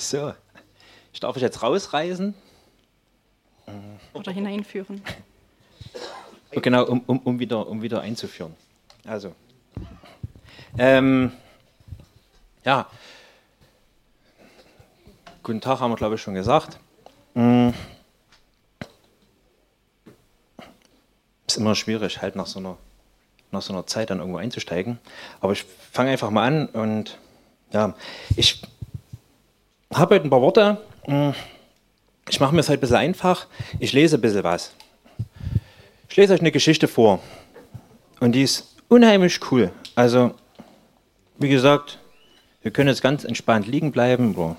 So, 0.00 0.32
ich 1.12 1.20
darf 1.20 1.36
ich 1.36 1.42
jetzt 1.42 1.62
rausreißen? 1.62 2.34
Oder 4.14 4.32
hineinführen. 4.32 5.02
Oh, 6.56 6.60
genau, 6.60 6.86
um, 6.86 7.00
um, 7.06 7.18
um, 7.20 7.38
wieder, 7.38 7.68
um 7.68 7.82
wieder 7.82 8.00
einzuführen. 8.00 8.54
Also, 9.06 9.34
ähm, 10.78 11.32
ja, 12.64 12.88
guten 15.42 15.60
Tag 15.60 15.80
haben 15.80 15.92
wir, 15.92 15.96
glaube 15.96 16.14
ich, 16.14 16.22
schon 16.22 16.34
gesagt. 16.34 16.80
Mm. 17.34 17.68
Ist 21.46 21.58
immer 21.58 21.74
schwierig, 21.74 22.22
halt 22.22 22.36
nach 22.36 22.46
so, 22.46 22.58
einer, 22.58 22.78
nach 23.52 23.62
so 23.62 23.74
einer 23.74 23.86
Zeit 23.86 24.08
dann 24.08 24.18
irgendwo 24.18 24.38
einzusteigen. 24.38 24.98
Aber 25.42 25.52
ich 25.52 25.64
fange 25.92 26.10
einfach 26.10 26.30
mal 26.30 26.46
an 26.46 26.66
und 26.68 27.18
ja, 27.72 27.94
ich 28.34 28.62
habe 29.92 30.14
heute 30.14 30.24
ein 30.24 30.30
paar 30.30 30.40
Worte. 30.40 30.78
Mm. 31.06 31.30
Ich 32.28 32.38
mache 32.38 32.54
mir 32.54 32.60
es 32.60 32.68
heute 32.68 32.78
ein 32.78 32.80
bisschen 32.80 32.96
einfach. 32.96 33.46
Ich 33.80 33.92
lese 33.92 34.16
ein 34.16 34.20
bisschen 34.20 34.44
was. 34.44 34.72
Ich 36.08 36.16
lese 36.16 36.34
euch 36.34 36.40
eine 36.40 36.52
Geschichte 36.52 36.86
vor. 36.86 37.20
Und 38.20 38.32
die 38.32 38.42
ist 38.42 38.76
unheimlich 38.88 39.40
cool. 39.50 39.72
Also, 39.96 40.34
wie 41.38 41.48
gesagt, 41.48 41.98
wir 42.62 42.70
können 42.70 42.88
jetzt 42.88 43.02
ganz 43.02 43.24
entspannt 43.24 43.66
liegen 43.66 43.90
bleiben 43.90 44.34
ein 44.38 44.56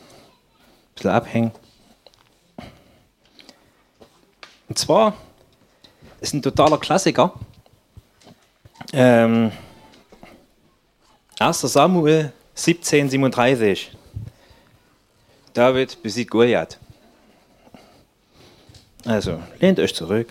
bisschen 0.95 1.11
abhängen. 1.11 1.51
Und 4.67 4.77
zwar 4.77 5.15
ist 6.19 6.33
ein 6.33 6.41
totaler 6.41 6.77
Klassiker. 6.77 7.33
Ähm, 8.91 9.51
1. 11.39 11.61
Samuel 11.61 12.33
1737. 12.55 13.91
David 15.53 16.01
besiegt 16.01 16.31
Goliath. 16.31 16.79
Also, 19.05 19.41
lehnt 19.59 19.79
euch 19.79 19.93
zurück. 19.93 20.29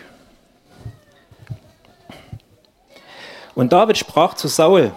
Und 3.55 3.73
David 3.73 3.99
sprach 3.99 4.35
zu 4.35 4.49
Saul: 4.49 4.93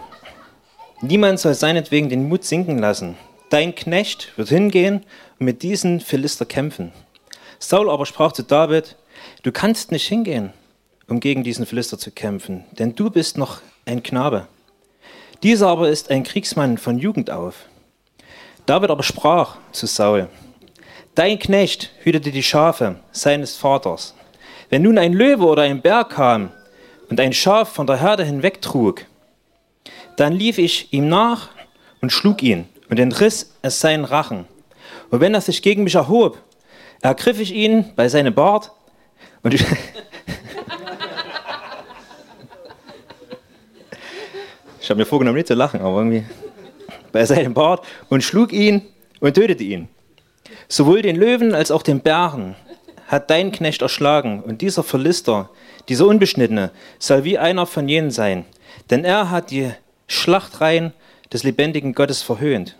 Niemand 1.01 1.39
soll 1.39 1.53
seinetwegen 1.53 2.09
den 2.09 2.29
Mut 2.29 2.45
sinken 2.45 2.79
lassen. 2.79 3.17
Dein 3.49 3.75
Knecht 3.75 4.37
wird 4.37 4.49
hingehen 4.49 5.03
und 5.39 5.45
mit 5.45 5.63
diesen 5.63 5.99
Philister 5.99 6.45
kämpfen. 6.45 6.93
Saul 7.59 7.89
aber 7.89 8.05
sprach 8.05 8.31
zu 8.31 8.43
David: 8.43 8.95
Du 9.41 9.51
kannst 9.51 9.91
nicht 9.91 10.07
hingehen, 10.07 10.53
um 11.07 11.19
gegen 11.19 11.43
diesen 11.43 11.65
Philister 11.65 11.97
zu 11.97 12.11
kämpfen, 12.11 12.63
denn 12.71 12.95
du 12.95 13.09
bist 13.09 13.37
noch 13.37 13.61
ein 13.85 14.03
Knabe. 14.03 14.47
Dieser 15.41 15.67
aber 15.67 15.89
ist 15.89 16.09
ein 16.09 16.23
Kriegsmann 16.23 16.77
von 16.77 16.97
Jugend 16.97 17.29
auf. 17.29 17.65
David 18.65 18.91
aber 18.91 19.03
sprach 19.03 19.57
zu 19.71 19.87
Saul: 19.87 20.29
Dein 21.15 21.37
Knecht 21.37 21.91
hütete 22.03 22.31
die 22.31 22.43
Schafe 22.43 22.95
seines 23.11 23.55
Vaters. 23.55 24.15
Wenn 24.69 24.83
nun 24.83 24.97
ein 24.97 25.13
Löwe 25.13 25.45
oder 25.45 25.63
ein 25.63 25.81
Bär 25.81 26.05
kam 26.05 26.51
und 27.09 27.19
ein 27.19 27.33
Schaf 27.33 27.69
von 27.69 27.85
der 27.85 27.97
Herde 27.97 28.23
hinwegtrug, 28.23 29.05
dann 30.15 30.33
lief 30.33 30.57
ich 30.57 30.93
ihm 30.93 31.09
nach 31.09 31.49
und 32.01 32.11
schlug 32.11 32.41
ihn 32.41 32.67
und 32.89 32.99
entriss 32.99 33.53
es 33.61 33.79
seinen 33.79 34.05
Rachen. 34.05 34.45
Und 35.11 35.19
wenn 35.19 35.33
er 35.33 35.41
sich 35.41 35.61
gegen 35.61 35.83
mich 35.83 35.95
erhob, 35.95 36.37
ergriff 37.01 37.39
ich 37.39 37.53
ihn 37.53 37.93
bei 37.95 38.07
seinem 38.07 38.33
Bart 38.33 38.71
und 39.43 39.53
ich, 39.55 39.63
ich 44.81 44.89
habe 44.89 44.99
mir 44.99 45.05
vorgenommen, 45.05 45.35
nicht 45.35 45.47
zu 45.47 45.53
lachen, 45.53 45.81
aber 45.81 45.97
irgendwie 45.97 46.25
bei 47.13 47.25
seinem 47.25 47.53
Bart 47.53 47.85
und 48.09 48.21
schlug 48.21 48.51
ihn 48.51 48.81
und 49.21 49.35
tötete 49.35 49.63
ihn. 49.63 49.87
Sowohl 50.67 51.01
den 51.01 51.15
Löwen 51.15 51.55
als 51.55 51.71
auch 51.71 51.83
den 51.83 52.01
Bären 52.01 52.55
hat 53.07 53.29
dein 53.29 53.51
Knecht 53.53 53.81
erschlagen, 53.81 54.41
und 54.41 54.61
dieser 54.61 54.83
Verlister, 54.83 55.49
dieser 55.87 56.07
Unbeschnittene, 56.07 56.71
soll 56.99 57.23
wie 57.23 57.37
einer 57.37 57.65
von 57.65 57.87
jenen 57.87 58.11
sein, 58.11 58.45
denn 58.89 59.05
er 59.05 59.29
hat 59.29 59.51
die 59.51 59.71
Schlachtreihen 60.07 60.93
des 61.31 61.43
lebendigen 61.43 61.93
Gottes 61.93 62.21
verhöhnt. 62.21 62.75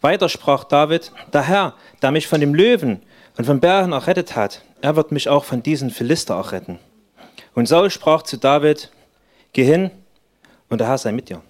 Weiter 0.00 0.28
sprach 0.28 0.64
David, 0.64 1.10
der 1.32 1.42
Herr, 1.42 1.74
der 2.02 2.10
mich 2.10 2.28
von 2.28 2.40
dem 2.40 2.54
Löwen 2.54 3.02
und 3.36 3.44
vom 3.46 3.60
Bären 3.60 3.92
errettet 3.92 4.36
hat, 4.36 4.62
er 4.82 4.94
wird 4.94 5.10
mich 5.10 5.28
auch 5.28 5.44
von 5.44 5.62
diesen 5.62 5.90
Philister 5.90 6.34
erretten. 6.34 6.78
Und 7.54 7.66
Saul 7.66 7.90
sprach 7.90 8.22
zu 8.22 8.36
David, 8.36 8.90
geh 9.52 9.64
hin 9.64 9.90
und 10.68 10.80
der 10.80 10.88
Herr 10.88 10.98
sei 10.98 11.12
mit 11.12 11.30
dir. 11.30 11.42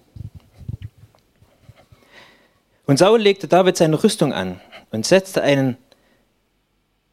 Und 2.87 2.97
Saul 2.97 3.19
legte 3.19 3.49
David 3.49 3.75
seine 3.75 4.01
Rüstung 4.01 4.33
an 4.33 4.61
und 4.91 5.05
setzte 5.05 5.43
einen 5.43 5.77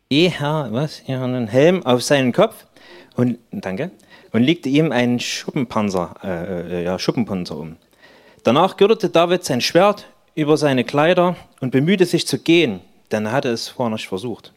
Eher, 0.09 0.69
was, 0.71 1.03
einen 1.09 1.49
Helm 1.49 1.85
auf 1.85 2.03
seinen 2.03 2.33
Kopf 2.33 2.67
und, 3.17 3.39
danke, 3.51 3.91
und 4.33 4.45
legte 4.45 4.69
ihm 4.69 4.93
einen 4.93 5.19
Schuppenpanzer, 5.19 6.15
äh, 6.23 6.81
äh, 6.81 6.85
ja, 6.85 6.99
Schuppenpanzer 6.99 7.57
um. 7.57 7.77
Danach 8.45 8.77
gürtete 8.77 9.09
David 9.09 9.45
sein 9.45 9.61
Schwert 9.61 10.07
über 10.37 10.57
seine 10.57 10.85
Kleider 10.85 11.37
und 11.61 11.73
bemühte 11.73 12.07
sich 12.07 12.27
zu 12.27 12.39
gehen, 12.39 12.81
denn 13.11 13.27
er 13.27 13.33
hatte 13.33 13.49
es 13.49 13.69
vorher 13.69 13.95
nicht 13.95 14.07
versucht. 14.07 14.53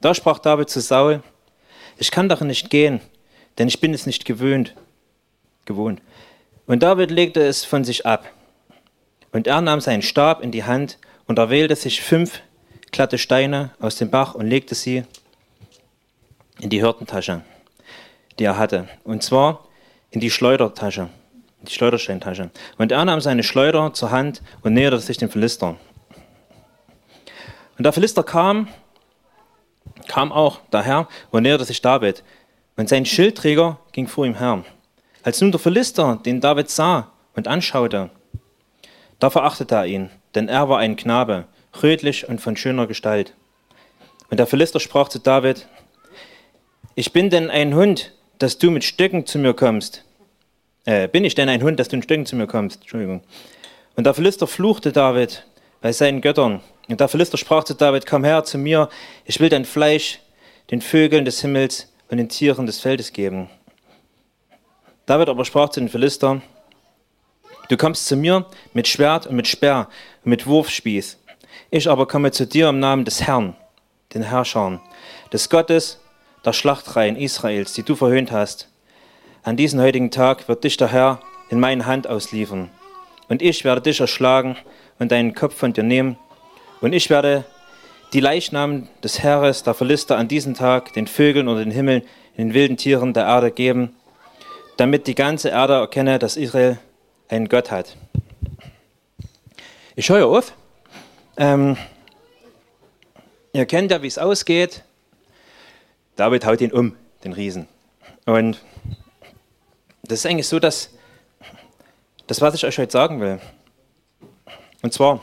Da 0.00 0.14
sprach 0.14 0.38
David 0.38 0.70
zu 0.70 0.80
Saul, 0.80 1.22
ich 1.98 2.10
kann 2.10 2.30
doch 2.30 2.40
nicht 2.40 2.70
gehen, 2.70 3.02
denn 3.58 3.68
ich 3.68 3.80
bin 3.80 3.92
es 3.92 4.06
nicht 4.06 4.24
gewöhnt, 4.24 4.74
gewohnt. 5.66 6.00
Und 6.66 6.82
David 6.82 7.10
legte 7.10 7.42
es 7.42 7.64
von 7.64 7.84
sich 7.84 8.06
ab. 8.06 8.24
Und 9.34 9.48
er 9.48 9.60
nahm 9.60 9.80
seinen 9.80 10.02
Stab 10.02 10.42
in 10.42 10.52
die 10.52 10.62
Hand 10.62 10.96
und 11.26 11.40
erwählte 11.40 11.74
sich 11.74 12.00
fünf 12.02 12.40
glatte 12.92 13.18
Steine 13.18 13.70
aus 13.80 13.96
dem 13.96 14.08
Bach 14.08 14.36
und 14.36 14.46
legte 14.46 14.76
sie 14.76 15.02
in 16.60 16.70
die 16.70 16.80
Hürdentasche, 16.80 17.42
die 18.38 18.44
er 18.44 18.56
hatte. 18.56 18.88
Und 19.02 19.24
zwar 19.24 19.64
in 20.12 20.20
die 20.20 20.30
Schleudertasche, 20.30 21.08
die 21.62 21.72
Schleudersteintasche. 21.72 22.50
Und 22.78 22.92
er 22.92 23.04
nahm 23.04 23.20
seine 23.20 23.42
Schleuder 23.42 23.92
zur 23.92 24.12
Hand 24.12 24.40
und 24.62 24.74
näherte 24.74 25.00
sich 25.00 25.16
dem 25.16 25.30
Philister. 25.30 25.74
Und 27.76 27.82
der 27.82 27.92
Philister 27.92 28.22
kam, 28.22 28.68
kam 30.06 30.30
auch 30.30 30.60
daher 30.70 31.08
und 31.32 31.42
näherte 31.42 31.64
sich 31.64 31.82
David. 31.82 32.22
Und 32.76 32.88
sein 32.88 33.04
Schildträger 33.04 33.80
ging 33.90 34.06
vor 34.06 34.26
ihm 34.26 34.38
her. 34.38 34.64
Als 35.24 35.40
nun 35.40 35.50
der 35.50 35.58
Philister 35.58 36.20
den 36.24 36.40
David 36.40 36.70
sah 36.70 37.10
und 37.34 37.48
anschaute, 37.48 38.10
da 39.18 39.30
verachtete 39.30 39.74
er 39.74 39.86
ihn, 39.86 40.10
denn 40.34 40.48
er 40.48 40.68
war 40.68 40.78
ein 40.78 40.96
Knabe 40.96 41.46
rötlich 41.82 42.28
und 42.28 42.40
von 42.40 42.56
schöner 42.56 42.86
Gestalt. 42.86 43.34
Und 44.30 44.38
der 44.38 44.46
Philister 44.46 44.80
sprach 44.80 45.08
zu 45.08 45.18
David, 45.18 45.66
ich 46.94 47.12
bin 47.12 47.30
denn 47.30 47.50
ein 47.50 47.74
Hund, 47.74 48.12
dass 48.38 48.58
du 48.58 48.70
mit 48.70 48.84
Stöcken 48.84 49.26
zu 49.26 49.38
mir 49.38 49.54
kommst. 49.54 50.04
Äh, 50.84 51.08
bin 51.08 51.24
ich 51.24 51.34
denn 51.34 51.48
ein 51.48 51.62
Hund, 51.62 51.80
dass 51.80 51.88
du 51.88 51.96
mit 51.96 52.04
Stöcken 52.04 52.26
zu 52.26 52.36
mir 52.36 52.46
kommst? 52.46 52.82
Entschuldigung. 52.82 53.22
Und 53.96 54.04
der 54.04 54.14
Philister 54.14 54.46
fluchte 54.46 54.92
David 54.92 55.46
bei 55.80 55.92
seinen 55.92 56.20
Göttern. 56.20 56.60
Und 56.88 57.00
der 57.00 57.08
Philister 57.08 57.38
sprach 57.38 57.64
zu 57.64 57.74
David, 57.74 58.06
komm 58.06 58.24
her 58.24 58.44
zu 58.44 58.58
mir, 58.58 58.88
ich 59.24 59.40
will 59.40 59.48
dein 59.48 59.64
Fleisch 59.64 60.20
den 60.70 60.80
Vögeln 60.80 61.24
des 61.24 61.40
Himmels 61.40 61.92
und 62.08 62.18
den 62.18 62.28
Tieren 62.28 62.66
des 62.66 62.80
Feldes 62.80 63.12
geben. 63.12 63.48
David 65.06 65.28
aber 65.28 65.44
sprach 65.44 65.68
zu 65.70 65.80
den 65.80 65.88
Philister, 65.88 66.42
du 67.68 67.76
kommst 67.76 68.06
zu 68.06 68.16
mir 68.16 68.46
mit 68.72 68.88
Schwert 68.88 69.26
und 69.26 69.36
mit 69.36 69.46
Speer 69.46 69.88
und 70.24 70.30
mit 70.30 70.46
Wurfspieß. 70.46 71.18
Ich 71.70 71.88
aber 71.88 72.06
komme 72.06 72.30
zu 72.30 72.46
dir 72.46 72.68
im 72.68 72.78
Namen 72.78 73.04
des 73.04 73.22
Herrn, 73.22 73.56
den 74.14 74.22
Herrschern, 74.22 74.80
des 75.32 75.50
Gottes 75.50 76.00
der 76.44 76.52
Schlachtreihen 76.52 77.16
Israels, 77.16 77.72
die 77.72 77.82
du 77.82 77.96
verhöhnt 77.96 78.30
hast. 78.30 78.68
An 79.42 79.56
diesem 79.56 79.80
heutigen 79.80 80.10
Tag 80.10 80.48
wird 80.48 80.64
dich 80.64 80.76
der 80.76 80.88
Herr 80.88 81.20
in 81.50 81.60
meine 81.60 81.86
Hand 81.86 82.06
ausliefern. 82.06 82.70
Und 83.28 83.42
ich 83.42 83.64
werde 83.64 83.80
dich 83.80 84.00
erschlagen 84.00 84.56
und 84.98 85.10
deinen 85.10 85.34
Kopf 85.34 85.56
von 85.56 85.72
dir 85.72 85.82
nehmen. 85.82 86.16
Und 86.80 86.92
ich 86.92 87.10
werde 87.10 87.44
die 88.12 88.20
Leichnamen 88.20 88.88
des 89.02 89.22
Heeres, 89.22 89.62
der 89.62 89.74
Philister, 89.74 90.16
an 90.16 90.28
diesem 90.28 90.54
Tag 90.54 90.92
den 90.92 91.06
Vögeln 91.06 91.48
und 91.48 91.58
den 91.58 91.70
Himmeln, 91.70 92.02
den 92.36 92.54
wilden 92.54 92.76
Tieren 92.76 93.12
der 93.12 93.24
Erde 93.24 93.50
geben, 93.50 93.94
damit 94.76 95.06
die 95.06 95.14
ganze 95.14 95.48
Erde 95.48 95.74
erkenne, 95.74 96.18
dass 96.18 96.36
Israel 96.36 96.78
einen 97.28 97.48
Gott 97.48 97.70
hat. 97.70 97.96
Ich 99.96 100.08
höre 100.08 100.26
auf. 100.26 100.52
Ähm, 101.36 101.76
ihr 103.52 103.66
kennt 103.66 103.90
ja, 103.90 104.02
wie 104.02 104.06
es 104.06 104.18
ausgeht. 104.18 104.84
David 106.16 106.46
haut 106.46 106.60
ihn 106.60 106.72
um, 106.72 106.96
den 107.24 107.32
Riesen. 107.32 107.68
Und 108.26 108.60
das 110.02 110.20
ist 110.20 110.26
eigentlich 110.26 110.48
so, 110.48 110.58
dass 110.58 110.90
das, 112.26 112.40
was 112.40 112.54
ich 112.54 112.64
euch 112.64 112.78
heute 112.78 112.92
sagen 112.92 113.20
will. 113.20 113.40
Und 114.82 114.92
zwar, 114.92 115.22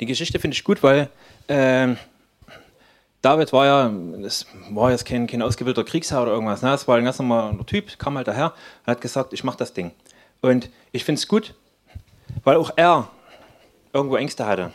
die 0.00 0.06
Geschichte 0.06 0.38
finde 0.38 0.54
ich 0.54 0.64
gut, 0.64 0.82
weil 0.82 1.08
äh, 1.46 1.94
David 3.22 3.52
war 3.52 3.66
ja, 3.66 3.92
das 4.22 4.46
war 4.70 4.90
jetzt 4.90 5.04
kein, 5.04 5.26
kein 5.26 5.42
ausgebildeter 5.42 5.88
Kriegsherr 5.88 6.22
oder 6.22 6.32
irgendwas. 6.32 6.62
Ne? 6.62 6.70
Das 6.70 6.88
war 6.88 6.96
ein 6.96 7.04
ganz 7.04 7.18
normaler 7.18 7.64
Typ, 7.66 7.98
kam 7.98 8.16
halt 8.16 8.28
daher 8.28 8.54
und 8.86 8.90
hat 8.90 9.00
gesagt, 9.00 9.32
ich 9.32 9.44
mache 9.44 9.58
das 9.58 9.74
Ding. 9.74 9.92
Und 10.40 10.70
ich 10.92 11.04
finde 11.04 11.18
es 11.18 11.28
gut, 11.28 11.54
weil 12.44 12.56
auch 12.56 12.70
er 12.76 13.10
irgendwo 13.92 14.16
Ängste 14.16 14.46
hatte. 14.46 14.72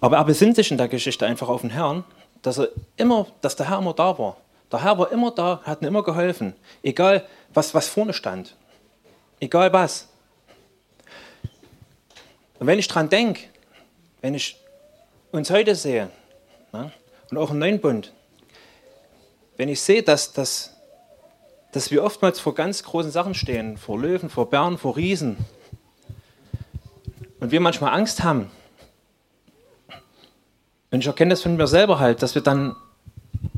Aber 0.00 0.16
er 0.16 0.24
besinnt 0.24 0.56
sich 0.56 0.70
in 0.70 0.78
der 0.78 0.88
Geschichte 0.88 1.26
einfach 1.26 1.48
auf 1.48 1.60
den 1.60 1.70
Herrn, 1.70 2.04
dass, 2.42 2.58
er 2.58 2.68
immer, 2.96 3.26
dass 3.40 3.56
der 3.56 3.68
Herr 3.68 3.78
immer 3.78 3.94
da 3.94 4.18
war. 4.18 4.36
Der 4.70 4.82
Herr 4.82 4.98
war 4.98 5.12
immer 5.12 5.30
da, 5.30 5.60
hat 5.64 5.82
ihm 5.82 5.88
immer 5.88 6.02
geholfen. 6.02 6.54
Egal, 6.82 7.26
was, 7.54 7.74
was 7.74 7.88
vorne 7.88 8.12
stand. 8.12 8.56
Egal 9.38 9.72
was. 9.72 10.08
Und 12.58 12.66
wenn 12.66 12.78
ich 12.78 12.88
dran 12.88 13.08
denke, 13.08 13.42
wenn 14.20 14.34
ich 14.34 14.56
uns 15.30 15.50
heute 15.50 15.74
sehe, 15.74 16.10
ne, 16.72 16.92
und 17.30 17.38
auch 17.38 17.50
im 17.50 17.58
Neuen 17.58 17.80
Bund, 17.80 18.12
wenn 19.56 19.68
ich 19.68 19.80
sehe, 19.80 20.02
dass, 20.02 20.32
dass, 20.32 20.71
dass 21.72 21.90
wir 21.90 22.04
oftmals 22.04 22.38
vor 22.38 22.54
ganz 22.54 22.82
großen 22.82 23.10
Sachen 23.10 23.34
stehen, 23.34 23.76
vor 23.76 23.98
Löwen, 23.98 24.30
vor 24.30 24.48
Bären, 24.48 24.78
vor 24.78 24.96
Riesen, 24.96 25.36
und 27.40 27.50
wir 27.50 27.60
manchmal 27.60 27.92
Angst 27.92 28.22
haben, 28.22 28.50
und 30.92 31.00
ich 31.00 31.06
erkenne 31.06 31.30
das 31.30 31.42
von 31.42 31.56
mir 31.56 31.66
selber 31.66 31.98
halt, 31.98 32.22
dass 32.22 32.34
wir 32.34 32.42
dann 32.42 32.76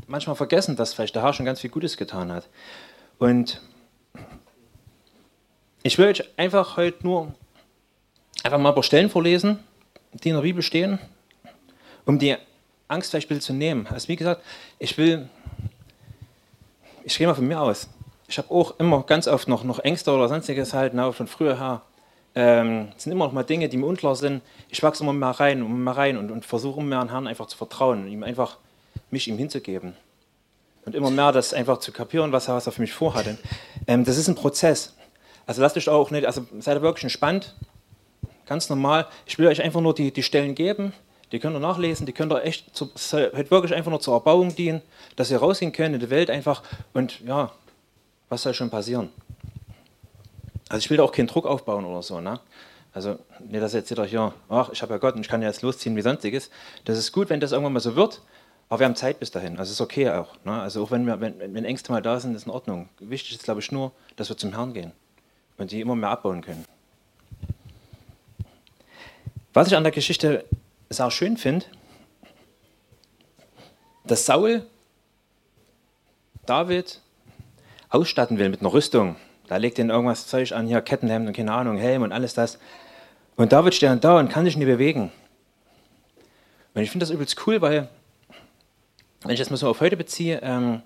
manchmal 0.07 0.37
vergessen, 0.37 0.77
dass 0.77 0.93
vielleicht 0.93 1.15
der 1.15 1.21
Herr 1.21 1.33
schon 1.33 1.45
ganz 1.45 1.59
viel 1.59 1.69
Gutes 1.69 1.97
getan 1.97 2.31
hat. 2.31 2.47
Und 3.19 3.61
ich 5.83 5.97
will 5.97 6.07
euch 6.07 6.23
einfach 6.37 6.77
heute 6.77 7.03
nur 7.03 7.35
einfach 8.41 8.57
mal 8.57 8.69
ein 8.69 8.75
paar 8.75 8.83
Stellen 8.83 9.09
vorlesen, 9.09 9.59
die 10.13 10.29
in 10.29 10.35
der 10.35 10.43
Bibel 10.43 10.63
stehen, 10.63 10.97
um 12.05 12.19
die 12.19 12.37
Angst 12.87 13.11
vielleicht 13.11 13.27
ein 13.27 13.35
bisschen 13.35 13.41
zu 13.41 13.53
nehmen. 13.53 13.85
Also 13.87 14.07
wie 14.07 14.15
gesagt, 14.15 14.41
ich 14.79 14.97
will, 14.97 15.29
ich 17.03 17.17
gehe 17.17 17.27
mal 17.27 17.33
von 17.33 17.47
mir 17.47 17.59
aus. 17.59 17.89
Ich 18.27 18.37
habe 18.37 18.51
auch 18.51 18.79
immer 18.79 19.03
ganz 19.03 19.27
oft 19.27 19.47
noch, 19.47 19.63
noch 19.63 19.79
Ängste 19.79 20.11
oder 20.11 20.27
sonstiges 20.27 20.73
halt, 20.73 20.93
na, 20.93 21.11
von 21.11 21.27
früher 21.27 21.59
her. 21.59 21.81
Ähm, 22.33 22.89
es 22.97 23.03
sind 23.03 23.13
immer 23.13 23.25
noch 23.25 23.33
mal 23.33 23.43
Dinge, 23.43 23.69
die 23.69 23.77
mir 23.77 23.85
unklar 23.85 24.15
sind. 24.15 24.41
Ich 24.69 24.83
wachse 24.83 25.03
immer 25.03 25.13
mehr 25.13 25.29
rein 25.29 25.61
und 25.61 25.83
mehr 25.83 25.95
rein 25.95 26.17
und, 26.17 26.31
und 26.31 26.45
versuche 26.45 26.79
immer 26.79 26.89
mehr 26.89 26.99
an 26.99 27.09
Herrn 27.09 27.27
einfach 27.27 27.47
zu 27.47 27.57
vertrauen 27.57 28.03
und 28.03 28.07
ihm 28.09 28.23
einfach 28.23 28.57
mich 29.11 29.27
ihm 29.27 29.37
hinzugeben. 29.37 29.95
Und 30.85 30.95
immer 30.95 31.11
mehr 31.11 31.31
das 31.31 31.53
einfach 31.53 31.79
zu 31.79 31.91
kapieren, 31.91 32.31
was 32.31 32.47
er, 32.47 32.55
was 32.55 32.67
er 32.67 32.71
für 32.71 32.81
mich 32.81 32.93
vorhatte. 32.93 33.37
Ähm, 33.87 34.03
das 34.03 34.17
ist 34.17 34.27
ein 34.27 34.35
Prozess. 34.35 34.95
Also 35.47 35.61
lasst 35.61 35.77
euch 35.77 35.89
auch 35.89 36.11
nicht, 36.11 36.25
also 36.25 36.45
seid 36.59 36.81
wirklich 36.81 37.03
entspannt, 37.03 37.55
ganz 38.45 38.69
normal. 38.69 39.07
Ich 39.25 39.37
will 39.37 39.47
euch 39.47 39.61
einfach 39.61 39.81
nur 39.81 39.93
die, 39.93 40.11
die 40.11 40.23
Stellen 40.23 40.55
geben, 40.55 40.93
die 41.31 41.39
könnt 41.39 41.55
ihr 41.55 41.59
nachlesen, 41.59 42.05
die 42.05 42.13
könnt 42.13 42.31
ihr 42.31 42.43
echt, 42.43 42.75
zu, 42.75 42.91
soll 42.95 43.31
halt 43.33 43.51
wirklich 43.51 43.73
einfach 43.73 43.91
nur 43.91 43.99
zur 43.99 44.15
Erbauung 44.15 44.55
dienen, 44.55 44.81
dass 45.15 45.31
ihr 45.31 45.37
rausgehen 45.37 45.71
könnt 45.71 45.95
in 45.95 46.01
die 46.01 46.09
Welt 46.09 46.29
einfach 46.29 46.63
und 46.93 47.21
ja, 47.21 47.51
was 48.29 48.41
soll 48.41 48.53
schon 48.53 48.69
passieren? 48.69 49.09
Also 50.69 50.83
ich 50.83 50.89
will 50.89 50.97
da 50.97 51.03
auch 51.03 51.11
keinen 51.11 51.27
Druck 51.27 51.45
aufbauen 51.45 51.85
oder 51.85 52.01
so, 52.01 52.19
ne? 52.19 52.39
Also 52.93 53.19
nicht, 53.39 53.61
dass 53.61 53.73
jetzt 53.73 53.89
jeder 53.89 54.05
hier, 54.05 54.33
ach, 54.47 54.69
ich 54.71 54.81
habe 54.81 54.93
ja 54.93 54.97
Gott 54.97 55.15
und 55.15 55.21
ich 55.21 55.27
kann 55.27 55.41
ja 55.41 55.49
jetzt 55.49 55.61
losziehen 55.61 55.95
wie 55.97 56.01
sonstiges. 56.01 56.49
Das 56.85 56.97
ist 56.97 57.11
gut, 57.11 57.29
wenn 57.29 57.41
das 57.41 57.51
irgendwann 57.51 57.73
mal 57.73 57.81
so 57.81 57.95
wird, 57.97 58.21
aber 58.69 58.79
wir 58.79 58.85
haben 58.85 58.95
Zeit 58.95 59.19
bis 59.19 59.31
dahin. 59.31 59.59
Also 59.59 59.73
ist 59.73 59.81
okay 59.81 60.09
auch. 60.09 60.33
Ne? 60.45 60.61
Also 60.61 60.83
auch 60.83 60.91
wenn, 60.91 61.05
wir, 61.05 61.19
wenn, 61.19 61.37
wenn 61.53 61.65
Ängste 61.65 61.91
mal 61.91 62.01
da 62.01 62.19
sind, 62.19 62.35
ist 62.35 62.45
in 62.45 62.51
Ordnung. 62.51 62.87
Wichtig 62.99 63.35
ist, 63.35 63.43
glaube 63.43 63.59
ich, 63.59 63.71
nur, 63.71 63.91
dass 64.15 64.29
wir 64.29 64.37
zum 64.37 64.53
Herrn 64.53 64.73
gehen 64.73 64.93
und 65.57 65.71
die 65.71 65.81
immer 65.81 65.95
mehr 65.95 66.09
abbauen 66.09 66.41
können. 66.41 66.65
Was 69.53 69.67
ich 69.67 69.75
an 69.75 69.83
der 69.83 69.91
Geschichte 69.91 70.45
sehr 70.89 71.11
schön 71.11 71.37
finde, 71.37 71.65
dass 74.05 74.25
Saul 74.25 74.65
David 76.45 77.01
ausstatten 77.95 78.37
will 78.37 78.49
mit 78.49 78.59
einer 78.59 78.73
Rüstung. 78.73 79.15
Da 79.47 79.57
legt 79.57 79.79
ihn 79.79 79.89
irgendwas 79.89 80.27
Zeug 80.27 80.51
an, 80.51 80.67
hier 80.67 80.81
Kettenhemd 80.81 81.27
und 81.27 81.35
keine 81.35 81.53
Ahnung, 81.53 81.77
Helm 81.77 82.01
und 82.01 82.11
alles 82.11 82.33
das. 82.33 82.59
Und 83.35 83.51
David 83.51 83.73
steht 83.73 83.89
dann 83.89 83.99
da 83.99 84.19
und 84.19 84.29
kann 84.29 84.45
sich 84.45 84.57
nicht 84.57 84.67
bewegen. 84.67 85.11
Und 86.73 86.81
ich 86.81 86.91
finde 86.91 87.05
das 87.05 87.13
übelst 87.13 87.47
cool, 87.47 87.61
weil, 87.61 87.87
wenn 89.21 89.31
ich 89.31 89.39
das 89.39 89.49
mal 89.49 89.57
so 89.57 89.69
auf 89.69 89.81
heute 89.81 89.97
beziehe, 89.97 90.39
ähm, 90.43 90.81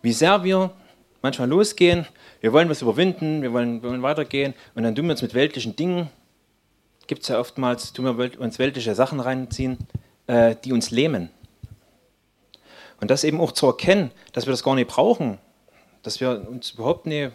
wie 0.00 0.12
sehr 0.12 0.42
wir 0.42 0.72
manchmal 1.20 1.48
losgehen, 1.48 2.06
wir 2.40 2.52
wollen 2.52 2.68
was 2.68 2.82
überwinden, 2.82 3.42
wir 3.42 3.52
wollen, 3.52 3.82
wir 3.82 3.90
wollen 3.90 4.02
weitergehen 4.02 4.54
und 4.74 4.82
dann 4.82 4.94
tun 4.94 5.04
wir 5.06 5.12
uns 5.12 5.22
mit 5.22 5.34
weltlichen 5.34 5.76
Dingen, 5.76 6.08
gibt 7.06 7.22
es 7.22 7.28
ja 7.28 7.38
oftmals, 7.38 7.92
tun 7.92 8.04
wir 8.16 8.40
uns 8.40 8.58
weltliche 8.58 8.94
Sachen 8.94 9.20
reinziehen, 9.20 9.78
äh, 10.26 10.56
die 10.64 10.72
uns 10.72 10.90
lähmen. 10.90 11.30
Und 13.02 13.10
das 13.10 13.24
eben 13.24 13.40
auch 13.40 13.50
zu 13.50 13.66
erkennen, 13.66 14.12
dass 14.32 14.46
wir 14.46 14.52
das 14.52 14.62
gar 14.62 14.76
nicht 14.76 14.86
brauchen, 14.86 15.38
dass 16.04 16.20
wir 16.20 16.46
uns 16.48 16.70
überhaupt 16.70 17.04
nicht 17.04 17.32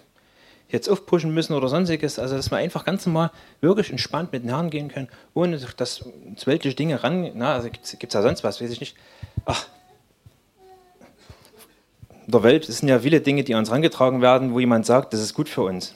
jetzt 0.69 0.88
aufpushen 0.88 1.34
müssen 1.34 1.54
oder 1.54 1.68
sonstiges, 1.68 2.19
also 2.19 2.38
dass 2.38 2.50
wir 2.50 2.58
einfach 2.58 2.86
ganz 2.86 3.06
normal 3.06 3.31
wirklich 3.60 3.90
entspannt 3.92 4.31
mit 4.31 4.44
den 4.44 4.50
Herren 4.50 4.69
gehen 4.69 4.88
können, 4.88 5.10
ohne 5.34 5.60
dass 5.60 6.04
uns 6.04 6.48
weltliche 6.48 6.74
Dinge 6.74 7.04
ran, 7.04 7.31
na, 7.36 7.54
also 7.54 7.69
gibt 7.69 7.84
es 7.84 8.14
ja 8.14 8.22
sonst 8.22 8.46
was, 8.46 8.62
weiß 8.62 8.72
ich 8.72 8.80
nicht. 8.80 8.96
Ach, 9.44 9.68
in 12.25 12.31
der 12.31 12.44
Welt 12.44 12.63
sind 12.63 12.88
ja 12.88 13.00
viele 13.00 13.20
Dinge, 13.20 13.44
die 13.44 13.54
uns 13.54 13.68
herangetragen 13.68 14.22
werden, 14.22 14.54
wo 14.54 14.62
jemand 14.62 14.86
sagt, 14.86 15.12
das 15.12 15.20
ist 15.20 15.34
gut 15.34 15.50
für 15.50 15.63
uns. 15.63 15.96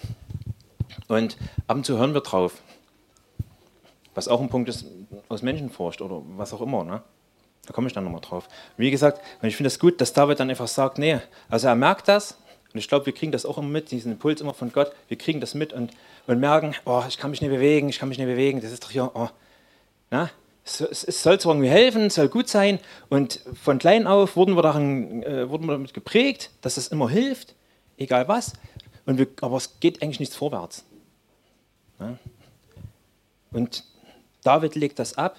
Und 1.07 1.38
ab 1.67 1.77
und 1.77 1.85
zu 1.85 1.97
hören 1.97 2.13
wir 2.13 2.21
drauf. 2.21 2.62
Was 4.15 4.27
auch 4.27 4.41
ein 4.41 4.50
Punkt 4.50 4.67
ist 4.67 4.85
aus 5.29 5.41
Menschenfurcht 5.41 6.01
oder 6.01 6.21
was 6.35 6.51
auch 6.51 6.59
immer. 6.59 6.83
Ne? 6.83 7.01
Da 7.65 7.73
komme 7.73 7.87
ich 7.87 7.93
dann 7.93 8.03
nochmal 8.03 8.21
drauf. 8.21 8.47
Wie 8.77 8.91
gesagt, 8.91 9.21
ich 9.41 9.55
finde 9.55 9.67
es 9.67 9.75
das 9.75 9.79
gut, 9.79 10.01
dass 10.01 10.13
David 10.13 10.39
dann 10.39 10.49
einfach 10.49 10.67
sagt, 10.67 10.97
nee, 10.97 11.19
also 11.49 11.67
er 11.67 11.75
merkt 11.75 12.07
das, 12.07 12.37
und 12.73 12.79
ich 12.79 12.87
glaube, 12.87 13.05
wir 13.05 13.13
kriegen 13.13 13.31
das 13.31 13.45
auch 13.45 13.57
immer 13.57 13.67
mit, 13.67 13.91
diesen 13.91 14.13
Impuls 14.13 14.39
immer 14.41 14.53
von 14.53 14.71
Gott, 14.71 14.93
wir 15.09 15.17
kriegen 15.17 15.41
das 15.41 15.53
mit 15.53 15.73
und, 15.73 15.91
und 16.27 16.39
merken, 16.39 16.73
oh, 16.85 17.03
ich 17.07 17.17
kann 17.17 17.31
mich 17.31 17.41
nicht 17.41 17.51
bewegen, 17.51 17.89
ich 17.89 17.99
kann 17.99 18.09
mich 18.09 18.17
nicht 18.17 18.27
bewegen, 18.27 18.61
das 18.61 18.71
ist 18.71 18.83
doch 18.83 18.91
hier, 18.91 19.11
oh, 19.13 19.29
na, 20.09 20.29
es, 20.63 20.79
es, 20.81 21.23
soll 21.23 21.39
zwar 21.39 21.53
irgendwie 21.53 21.69
helfen, 21.69 22.05
es 22.05 22.15
soll 22.15 22.29
gut 22.29 22.47
sein. 22.47 22.79
Und 23.09 23.41
von 23.61 23.79
klein 23.79 24.07
auf 24.07 24.35
wurden 24.35 24.55
wir, 24.55 24.61
daran, 24.61 25.23
äh, 25.23 25.49
wurden 25.49 25.65
wir 25.65 25.73
damit 25.73 25.93
geprägt, 25.93 26.51
dass 26.61 26.77
es 26.77 26.87
immer 26.89 27.09
hilft, 27.09 27.55
egal 27.97 28.27
was. 28.27 28.53
Und 29.05 29.17
wir, 29.17 29.27
aber 29.41 29.57
es 29.57 29.79
geht 29.79 30.01
eigentlich 30.01 30.19
nichts 30.19 30.35
vorwärts. 30.35 30.85
Ja? 31.99 32.17
Und 33.51 33.83
David 34.43 34.75
legt 34.75 34.99
das 34.99 35.17
ab, 35.17 35.37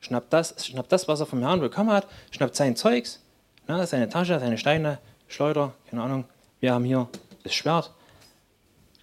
schnappt 0.00 0.32
das, 0.32 0.66
schnappt 0.66 0.92
das, 0.92 1.08
was 1.08 1.20
er 1.20 1.26
vom 1.26 1.40
Herrn 1.40 1.60
bekommen 1.60 1.90
hat, 1.90 2.06
schnappt 2.30 2.56
sein 2.56 2.76
Zeugs, 2.76 3.20
na, 3.66 3.86
seine 3.86 4.08
Tasche, 4.08 4.38
seine 4.38 4.58
Steine, 4.58 4.98
Schleuder, 5.28 5.74
keine 5.90 6.02
Ahnung. 6.02 6.24
Wir 6.60 6.72
haben 6.72 6.84
hier 6.84 7.08
das 7.42 7.54
Schwert, 7.54 7.92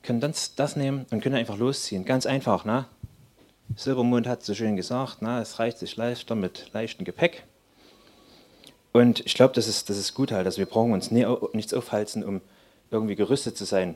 können 0.01 0.21
das, 0.21 0.55
das 0.55 0.75
nehmen 0.75 1.05
und 1.11 1.21
können 1.21 1.35
einfach 1.35 1.57
losziehen. 1.57 2.05
Ganz 2.05 2.25
einfach, 2.25 2.65
ne? 2.65 2.85
Silbermond 3.75 4.27
hat 4.27 4.43
so 4.43 4.53
schön 4.53 4.75
gesagt, 4.75 5.17
na, 5.21 5.41
es 5.41 5.59
reicht 5.59 5.79
sich 5.79 5.95
leichter 5.95 6.35
mit 6.35 6.69
leichtem 6.73 7.05
Gepäck. 7.05 7.43
Und 8.91 9.25
ich 9.25 9.33
glaube, 9.33 9.53
das 9.55 9.67
ist, 9.67 9.89
das 9.89 9.97
ist 9.97 10.13
gut 10.13 10.31
halt. 10.31 10.45
Also 10.45 10.59
wir 10.59 10.67
brauchen 10.67 10.91
uns 10.91 11.09
nie, 11.09 11.25
nichts 11.53 11.73
aufhalten, 11.73 12.23
um 12.23 12.41
irgendwie 12.91 13.15
gerüstet 13.15 13.57
zu 13.57 13.65
sein, 13.65 13.95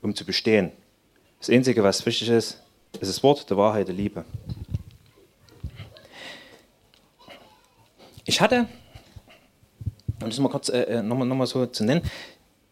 um 0.00 0.14
zu 0.14 0.24
bestehen. 0.24 0.72
Das 1.38 1.50
Einzige, 1.50 1.82
was 1.82 2.04
wichtig 2.06 2.30
ist, 2.30 2.58
ist 3.00 3.08
das 3.08 3.22
Wort 3.22 3.48
der 3.50 3.56
Wahrheit, 3.56 3.88
der 3.88 3.94
Liebe. 3.94 4.24
Ich 8.24 8.40
hatte, 8.40 8.66
um 10.22 10.28
das 10.28 10.38
mal 10.38 10.48
kurz 10.48 10.68
äh, 10.68 10.82
äh 10.82 11.02
nochmal 11.02 11.26
noch 11.26 11.36
mal 11.36 11.46
so 11.46 11.66
zu 11.66 11.84
nennen, 11.84 12.02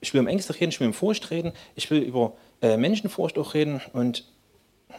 ich 0.01 0.15
will 0.15 0.21
um 0.21 0.27
Ängste 0.27 0.55
reden, 0.55 0.71
ich 0.71 0.81
will 0.81 0.89
um 0.89 0.95
Furcht 0.95 1.31
reden, 1.31 1.53
ich 1.75 1.91
will 1.91 2.01
über 2.01 2.35
äh, 2.63 2.77
Menschenfurcht 2.77 3.39
auch 3.39 3.55
reden 3.55 3.81
und 3.93 4.25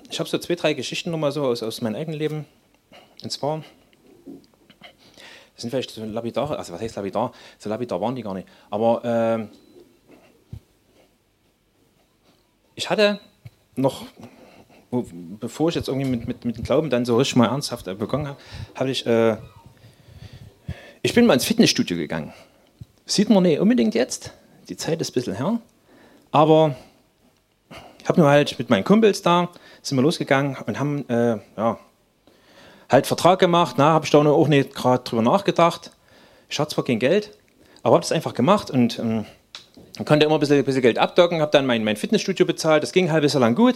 ich 0.09 0.19
habe 0.19 0.29
so 0.29 0.37
zwei, 0.37 0.55
drei 0.55 0.73
Geschichten 0.73 1.11
nochmal 1.11 1.31
so 1.31 1.45
aus, 1.45 1.63
aus 1.63 1.81
meinem 1.81 1.95
eigenen 1.95 2.19
Leben. 2.19 2.45
Und 3.23 3.31
zwar, 3.31 3.63
das 4.25 5.61
sind 5.61 5.69
vielleicht 5.71 5.91
so 5.91 6.03
lapidare, 6.05 6.57
also 6.57 6.73
was 6.73 6.81
heißt 6.81 6.95
lapidar? 6.95 7.31
So 7.57 7.69
lapidar 7.69 7.99
waren 8.01 8.15
die 8.15 8.21
gar 8.21 8.33
nicht. 8.33 8.47
Aber 8.69 9.49
äh, 9.49 10.57
ich 12.75 12.89
hatte 12.89 13.19
noch, 13.75 14.05
bevor 14.91 15.69
ich 15.69 15.75
jetzt 15.75 15.89
irgendwie 15.89 16.07
mit, 16.07 16.27
mit, 16.27 16.45
mit 16.45 16.57
dem 16.57 16.63
Glauben 16.63 16.89
dann 16.89 17.05
so 17.05 17.17
richtig 17.17 17.35
mal 17.35 17.47
ernsthaft 17.47 17.85
begonnen 17.85 18.27
habe, 18.27 18.39
habe 18.75 18.91
ich, 18.91 19.05
äh, 19.05 19.37
ich 21.01 21.13
bin 21.13 21.25
mal 21.25 21.33
ins 21.33 21.45
Fitnessstudio 21.45 21.97
gegangen. 21.97 22.33
Sieht 23.05 23.29
man 23.29 23.43
nicht 23.43 23.59
unbedingt 23.59 23.95
jetzt, 23.95 24.33
die 24.69 24.77
Zeit 24.77 25.01
ist 25.01 25.11
ein 25.11 25.13
bisschen 25.13 25.35
her, 25.35 25.59
aber 26.31 26.75
ich 28.01 28.07
habe 28.07 28.21
nur 28.21 28.29
halt 28.29 28.57
mit 28.59 28.69
meinen 28.69 28.83
Kumpels 28.83 29.21
da 29.21 29.49
sind 29.81 29.97
wir 29.97 30.01
losgegangen 30.01 30.57
und 30.65 30.79
haben 30.79 31.07
äh, 31.09 31.37
ja, 31.57 31.79
halt 32.89 33.07
Vertrag 33.07 33.39
gemacht. 33.39 33.75
Na, 33.77 33.85
habe 33.91 34.05
ich 34.05 34.11
da 34.11 34.19
auch 34.19 34.47
nicht 34.47 34.75
gerade 34.75 35.03
drüber 35.03 35.21
nachgedacht. 35.21 35.91
Ich 36.49 36.59
hatte 36.59 36.75
zwar 36.75 36.83
kein 36.83 36.99
Geld, 36.99 37.31
aber 37.83 37.95
habe 37.95 38.01
das 38.01 38.11
einfach 38.11 38.33
gemacht 38.33 38.71
und 38.71 38.99
ähm, 38.99 39.25
konnte 40.05 40.25
immer 40.25 40.35
ein 40.35 40.39
bisschen, 40.39 40.57
ein 40.57 40.65
bisschen 40.65 40.81
Geld 40.81 40.97
abdocken, 40.97 41.41
habe 41.41 41.51
dann 41.51 41.65
mein, 41.65 41.83
mein 41.83 41.95
Fitnessstudio 41.95 42.45
bezahlt. 42.45 42.83
Das 42.83 42.91
ging 42.91 43.07
ein 43.07 43.11
halbes 43.11 43.33
Jahr 43.33 43.41
lang 43.41 43.55
gut 43.55 43.75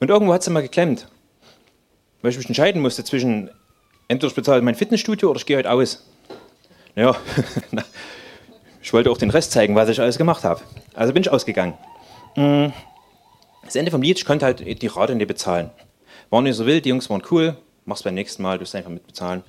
und 0.00 0.10
irgendwo 0.10 0.32
hat 0.32 0.40
es 0.40 0.46
immer 0.46 0.62
geklemmt. 0.62 1.06
Weil 2.22 2.30
ich 2.30 2.38
mich 2.38 2.46
entscheiden 2.46 2.80
musste 2.80 3.04
zwischen, 3.04 3.50
entweder 4.08 4.28
ich 4.28 4.34
bezahle 4.34 4.62
mein 4.62 4.74
Fitnessstudio 4.74 5.30
oder 5.30 5.38
ich 5.38 5.46
gehe 5.46 5.58
heute 5.58 5.70
aus. 5.70 6.04
Ja, 6.96 7.16
ich 8.82 8.92
wollte 8.92 9.10
auch 9.10 9.18
den 9.18 9.30
Rest 9.30 9.52
zeigen, 9.52 9.74
was 9.74 9.88
ich 9.88 10.00
alles 10.00 10.18
gemacht 10.18 10.44
habe. 10.44 10.60
Also 10.94 11.12
bin 11.12 11.22
ich 11.22 11.30
ausgegangen. 11.30 11.74
Mhm. 12.36 12.72
Das 13.64 13.74
Ende 13.74 13.90
vom 13.90 14.02
Lied, 14.02 14.18
ich 14.18 14.24
konnte 14.24 14.44
halt 14.44 14.82
die 14.82 14.86
Rate 14.86 15.14
nicht 15.14 15.26
bezahlen. 15.26 15.70
War 16.30 16.42
nicht 16.42 16.56
so 16.56 16.66
wild, 16.66 16.84
die 16.84 16.90
Jungs 16.90 17.08
waren 17.10 17.22
cool, 17.30 17.56
mach's 17.84 18.02
beim 18.02 18.14
nächsten 18.14 18.42
Mal, 18.42 18.58
du 18.58 18.62
musst 18.62 18.74
einfach 18.74 18.90
mitbezahlen. 18.90 19.42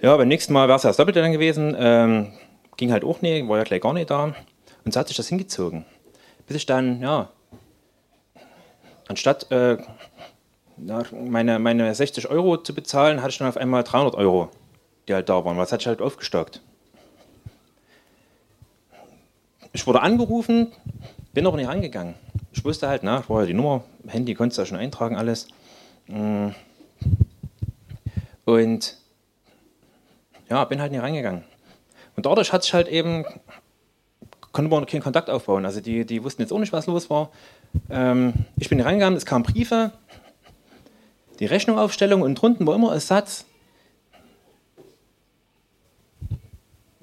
Ja, 0.00 0.16
beim 0.16 0.28
nächsten 0.28 0.52
Mal 0.52 0.68
wäre 0.68 0.76
es 0.76 0.82
ja 0.82 0.90
das 0.90 0.96
Doppelte 0.96 1.20
dann 1.20 1.32
gewesen. 1.32 1.76
Ähm, 1.78 2.32
ging 2.76 2.92
halt 2.92 3.04
auch 3.04 3.22
nicht, 3.22 3.48
war 3.48 3.58
ja 3.58 3.64
gleich 3.64 3.80
gar 3.80 3.92
nicht 3.92 4.10
da. 4.10 4.34
Und 4.84 4.92
so 4.92 4.98
hat 4.98 5.08
sich 5.08 5.16
das 5.16 5.28
hingezogen. 5.28 5.84
Bis 6.46 6.56
ich 6.56 6.66
dann, 6.66 7.00
ja, 7.00 7.30
anstatt 9.08 9.50
äh, 9.52 9.78
meine, 10.76 11.58
meine 11.58 11.94
60 11.94 12.28
Euro 12.28 12.56
zu 12.56 12.74
bezahlen, 12.74 13.20
hatte 13.22 13.30
ich 13.30 13.38
dann 13.38 13.48
auf 13.48 13.56
einmal 13.56 13.84
300 13.84 14.14
Euro, 14.14 14.50
die 15.08 15.14
halt 15.14 15.28
da 15.28 15.44
waren. 15.44 15.56
Was 15.56 15.72
hat 15.72 15.80
sich 15.80 15.88
halt 15.88 16.00
aufgestockt. 16.00 16.60
Ich 19.72 19.86
wurde 19.86 20.02
angerufen, 20.02 20.72
bin 21.32 21.46
aber 21.46 21.56
nicht 21.56 21.68
rangegangen. 21.68 22.14
Ich 22.52 22.64
wusste 22.64 22.88
halt, 22.88 23.02
na, 23.02 23.20
ich 23.20 23.30
war 23.30 23.40
ja 23.40 23.46
die 23.46 23.54
Nummer, 23.54 23.84
Handy 24.06 24.34
konntest 24.34 24.58
du 24.58 24.62
ja 24.62 24.66
schon 24.66 24.78
eintragen, 24.78 25.16
alles. 25.16 25.48
Mm. 26.06 26.48
Und 28.44 28.98
ja, 30.50 30.64
bin 30.66 30.80
halt 30.80 30.92
nicht 30.92 31.02
reingegangen. 31.02 31.44
Und 32.16 32.26
dadurch 32.26 32.52
hat 32.52 32.64
sich 32.64 32.74
halt 32.74 32.88
eben, 32.88 33.24
konnte 34.52 34.70
man 34.70 34.84
keinen 34.84 35.00
Kontakt 35.00 35.30
aufbauen. 35.30 35.64
Also 35.64 35.80
die, 35.80 36.04
die 36.04 36.22
wussten 36.22 36.42
jetzt 36.42 36.52
auch 36.52 36.58
nicht, 36.58 36.74
was 36.74 36.86
los 36.86 37.08
war. 37.08 37.30
Ähm, 37.88 38.34
ich 38.58 38.68
bin 38.68 38.80
reingegangen, 38.80 39.16
es 39.16 39.24
kamen 39.24 39.44
Briefe, 39.44 39.92
die 41.38 41.46
Rechnungaufstellung 41.46 42.20
und 42.20 42.34
drunten 42.34 42.66
war 42.66 42.74
immer 42.74 42.92
ein 42.92 43.00
Satz, 43.00 43.46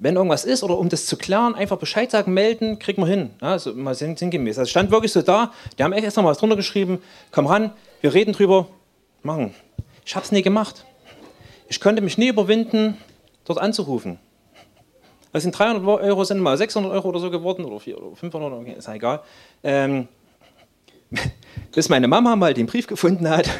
wenn 0.00 0.16
irgendwas 0.16 0.44
ist 0.44 0.62
oder 0.62 0.78
um 0.78 0.88
das 0.88 1.06
zu 1.06 1.16
klären, 1.16 1.54
einfach 1.54 1.76
Bescheid 1.76 2.10
sagen, 2.10 2.32
melden, 2.32 2.78
kriegen 2.78 3.02
wir 3.02 3.06
hin. 3.06 3.30
Ja, 3.40 3.52
also 3.52 3.74
mal 3.74 3.94
sinngemäß. 3.94 4.58
Also 4.58 4.70
stand 4.70 4.90
wirklich 4.90 5.12
so 5.12 5.22
da, 5.22 5.52
die 5.78 5.84
haben 5.84 5.92
echt 5.92 6.04
erst 6.04 6.16
noch 6.16 6.24
mal 6.24 6.30
was 6.30 6.38
drunter 6.38 6.56
geschrieben, 6.56 7.02
komm 7.30 7.46
ran, 7.46 7.72
wir 8.00 8.14
reden 8.14 8.32
drüber, 8.32 8.66
machen. 9.22 9.54
Ich 10.04 10.16
habe 10.16 10.24
es 10.24 10.32
nie 10.32 10.42
gemacht. 10.42 10.86
Ich 11.68 11.80
konnte 11.80 12.02
mich 12.02 12.16
nie 12.16 12.28
überwinden, 12.28 12.96
dort 13.44 13.58
anzurufen. 13.58 14.18
Das 15.32 15.42
sind 15.42 15.56
300 15.56 15.86
Euro, 15.86 16.24
sind 16.24 16.40
mal 16.40 16.56
600 16.56 16.90
Euro 16.90 17.10
oder 17.10 17.20
so 17.20 17.30
geworden, 17.30 17.64
oder 17.64 17.78
400 17.78 18.08
oder 18.08 18.16
500, 18.16 18.52
okay, 18.52 18.74
ist 18.78 18.88
ja 18.88 18.94
egal. 18.94 19.20
Ähm, 19.62 20.08
bis 21.72 21.88
meine 21.88 22.08
Mama 22.08 22.34
mal 22.36 22.54
den 22.54 22.66
Brief 22.66 22.86
gefunden 22.86 23.28
hat. 23.28 23.48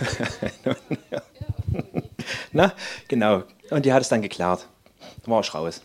Na, 2.53 2.73
genau. 3.07 3.43
Und 3.71 3.85
die 3.85 3.93
hat 3.93 4.03
es 4.03 4.09
dann 4.09 4.23
geklärt. 4.23 4.67
Da 5.23 5.31
war 5.31 5.41
ich 5.41 5.55
raus. 5.55 5.83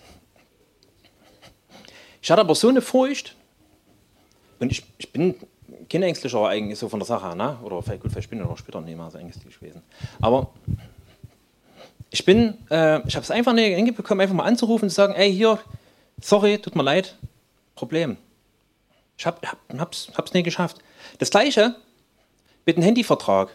Ich 2.25 2.31
hatte 2.31 2.41
aber 2.41 2.55
so 2.55 2.69
eine 2.69 2.81
Furcht, 2.81 3.35
und 4.59 4.71
ich, 4.71 4.83
ich 4.97 5.11
bin 5.11 5.35
kein 5.87 6.01
Ängstlicher 6.01 6.43
eigentlich 6.47 6.79
so 6.79 6.89
von 6.89 6.99
der 6.99 7.05
Sache, 7.05 7.35
ne? 7.37 7.59
oder 7.61 7.83
vielleicht, 7.83 8.01
gut, 8.01 8.11
vielleicht 8.11 8.31
bin 8.31 8.39
ich 8.39 8.45
noch 8.45 8.57
später 8.57 8.81
nicht 8.81 8.97
mehr 8.97 9.11
so 9.11 9.19
ängstlich 9.19 9.59
gewesen. 9.59 9.83
Aber 10.19 10.49
ich 12.09 12.25
bin, 12.25 12.57
äh, 12.71 13.07
ich 13.07 13.15
habe 13.15 13.23
es 13.23 13.29
einfach 13.29 13.53
nicht 13.53 13.75
hingebekommen, 13.75 14.23
einfach 14.23 14.35
mal 14.35 14.45
anzurufen 14.45 14.85
und 14.85 14.89
zu 14.89 14.95
sagen, 14.95 15.13
ey, 15.13 15.31
hier, 15.31 15.59
sorry, 16.19 16.57
tut 16.57 16.75
mir 16.75 16.81
leid, 16.81 17.15
Problem. 17.75 18.17
Ich 19.19 19.27
habe 19.27 19.37
es 19.67 19.79
hab's, 20.17 20.33
nicht 20.33 20.45
geschafft. 20.45 20.77
Das 21.19 21.29
Gleiche 21.29 21.75
mit 22.65 22.75
dem 22.75 22.83
Handyvertrag. 22.83 23.49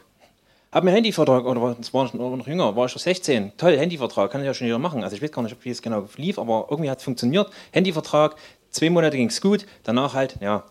Habe 0.71 0.87
mir 0.87 0.93
Handyvertrag, 0.93 1.45
oder 1.45 1.61
war 1.61 2.37
noch 2.37 2.47
jünger, 2.47 2.77
war 2.77 2.87
ich 2.87 2.93
schon 2.93 3.01
16. 3.01 3.57
Toll, 3.57 3.77
Handyvertrag, 3.77 4.31
kann 4.31 4.43
ich 4.43 4.47
ja 4.47 4.55
schon 4.55 4.69
wieder 4.69 4.79
machen. 4.79 5.03
Also 5.03 5.17
ich 5.17 5.23
weiß 5.23 5.33
gar 5.33 5.43
nicht, 5.43 5.57
wie 5.65 5.71
es 5.71 5.83
genau 5.83 6.09
lief, 6.17 6.39
aber 6.39 6.69
irgendwie 6.71 6.89
hat 6.89 6.99
es 6.99 7.05
funktioniert. 7.05 7.51
Handyvertrag, 7.73 8.37
zwei 8.71 8.91
Monate 8.91 9.17
ging 9.17 9.29
es 9.29 9.41
gut, 9.41 9.67
danach 9.85 10.15
halt, 10.15 10.37
ja, 10.41 10.65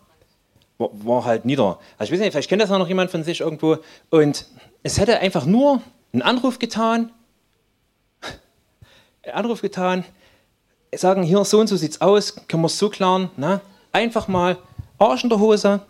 war, 0.78 0.90
war, 0.92 1.24
halt 1.24 1.44
nieder. 1.44 1.78
Also 1.98 2.12
ich 2.12 2.12
weiß 2.12 2.20
nicht, 2.20 2.32
vielleicht 2.32 2.48
kennt 2.48 2.62
das 2.62 2.70
noch 2.70 2.88
jemand 2.88 3.10
von 3.10 3.22
sich 3.22 3.40
irgendwo. 3.40 3.78
Und 4.10 4.46
es 4.82 4.98
hätte 4.98 5.18
einfach 5.20 5.44
nur 5.44 5.82
einen 6.12 6.22
Anruf 6.22 6.58
getan, 6.58 7.10
Anruf 9.32 9.60
getan, 9.60 10.04
sagen, 10.94 11.22
hier 11.22 11.44
so 11.44 11.60
und 11.60 11.68
so 11.68 11.76
sieht's 11.76 12.00
aus, 12.00 12.34
können 12.48 12.62
wir 12.62 12.66
es 12.66 12.78
so 12.78 12.88
klären, 12.88 13.30
ne? 13.36 13.60
einfach 13.92 14.28
mal 14.28 14.56
Arsch 14.98 15.22
in 15.22 15.30
der 15.30 15.38
Hose, 15.38 15.80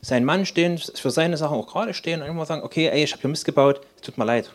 sein 0.00 0.24
Mann 0.24 0.46
stehen, 0.46 0.78
für 0.78 1.10
seine 1.10 1.36
Sachen 1.36 1.56
auch 1.56 1.66
gerade 1.66 1.94
stehen 1.94 2.22
und 2.22 2.28
einfach 2.28 2.46
sagen, 2.46 2.62
okay, 2.62 2.88
ey, 2.88 3.04
ich 3.04 3.12
habe 3.12 3.22
hier 3.22 3.30
Mist 3.30 3.44
gebaut, 3.44 3.80
es 3.96 4.02
tut 4.02 4.18
mir 4.18 4.24
leid. 4.24 4.50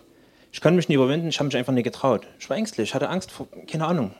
Ich 0.51 0.61
konnte 0.61 0.77
mich 0.77 0.89
nicht 0.89 0.95
überwinden, 0.95 1.27
ich 1.27 1.39
habe 1.39 1.47
mich 1.47 1.57
einfach 1.57 1.73
nicht 1.73 1.83
getraut. 1.83 2.25
Ich 2.39 2.49
war 2.49 2.57
ängstlich, 2.57 2.89
ich 2.89 2.95
hatte 2.95 3.09
Angst 3.09 3.31
vor, 3.31 3.47
keine 3.67 3.85
Ahnung. 3.85 4.13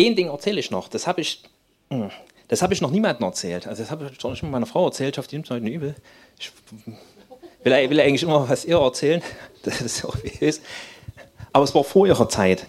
Ein 0.00 0.16
Ding 0.16 0.28
erzähle 0.28 0.60
ich 0.60 0.70
noch, 0.70 0.88
das 0.88 1.06
habe 1.06 1.20
ich, 1.20 1.42
hm, 1.90 2.10
das 2.48 2.62
habe 2.62 2.74
ich 2.74 2.80
noch 2.80 2.90
niemandem 2.90 3.24
erzählt. 3.24 3.66
Also 3.66 3.82
das 3.82 3.90
habe 3.90 4.10
ich 4.10 4.20
schon 4.20 4.50
meiner 4.50 4.66
Frau 4.66 4.86
erzählt, 4.86 5.14
ich 5.14 5.18
hoffe, 5.18 5.28
die 5.28 5.36
nimmt 5.36 5.46
es 5.46 5.50
heute 5.50 5.66
übel. 5.66 5.94
Ich 6.38 6.52
will, 7.62 7.90
will 7.90 8.00
eigentlich 8.00 8.22
immer 8.22 8.48
was 8.48 8.64
ihr 8.64 8.78
erzählen, 8.78 9.22
das 9.62 9.80
ist 9.80 10.04
auch 10.04 10.16
wie 10.22 10.28
es 10.28 10.40
ist. 10.40 10.62
Aber 11.52 11.64
es 11.64 11.74
war 11.74 11.84
vor 11.84 12.06
ihrer 12.06 12.28
Zeit. 12.28 12.66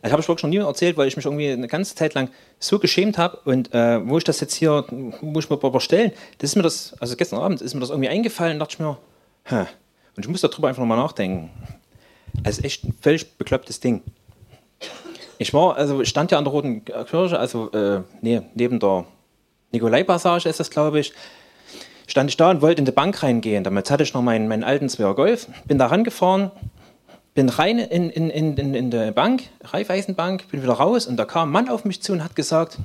Das 0.00 0.12
habe 0.12 0.22
ich 0.22 0.28
wirklich 0.28 0.44
noch 0.44 0.50
nie 0.50 0.56
erzählt, 0.58 0.96
weil 0.96 1.08
ich 1.08 1.16
mich 1.16 1.26
irgendwie 1.26 1.50
eine 1.50 1.66
ganze 1.66 1.94
Zeit 1.94 2.14
lang 2.14 2.30
so 2.58 2.78
geschämt 2.78 3.18
habe 3.18 3.40
und 3.44 3.74
äh, 3.74 4.08
wo 4.08 4.16
ich 4.16 4.24
das 4.24 4.40
jetzt 4.40 4.54
hier, 4.54 4.86
muss 5.20 5.44
ich 5.44 5.50
mir 5.50 5.62
aber 5.62 5.80
stellen, 5.80 6.12
das 6.38 6.50
ist 6.50 6.56
mir 6.56 6.62
das, 6.62 6.94
also 7.00 7.16
gestern 7.16 7.40
Abend 7.40 7.60
ist 7.60 7.74
mir 7.74 7.80
das 7.80 7.90
irgendwie 7.90 8.08
eingefallen, 8.08 8.58
dachte 8.58 8.74
ich 8.74 8.78
mir, 8.78 8.96
hä, 9.44 9.66
und 10.16 10.24
ich 10.24 10.28
muss 10.28 10.40
darüber 10.40 10.68
einfach 10.68 10.80
nochmal 10.80 10.98
nachdenken. 10.98 11.50
Also 12.44 12.62
echt 12.62 12.84
ein 12.84 12.94
völlig 13.00 13.36
beklopptes 13.36 13.80
Ding. 13.80 14.02
Ich 15.38 15.54
war, 15.54 15.76
also 15.76 16.04
stand 16.04 16.32
ja 16.32 16.38
an 16.38 16.44
der 16.44 16.52
Roten 16.52 16.84
Kirche, 16.84 17.38
also 17.38 17.70
äh, 17.70 18.02
nee, 18.20 18.42
neben 18.54 18.80
der 18.80 19.04
Nikolai-Passage 19.72 20.48
ist 20.48 20.58
das, 20.58 20.70
glaube 20.70 20.98
ich, 20.98 21.12
stand 22.08 22.30
ich 22.30 22.36
da 22.36 22.50
und 22.50 22.60
wollte 22.60 22.80
in 22.80 22.86
die 22.86 22.92
Bank 22.92 23.22
reingehen. 23.22 23.62
Damals 23.62 23.90
hatte 23.90 24.02
ich 24.02 24.12
noch 24.14 24.22
meinen, 24.22 24.48
meinen 24.48 24.64
alten 24.64 24.88
Zweier 24.88 25.14
Golf, 25.14 25.46
bin 25.66 25.78
da 25.78 25.86
rangefahren, 25.86 26.50
bin 27.34 27.48
rein 27.48 27.78
in, 27.78 28.10
in, 28.10 28.30
in, 28.30 28.74
in 28.74 28.90
die 28.90 29.12
Bank, 29.12 29.44
Raiffeisenbank, 29.62 30.48
bin 30.50 30.62
wieder 30.62 30.72
raus 30.72 31.06
und 31.06 31.16
da 31.16 31.24
kam 31.24 31.50
ein 31.50 31.52
Mann 31.52 31.68
auf 31.68 31.84
mich 31.84 32.02
zu 32.02 32.12
und 32.12 32.24
hat 32.24 32.34
gesagt, 32.34 32.78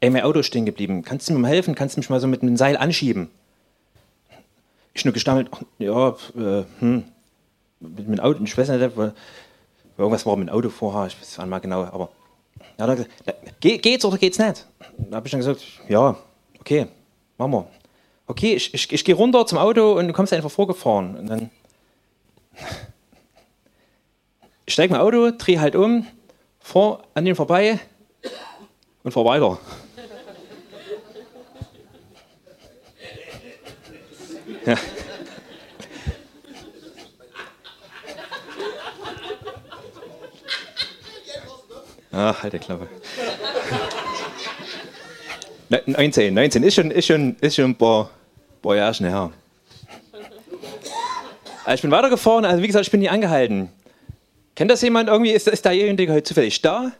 ey, 0.00 0.10
mein 0.10 0.22
Auto 0.22 0.40
ist 0.40 0.46
stehen 0.46 0.66
geblieben, 0.66 1.02
kannst 1.02 1.28
du 1.28 1.32
mir 1.32 1.38
mal 1.38 1.48
helfen, 1.48 1.74
kannst 1.74 1.96
du 1.96 2.00
mich 2.00 2.10
mal 2.10 2.20
so 2.20 2.26
mit 2.26 2.42
einem 2.42 2.58
Seil 2.58 2.76
anschieben? 2.76 3.30
Ich 4.92 5.04
nur 5.06 5.14
gestammelt, 5.14 5.48
ja, 5.78 6.10
äh, 6.10 6.64
hm, 6.80 7.04
mit 7.80 8.06
dem 8.06 8.20
Auto, 8.20 8.42
ich 8.44 8.56
weiß 8.56 8.68
nicht, 8.68 8.90
irgendwas 9.98 10.26
war 10.26 10.36
mit 10.36 10.48
dem 10.48 10.54
Auto 10.54 10.70
vorher, 10.70 11.06
ich 11.06 11.20
weiß 11.20 11.38
nicht 11.38 11.48
mal 11.48 11.58
genau, 11.58 11.84
aber 11.84 12.10
ja, 12.78 12.86
da, 12.86 12.96
da, 13.24 13.32
geht's 13.60 14.04
oder 14.04 14.18
geht's 14.18 14.38
nicht? 14.38 14.66
Da 14.98 15.16
habe 15.16 15.26
ich 15.26 15.30
dann 15.30 15.40
gesagt, 15.40 15.62
ja, 15.88 16.16
okay, 16.60 16.86
machen 17.38 17.52
wir 17.52 17.66
okay, 18.26 18.54
ich, 18.54 18.74
ich, 18.74 18.92
ich 18.92 19.04
gehe 19.04 19.14
runter 19.14 19.46
zum 19.46 19.58
Auto 19.58 19.92
und 19.92 20.08
du 20.08 20.12
kommst 20.12 20.32
einfach 20.32 20.50
vorgefahren. 20.50 21.16
Und 21.16 21.26
dann 21.28 21.50
ich 24.64 24.72
steige 24.72 24.92
mein 24.92 25.00
Auto, 25.00 25.30
drehe 25.30 25.60
halt 25.60 25.76
um, 25.76 26.06
fahr 26.58 27.04
an 27.14 27.24
den 27.24 27.36
vorbei 27.36 27.78
und 29.04 29.12
fahr 29.12 29.24
weiter. 29.24 29.58
Ja. 34.64 34.76
Ach, 42.18 42.42
halt 42.42 42.54
die 42.54 42.58
Klappe. 42.58 42.88
19, 45.84 46.32
19 46.32 46.62
ist 46.62 46.74
schon, 46.74 46.90
ist 46.90 47.06
schon, 47.06 47.36
ist 47.40 47.56
schon 47.56 47.72
ein 47.72 47.74
paar, 47.74 48.08
paar 48.62 48.76
Jahre 48.76 48.94
her. 49.04 49.30
Also 51.64 51.74
ich 51.74 51.82
bin 51.82 51.90
weitergefahren, 51.90 52.46
also 52.46 52.62
wie 52.62 52.68
gesagt, 52.68 52.86
ich 52.86 52.90
bin 52.90 53.00
nie 53.00 53.10
angehalten. 53.10 53.68
Kennt 54.54 54.70
das 54.70 54.80
jemand 54.80 55.10
irgendwie? 55.10 55.32
Ist, 55.32 55.46
ist 55.46 55.66
da 55.66 55.72
jemand 55.72 56.00
heute 56.00 56.22
zufällig 56.22 56.62
da? 56.62 56.92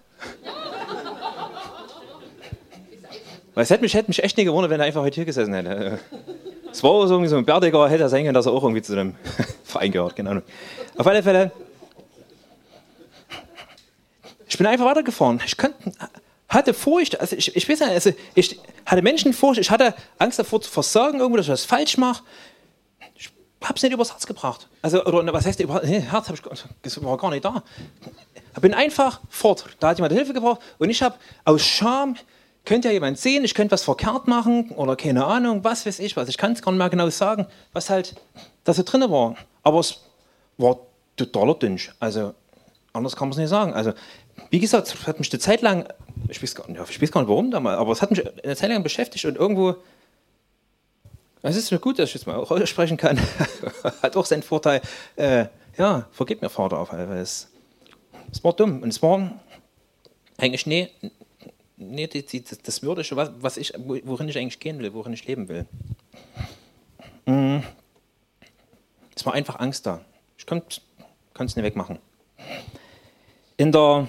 Es 3.55 3.71
hätte 3.71 3.83
mich, 3.83 3.95
hätte 3.95 4.09
mich 4.09 4.23
echt 4.23 4.37
nicht 4.37 4.45
gewundert, 4.45 4.71
wenn 4.71 4.81
er 4.81 4.87
einfach 4.87 5.01
heute 5.01 5.15
hier 5.15 5.25
gesessen 5.25 5.55
hätte. 5.55 5.99
Es 6.71 6.83
war 6.83 7.09
so 7.09 7.25
so 7.25 7.37
ein 7.39 7.45
Bärtiger, 7.47 7.89
hätte 7.89 8.03
er 8.03 8.11
sein 8.11 8.25
können, 8.25 8.35
dass 8.35 8.45
er 8.45 8.53
auch 8.53 8.63
irgendwie 8.63 8.83
zu 8.83 8.95
dem 8.95 9.15
Verein 9.65 9.93
gehört, 9.93 10.15
keine 10.15 10.29
Ahnung. 10.29 10.43
Auf 10.99 11.07
alle 11.07 11.23
Fälle, 11.23 11.53
ich 14.57 14.59
bin 14.59 14.67
einfach 14.69 14.87
weitergefahren. 14.87 15.39
Ich 15.45 15.59
konnte, 15.59 15.93
hatte 16.49 16.73
Furcht, 16.73 17.21
also 17.21 17.37
ich, 17.37 17.55
ich 17.55 17.69
weiß 17.69 17.81
nicht, 17.81 17.91
also 17.91 18.13
ich 18.35 18.59
hatte 18.87 19.03
Menschenfurcht, 19.03 19.61
ich 19.61 19.71
hatte 19.71 19.95
Angst 20.17 20.39
davor 20.39 20.63
zu 20.63 20.71
versagen, 20.71 21.19
irgendwo, 21.19 21.37
dass 21.37 21.45
ich 21.45 21.53
was 21.53 21.67
falsch 21.67 21.99
mache. 21.99 22.25
Ich 23.15 23.31
habe 23.63 23.75
es 23.75 23.83
nicht 23.83 23.93
übers 23.93 24.13
Herz 24.13 24.27
gebracht. 24.27 24.67
Also, 24.81 25.05
oder 25.05 25.31
was 25.31 25.45
heißt 25.45 25.61
über 25.61 25.83
nee, 25.85 26.01
Herz? 26.01 26.31
Ich, 26.31 26.41
das 26.81 27.05
war 27.05 27.19
gar 27.19 27.31
nicht 27.33 27.45
da. 27.45 27.63
Ich 28.55 28.63
bin 28.63 28.73
einfach 28.73 29.21
fort. 29.29 29.67
Da 29.79 29.89
hat 29.89 29.99
jemand 29.99 30.15
Hilfe 30.15 30.33
gebraucht 30.33 30.63
und 30.79 30.89
ich 30.89 31.03
habe 31.03 31.17
aus 31.45 31.63
Scham, 31.63 32.17
könnte 32.65 32.89
ja 32.89 32.95
jemand 32.95 33.19
sehen, 33.19 33.45
ich 33.45 33.55
könnte 33.55 33.73
was 33.73 33.83
verkehrt 33.83 34.27
machen 34.27 34.71
oder 34.71 34.97
keine 34.97 35.27
Ahnung, 35.27 35.65
was 35.65 35.85
weiß 35.85 35.99
ich 35.99 36.17
was. 36.17 36.31
Ich 36.31 36.39
kann 36.39 36.53
es 36.53 36.63
gar 36.63 36.73
nicht 36.73 36.79
mehr 36.79 36.89
genau 36.89 37.11
sagen, 37.11 37.47
was 37.75 37.91
halt 37.91 38.15
da 38.65 38.73
so 38.73 38.83
drin 38.85 39.03
war. 39.11 39.37
Aber 39.63 39.81
es 39.81 40.01
war 40.57 40.79
totaler 41.15 41.57
Dünsch. 41.57 41.95
Also, 42.01 42.33
anders 42.95 43.15
kann 43.15 43.29
man 43.29 43.33
es 43.33 43.39
nicht 43.39 43.51
sagen. 43.51 43.75
Also, 43.75 43.93
wie 44.51 44.61
gesagt, 44.61 44.89
es 44.89 45.07
hat 45.07 45.19
mich 45.19 45.33
eine 45.33 45.41
Zeit 45.41 45.63
lang 45.63 45.87
ich 46.29 46.43
weiß, 46.43 46.55
gar 46.55 46.69
nicht, 46.69 46.91
ich 46.91 47.01
weiß 47.01 47.13
gar 47.13 47.21
nicht 47.21 47.29
warum 47.29 47.51
damals, 47.51 47.79
aber 47.79 47.93
es 47.93 48.03
hat 48.03 48.11
mich 48.11 48.23
eine 48.45 48.57
Zeit 48.57 48.71
lang 48.71 48.83
beschäftigt 48.83 49.25
und 49.25 49.37
irgendwo, 49.37 49.77
Es 51.43 51.57
ist 51.57 51.71
mir 51.71 51.79
gut, 51.79 51.99
dass 51.99 52.09
ich 52.09 52.15
jetzt 52.15 52.27
mal 52.27 52.37
auch 52.37 52.51
aussprechen 52.51 52.97
kann. 52.97 53.21
Hat 54.03 54.17
auch 54.17 54.27
seinen 54.27 54.43
Vorteil. 54.43 54.81
Äh, 55.15 55.47
ja, 55.79 56.09
vergib 56.11 56.43
mir, 56.43 56.49
Vater, 56.49 56.79
auf 56.79 56.93
weil 56.93 57.19
es, 57.19 57.49
es 58.33 58.43
war 58.43 58.53
dumm. 58.53 58.83
Und 58.83 58.89
es 58.89 59.01
war 59.03 59.31
eigentlich, 60.39 60.67
nee, 60.67 60.91
nee 61.77 62.09
die, 62.09 62.25
die, 62.25 62.43
das 62.43 62.83
Würdige, 62.83 63.15
was, 63.15 63.31
was 63.39 63.57
ich, 63.59 63.73
worin 63.77 64.29
ich 64.29 64.37
eigentlich 64.39 64.59
gehen 64.59 64.81
will, 64.81 64.93
worin 64.93 65.13
ich 65.13 65.27
leben 65.27 65.49
will. 65.49 65.67
Mm. 67.27 67.63
Es 69.15 69.25
war 69.25 69.35
einfach 69.35 69.61
Angst 69.61 69.87
da. 69.87 70.05
Ich 70.37 70.47
kann 70.47 70.63
es 70.69 71.57
nicht 71.57 71.65
wegmachen. 71.65 71.99
In 73.57 73.71
der 73.71 74.09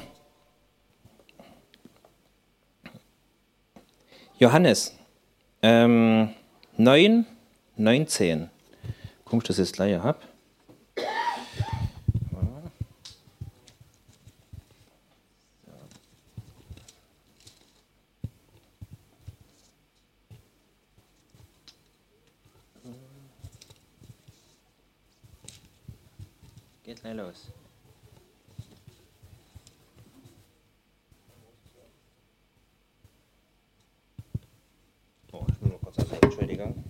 Johannes 4.39 4.95
ähm, 5.63 6.29
9, 6.77 7.25
19. 7.75 8.51
Guck, 9.25 9.43
dass 9.45 9.57
ich 9.57 9.63
das 9.63 9.73
gleich 9.73 9.97
habe. 9.97 10.19
Geht 26.83 27.01
gleich 27.01 27.15
los. 27.15 27.51
Entschuldigung. 36.37 36.83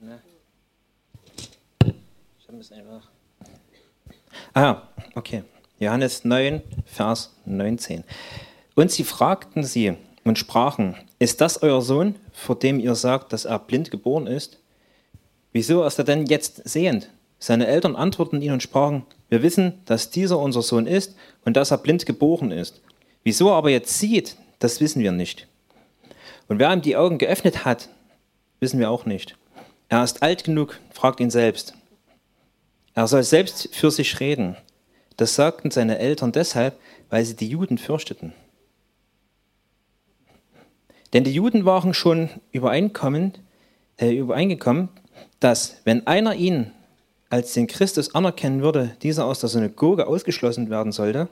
Ne? 0.00 0.20
Ah, 4.52 4.82
okay. 5.14 5.44
Johannes 5.78 6.24
9, 6.24 6.62
Vers 6.84 7.34
19. 7.46 8.04
Und 8.74 8.90
sie 8.90 9.04
fragten 9.04 9.64
sie 9.64 9.96
und 10.26 10.38
sprachen, 10.38 10.96
ist 11.18 11.40
das 11.40 11.62
euer 11.62 11.80
Sohn, 11.80 12.16
vor 12.32 12.58
dem 12.58 12.80
ihr 12.80 12.94
sagt, 12.94 13.32
dass 13.32 13.44
er 13.44 13.58
blind 13.58 13.90
geboren 13.90 14.26
ist? 14.26 14.58
Wieso 15.52 15.84
ist 15.84 15.98
er 15.98 16.04
denn 16.04 16.26
jetzt 16.26 16.68
sehend? 16.68 17.10
Seine 17.38 17.66
Eltern 17.66 17.96
antworteten 17.96 18.42
ihn 18.42 18.52
und 18.52 18.62
sprachen, 18.62 19.04
wir 19.28 19.42
wissen, 19.42 19.80
dass 19.84 20.10
dieser 20.10 20.38
unser 20.38 20.62
Sohn 20.62 20.86
ist 20.86 21.16
und 21.44 21.56
dass 21.56 21.70
er 21.70 21.78
blind 21.78 22.06
geboren 22.06 22.50
ist. 22.50 22.80
Wieso 23.24 23.48
er 23.48 23.54
aber 23.54 23.70
jetzt 23.70 23.98
sieht, 23.98 24.36
das 24.58 24.80
wissen 24.80 25.02
wir 25.02 25.12
nicht. 25.12 25.46
Und 26.48 26.58
wer 26.58 26.72
ihm 26.72 26.82
die 26.82 26.96
Augen 26.96 27.18
geöffnet 27.18 27.64
hat, 27.64 27.88
wissen 28.60 28.78
wir 28.78 28.90
auch 28.90 29.06
nicht. 29.06 29.36
Er 29.88 30.02
ist 30.02 30.22
alt 30.22 30.44
genug, 30.44 30.78
fragt 30.92 31.20
ihn 31.20 31.30
selbst. 31.30 31.74
Er 32.94 33.06
soll 33.06 33.22
selbst 33.22 33.68
für 33.72 33.90
sich 33.90 34.20
reden. 34.20 34.56
Das 35.16 35.34
sagten 35.34 35.70
seine 35.70 35.98
Eltern 35.98 36.32
deshalb, 36.32 36.78
weil 37.10 37.24
sie 37.24 37.36
die 37.36 37.48
Juden 37.48 37.78
fürchteten. 37.78 38.32
Denn 41.16 41.24
die 41.24 41.32
Juden 41.32 41.64
waren 41.64 41.94
schon 41.94 42.28
übereinkommen, 42.52 43.32
äh, 43.96 44.14
übereingekommen, 44.14 44.90
dass 45.40 45.78
wenn 45.84 46.06
einer 46.06 46.34
ihn 46.34 46.72
als 47.30 47.54
den 47.54 47.66
Christus 47.66 48.14
anerkennen 48.14 48.60
würde, 48.60 48.94
dieser 49.00 49.24
aus 49.24 49.40
der 49.40 49.48
Synagoge 49.48 50.08
ausgeschlossen 50.08 50.68
werden 50.68 50.92
sollte. 50.92 51.30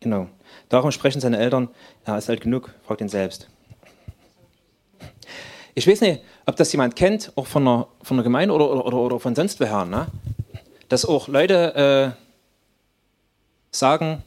Genau. 0.00 0.28
Darum 0.68 0.92
sprechen 0.92 1.22
seine 1.22 1.38
Eltern, 1.38 1.70
er 2.04 2.18
ist 2.18 2.28
alt 2.28 2.42
genug, 2.42 2.74
fragt 2.86 3.00
ihn 3.00 3.08
selbst. 3.08 3.48
Ich 5.74 5.86
weiß 5.86 6.02
nicht, 6.02 6.20
ob 6.44 6.56
das 6.56 6.70
jemand 6.72 6.94
kennt, 6.94 7.32
auch 7.34 7.46
von 7.46 7.64
der, 7.64 7.86
von 8.02 8.18
der 8.18 8.24
Gemeinde 8.24 8.54
oder, 8.54 8.84
oder, 8.84 8.98
oder 8.98 9.18
von 9.18 9.34
sonst 9.34 9.58
woher, 9.58 9.86
ne? 9.86 10.08
dass 10.90 11.06
auch 11.06 11.28
Leute 11.28 12.14
äh, 12.14 12.24
sagen, 13.70 14.22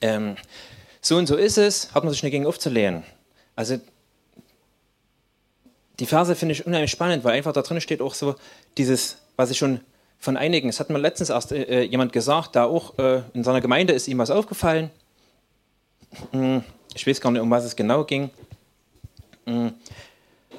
ähm, 0.00 0.36
so 1.08 1.16
und 1.16 1.26
so 1.26 1.36
ist 1.36 1.58
es, 1.58 1.94
hat 1.94 2.04
man 2.04 2.12
sich 2.12 2.22
nicht 2.22 2.32
gegen 2.32 2.46
aufzulehnen. 2.46 3.02
Also 3.56 3.78
die 5.98 6.06
Verse 6.06 6.36
finde 6.36 6.52
ich 6.52 6.66
unheimlich 6.66 6.90
spannend, 6.90 7.24
weil 7.24 7.32
einfach 7.32 7.52
da 7.52 7.62
drin 7.62 7.80
steht 7.80 8.00
auch 8.02 8.14
so 8.14 8.36
dieses, 8.76 9.18
was 9.36 9.50
ich 9.50 9.58
schon 9.58 9.80
von 10.18 10.36
einigen, 10.36 10.68
es 10.68 10.80
hat 10.80 10.90
mir 10.90 10.98
letztens 10.98 11.30
erst 11.30 11.52
äh, 11.52 11.82
jemand 11.82 12.12
gesagt, 12.12 12.56
da 12.56 12.64
auch 12.64 12.98
äh, 12.98 13.22
in 13.32 13.42
seiner 13.42 13.60
Gemeinde 13.60 13.94
ist 13.94 14.06
ihm 14.06 14.18
was 14.18 14.30
aufgefallen. 14.30 14.90
Hm, 16.32 16.62
ich 16.94 17.06
weiß 17.06 17.20
gar 17.20 17.30
nicht, 17.30 17.40
um 17.40 17.50
was 17.50 17.64
es 17.64 17.74
genau 17.74 18.04
ging. 18.04 18.30
Hm, 19.46 19.72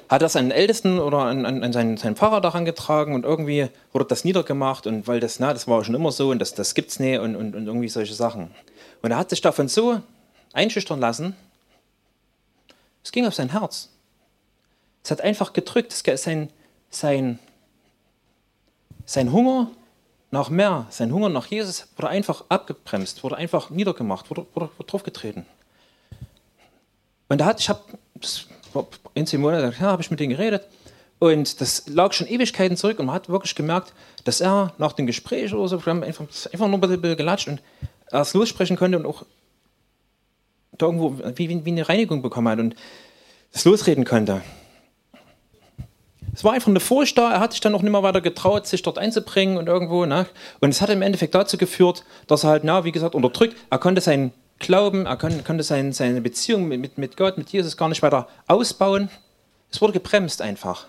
hat 0.08 0.22
das 0.22 0.32
seinen 0.32 0.50
Ältesten 0.50 0.98
oder 0.98 1.18
an, 1.18 1.46
an, 1.46 1.72
seinen, 1.72 1.96
seinen 1.96 2.16
Pfarrer 2.16 2.40
daran 2.40 2.64
getragen 2.64 3.14
und 3.14 3.24
irgendwie 3.24 3.68
wurde 3.92 4.06
das 4.06 4.24
niedergemacht 4.24 4.88
und 4.88 5.06
weil 5.06 5.20
das, 5.20 5.38
na, 5.38 5.52
das 5.52 5.68
war 5.68 5.84
schon 5.84 5.94
immer 5.94 6.10
so 6.10 6.30
und 6.30 6.40
das, 6.40 6.54
das 6.54 6.74
es 6.76 6.98
nicht 6.98 7.20
und, 7.20 7.36
und, 7.36 7.54
und 7.54 7.66
irgendwie 7.66 7.88
solche 7.88 8.14
Sachen. 8.14 8.50
Und 9.02 9.12
er 9.12 9.18
hat 9.18 9.30
sich 9.30 9.40
davon 9.40 9.68
so 9.68 10.00
einschüchtern 10.52 11.00
lassen, 11.00 11.36
es 13.02 13.12
ging 13.12 13.26
auf 13.26 13.34
sein 13.34 13.50
Herz. 13.50 13.88
Es 15.02 15.10
hat 15.10 15.20
einfach 15.20 15.52
gedrückt, 15.52 15.92
es, 15.92 16.22
sein, 16.22 16.50
sein, 16.90 17.38
sein 19.06 19.32
Hunger 19.32 19.70
nach 20.30 20.50
mehr, 20.50 20.86
sein 20.90 21.12
Hunger 21.12 21.28
nach 21.28 21.46
Jesus 21.46 21.88
wurde 21.96 22.08
einfach 22.08 22.44
abgebremst, 22.48 23.24
wurde 23.24 23.36
einfach 23.36 23.70
niedergemacht, 23.70 24.30
wurde, 24.30 24.46
wurde, 24.54 24.70
wurde 24.76 24.90
draufgetreten. 24.90 25.46
Und 27.28 27.38
da 27.38 27.46
hat, 27.46 27.60
ich 27.60 27.68
habe 27.68 27.80
ein, 29.14 29.26
zwei 29.26 29.38
Monaten 29.38 29.74
ja, 29.80 29.88
habe 29.88 30.02
ich 30.02 30.10
mit 30.10 30.20
denen 30.20 30.30
geredet 30.30 30.66
und 31.18 31.60
das 31.60 31.86
lag 31.86 32.12
schon 32.12 32.26
Ewigkeiten 32.26 32.76
zurück 32.76 32.98
und 32.98 33.06
man 33.06 33.14
hat 33.14 33.28
wirklich 33.28 33.54
gemerkt, 33.54 33.92
dass 34.24 34.40
er 34.40 34.74
nach 34.78 34.92
dem 34.92 35.06
Gespräch 35.06 35.52
oder 35.54 35.68
so, 35.68 35.84
wir 35.84 35.90
haben 35.90 36.02
einfach, 36.02 36.26
einfach 36.52 36.68
nur 36.68 36.78
ein 36.78 36.80
bisschen 36.80 37.16
gelatscht 37.16 37.48
und 37.48 37.62
erst 38.10 38.34
lossprechen 38.34 38.76
konnte 38.76 38.98
und 38.98 39.06
auch 39.06 39.24
da 40.82 40.86
irgendwo 40.86 41.18
wie, 41.36 41.64
wie, 41.64 41.70
eine 41.70 41.88
Reinigung 41.88 42.22
bekommen 42.22 42.48
hat 42.48 42.58
und 42.58 42.74
das 43.52 43.64
losreden 43.64 44.04
konnte. 44.04 44.42
Es 46.32 46.44
war 46.44 46.52
einfach 46.52 46.68
eine 46.68 46.80
Furcht 46.80 47.18
da, 47.18 47.32
er 47.32 47.40
hat 47.40 47.52
sich 47.52 47.60
dann 47.60 47.74
auch 47.74 47.82
nicht 47.82 47.90
mehr 47.90 48.02
weiter 48.02 48.20
getraut, 48.20 48.66
sich 48.66 48.82
dort 48.82 48.98
einzubringen 48.98 49.56
und 49.56 49.66
irgendwo. 49.66 50.06
Ne? 50.06 50.26
Und 50.60 50.70
es 50.70 50.80
hat 50.80 50.90
im 50.90 51.02
Endeffekt 51.02 51.34
dazu 51.34 51.58
geführt, 51.58 52.04
dass 52.28 52.44
er 52.44 52.50
halt, 52.50 52.64
na, 52.64 52.84
wie 52.84 52.92
gesagt, 52.92 53.14
unterdrückt. 53.14 53.56
Er 53.68 53.78
konnte 53.78 54.00
seinen 54.00 54.32
Glauben, 54.60 55.06
er 55.06 55.16
konnte, 55.16 55.42
konnte 55.42 55.64
sein, 55.64 55.92
seine 55.92 56.20
Beziehung 56.20 56.68
mit, 56.68 56.98
mit 56.98 57.16
Gott, 57.16 57.36
mit 57.36 57.50
Jesus 57.50 57.76
gar 57.76 57.88
nicht 57.88 58.02
weiter 58.02 58.28
ausbauen. 58.46 59.10
Es 59.70 59.80
wurde 59.80 59.94
gebremst 59.94 60.42
einfach. 60.42 60.86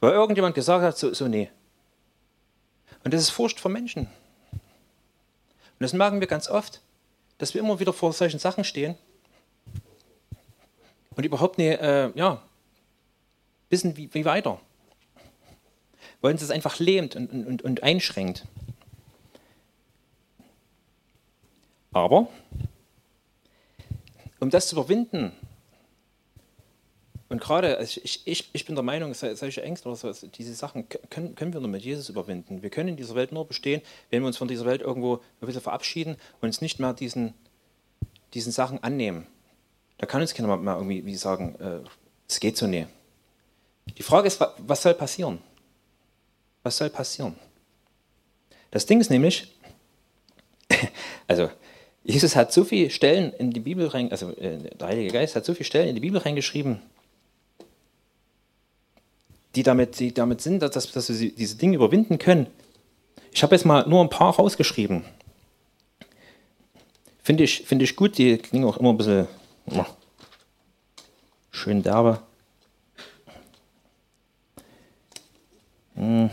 Weil 0.00 0.12
irgendjemand 0.12 0.54
gesagt 0.54 0.82
hat, 0.82 0.96
so, 0.96 1.12
so 1.12 1.28
nee. 1.28 1.50
Und 3.04 3.12
das 3.12 3.20
ist 3.20 3.30
Furcht 3.30 3.60
vor 3.60 3.70
Menschen. 3.70 4.08
Und 4.52 5.84
das 5.84 5.92
merken 5.92 6.20
wir 6.20 6.26
ganz 6.26 6.48
oft, 6.48 6.80
dass 7.40 7.54
wir 7.54 7.62
immer 7.62 7.80
wieder 7.80 7.94
vor 7.94 8.12
solchen 8.12 8.38
Sachen 8.38 8.64
stehen 8.64 8.96
und 11.16 11.24
überhaupt 11.24 11.56
nicht, 11.56 11.80
äh, 11.80 12.10
ja, 12.10 12.42
wissen, 13.70 13.96
wie, 13.96 14.12
wie 14.12 14.26
weiter. 14.26 14.60
Weil 16.20 16.32
uns 16.32 16.42
das 16.42 16.50
einfach 16.50 16.78
lähmt 16.78 17.16
und, 17.16 17.30
und, 17.30 17.62
und 17.62 17.82
einschränkt. 17.82 18.44
Aber, 21.92 22.28
um 24.38 24.50
das 24.50 24.68
zu 24.68 24.76
überwinden, 24.76 25.32
und 27.30 27.40
gerade, 27.40 27.78
also 27.78 28.00
ich, 28.02 28.26
ich, 28.26 28.50
ich 28.52 28.64
bin 28.64 28.74
der 28.74 28.82
Meinung, 28.82 29.14
solche 29.14 29.62
Ängste 29.62 29.88
oder 29.88 29.96
so, 29.96 30.12
diese 30.26 30.52
Sachen 30.52 30.88
können, 30.88 31.36
können 31.36 31.52
wir 31.52 31.60
nur 31.60 31.70
mit 31.70 31.82
Jesus 31.82 32.08
überwinden. 32.08 32.62
Wir 32.62 32.70
können 32.70 32.88
in 32.88 32.96
dieser 32.96 33.14
Welt 33.14 33.30
nur 33.30 33.46
bestehen, 33.46 33.82
wenn 34.10 34.22
wir 34.22 34.26
uns 34.26 34.36
von 34.36 34.48
dieser 34.48 34.64
Welt 34.66 34.80
irgendwo 34.80 35.20
ein 35.40 35.46
bisschen 35.46 35.62
verabschieden 35.62 36.16
und 36.40 36.48
uns 36.48 36.60
nicht 36.60 36.80
mehr 36.80 36.92
diesen, 36.92 37.34
diesen 38.34 38.50
Sachen 38.50 38.82
annehmen. 38.82 39.28
Da 39.98 40.06
kann 40.06 40.20
uns 40.20 40.34
keiner 40.34 40.56
mehr 40.56 40.74
irgendwie 40.74 41.14
sagen, 41.14 41.54
es 42.26 42.38
äh, 42.38 42.40
geht 42.40 42.56
so 42.56 42.66
nicht. 42.66 42.88
Die 43.96 44.02
Frage 44.02 44.26
ist, 44.26 44.40
was 44.58 44.82
soll 44.82 44.94
passieren? 44.94 45.38
Was 46.64 46.78
soll 46.78 46.90
passieren? 46.90 47.36
Das 48.72 48.86
Ding 48.86 49.00
ist 49.00 49.10
nämlich, 49.10 49.54
also 51.28 51.48
Jesus 52.02 52.34
hat 52.34 52.52
so 52.52 52.64
viele 52.64 52.90
Stellen 52.90 53.32
in 53.34 53.52
die 53.52 53.60
Bibel 53.60 53.86
rein, 53.86 54.10
also 54.10 54.30
äh, 54.36 54.58
der 54.58 54.88
Heilige 54.88 55.12
Geist 55.12 55.36
hat 55.36 55.44
so 55.44 55.54
viele 55.54 55.66
Stellen 55.66 55.88
in 55.88 55.94
die 55.94 56.00
Bibel 56.00 56.20
reingeschrieben, 56.20 56.82
die 59.54 59.62
damit, 59.62 59.98
die 59.98 60.14
damit 60.14 60.40
sind, 60.40 60.62
dass, 60.62 60.90
dass 60.92 61.08
wir 61.08 61.32
diese 61.32 61.56
Dinge 61.56 61.76
überwinden 61.76 62.18
können. 62.18 62.46
Ich 63.32 63.42
habe 63.42 63.54
jetzt 63.54 63.64
mal 63.64 63.88
nur 63.88 64.02
ein 64.02 64.10
paar 64.10 64.34
rausgeschrieben. 64.34 65.04
Finde 67.22 67.44
ich, 67.44 67.62
find 67.62 67.82
ich 67.82 67.96
gut, 67.96 68.18
die 68.18 68.38
klingen 68.38 68.64
auch 68.64 68.78
immer 68.78 68.90
ein 68.90 68.96
bisschen 68.96 69.28
Schön 71.50 71.82
derbe. 71.82 72.22
Hm. 75.94 76.30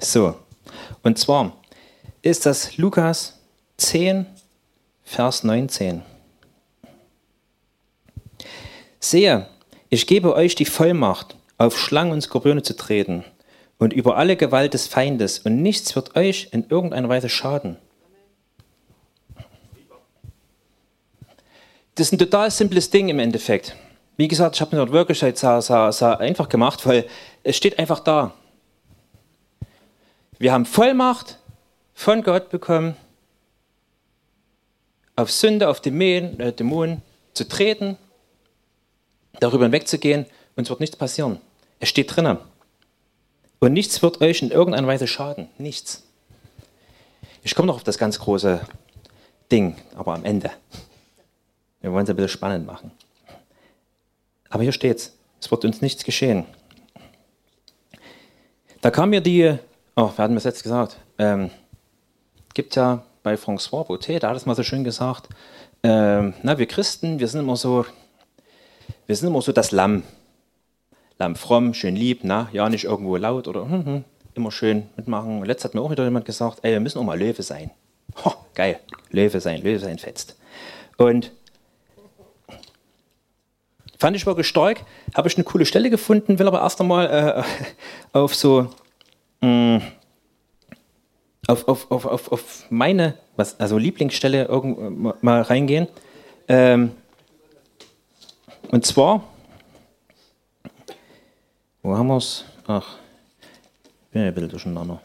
So, 0.00 0.34
und 1.02 1.18
zwar 1.18 1.56
ist 2.22 2.46
das 2.46 2.76
Lukas 2.76 3.38
10, 3.76 4.26
Vers 5.04 5.44
19. 5.44 6.02
Sehe, 9.00 9.46
ich 9.90 10.06
gebe 10.06 10.34
euch 10.34 10.54
die 10.54 10.64
Vollmacht, 10.64 11.36
auf 11.56 11.78
Schlangen 11.78 12.12
und 12.12 12.20
Skorpione 12.20 12.62
zu 12.62 12.76
treten 12.76 13.24
und 13.78 13.92
über 13.92 14.16
alle 14.16 14.36
Gewalt 14.36 14.74
des 14.74 14.86
Feindes, 14.86 15.38
und 15.40 15.62
nichts 15.62 15.94
wird 15.94 16.16
euch 16.16 16.48
in 16.52 16.68
irgendeiner 16.68 17.08
Weise 17.08 17.28
schaden. 17.28 17.76
Das 21.94 22.08
ist 22.08 22.12
ein 22.12 22.18
total 22.18 22.50
simples 22.50 22.90
Ding 22.90 23.08
im 23.08 23.18
Endeffekt. 23.18 23.76
Wie 24.16 24.28
gesagt, 24.28 24.56
ich 24.56 24.60
habe 24.60 24.74
mir 24.74 24.82
dort 24.84 24.92
wirklich 24.92 25.18
sehr, 25.18 25.62
sehr, 25.62 25.92
sehr 25.92 26.20
einfach 26.20 26.48
gemacht, 26.48 26.86
weil 26.86 27.06
es 27.42 27.56
steht 27.56 27.78
einfach 27.78 28.00
da. 28.00 28.34
Wir 30.38 30.52
haben 30.52 30.66
Vollmacht 30.66 31.38
von 31.94 32.22
Gott 32.22 32.50
bekommen, 32.50 32.96
auf 35.16 35.32
Sünde, 35.32 35.68
auf 35.68 35.80
Dämonen, 35.80 36.38
äh, 36.38 36.52
Dämonen 36.52 37.02
zu 37.32 37.48
treten, 37.48 37.96
darüber 39.40 39.64
hinwegzugehen 39.64 40.26
und 40.56 40.64
es 40.64 40.70
wird 40.70 40.80
nichts 40.80 40.96
passieren. 40.96 41.40
Es 41.80 41.88
steht 41.88 42.14
drinnen. 42.14 42.38
Und 43.60 43.72
nichts 43.72 44.02
wird 44.02 44.20
euch 44.20 44.42
in 44.42 44.50
irgendeiner 44.50 44.86
Weise 44.86 45.06
schaden. 45.06 45.48
Nichts. 45.58 46.04
Ich 47.42 47.54
komme 47.54 47.66
noch 47.66 47.76
auf 47.76 47.84
das 47.84 47.98
ganz 47.98 48.18
große 48.18 48.60
Ding, 49.50 49.76
aber 49.96 50.14
am 50.14 50.24
Ende. 50.24 50.50
Wir 51.80 51.92
wollen 51.92 52.04
es 52.04 52.10
ein 52.10 52.16
bisschen 52.16 52.28
spannend 52.28 52.66
machen. 52.66 52.90
Aber 54.50 54.62
hier 54.62 54.72
steht's. 54.72 55.14
Es 55.40 55.50
wird 55.50 55.64
uns 55.64 55.80
nichts 55.80 56.04
geschehen. 56.04 56.44
Da 58.80 58.90
kam 58.90 59.10
mir 59.10 59.20
die, 59.20 59.56
oh, 59.96 60.10
wer 60.16 60.24
hat 60.24 60.30
mir 60.30 60.36
das 60.36 60.44
jetzt 60.44 60.62
gesagt? 60.62 60.96
Ähm, 61.18 61.50
gibt 62.54 62.76
ja 62.76 63.02
bei 63.22 63.34
François 63.34 63.84
Boutet, 63.84 64.22
da 64.22 64.30
hat 64.30 64.36
es 64.36 64.46
mal 64.46 64.54
so 64.54 64.62
schön 64.62 64.84
gesagt, 64.84 65.28
ähm, 65.82 66.34
na, 66.42 66.58
wir 66.58 66.66
Christen, 66.66 67.20
wir 67.20 67.28
sind 67.28 67.40
immer 67.40 67.56
so, 67.56 67.86
wir 69.06 69.16
sind 69.16 69.28
immer 69.28 69.42
so 69.42 69.52
das 69.52 69.70
Lamm. 69.70 70.02
Lamm 71.18 71.34
fromm, 71.36 71.74
schön 71.74 71.96
lieb, 71.96 72.20
na, 72.22 72.48
ja, 72.52 72.68
nicht 72.68 72.84
irgendwo 72.84 73.16
laut 73.16 73.48
oder 73.48 73.68
hm, 73.68 73.84
hm, 73.84 74.04
immer 74.34 74.50
schön 74.52 74.88
mitmachen. 74.96 75.40
Und 75.40 75.46
letzt 75.46 75.64
hat 75.64 75.74
mir 75.74 75.80
auch 75.80 75.90
wieder 75.90 76.04
jemand 76.04 76.24
gesagt, 76.24 76.60
ey, 76.62 76.72
wir 76.72 76.80
müssen 76.80 76.98
auch 76.98 77.04
mal 77.04 77.18
Löwe 77.18 77.42
sein. 77.42 77.70
Ho, 78.24 78.32
geil, 78.54 78.78
Löwe 79.10 79.40
sein, 79.40 79.62
Löwe 79.62 79.80
sein 79.80 79.98
fetzt. 79.98 80.36
Und 80.96 81.32
fand 83.98 84.16
ich 84.16 84.26
wirklich 84.26 84.46
stark, 84.46 84.82
habe 85.14 85.28
ich 85.28 85.36
eine 85.36 85.44
coole 85.44 85.66
Stelle 85.66 85.90
gefunden, 85.90 86.38
will 86.38 86.46
aber 86.46 86.60
erst 86.60 86.80
einmal 86.80 87.06
äh, 87.06 87.42
auf 88.18 88.34
so 88.34 88.68
mh, 89.40 89.78
mm, 89.78 89.82
auf, 91.48 91.66
auf, 91.66 91.90
auf, 91.90 92.32
auf, 92.32 92.66
meine 92.70 93.14
was, 93.36 93.58
also 93.58 93.78
Lieblingsstelle 93.78 94.44
irgend, 94.44 95.22
mal 95.22 95.42
reingehen. 95.42 95.88
Ähm, 96.46 96.92
und 98.70 98.84
zwar, 98.84 99.24
wo 101.82 101.96
haben 101.96 102.08
wir 102.08 102.16
es? 102.16 102.44
Ach, 102.66 102.96
ich 104.04 104.10
bin 104.10 104.22
ein 104.22 104.34
bisschen 104.34 104.50
durcheinander. 104.50 105.00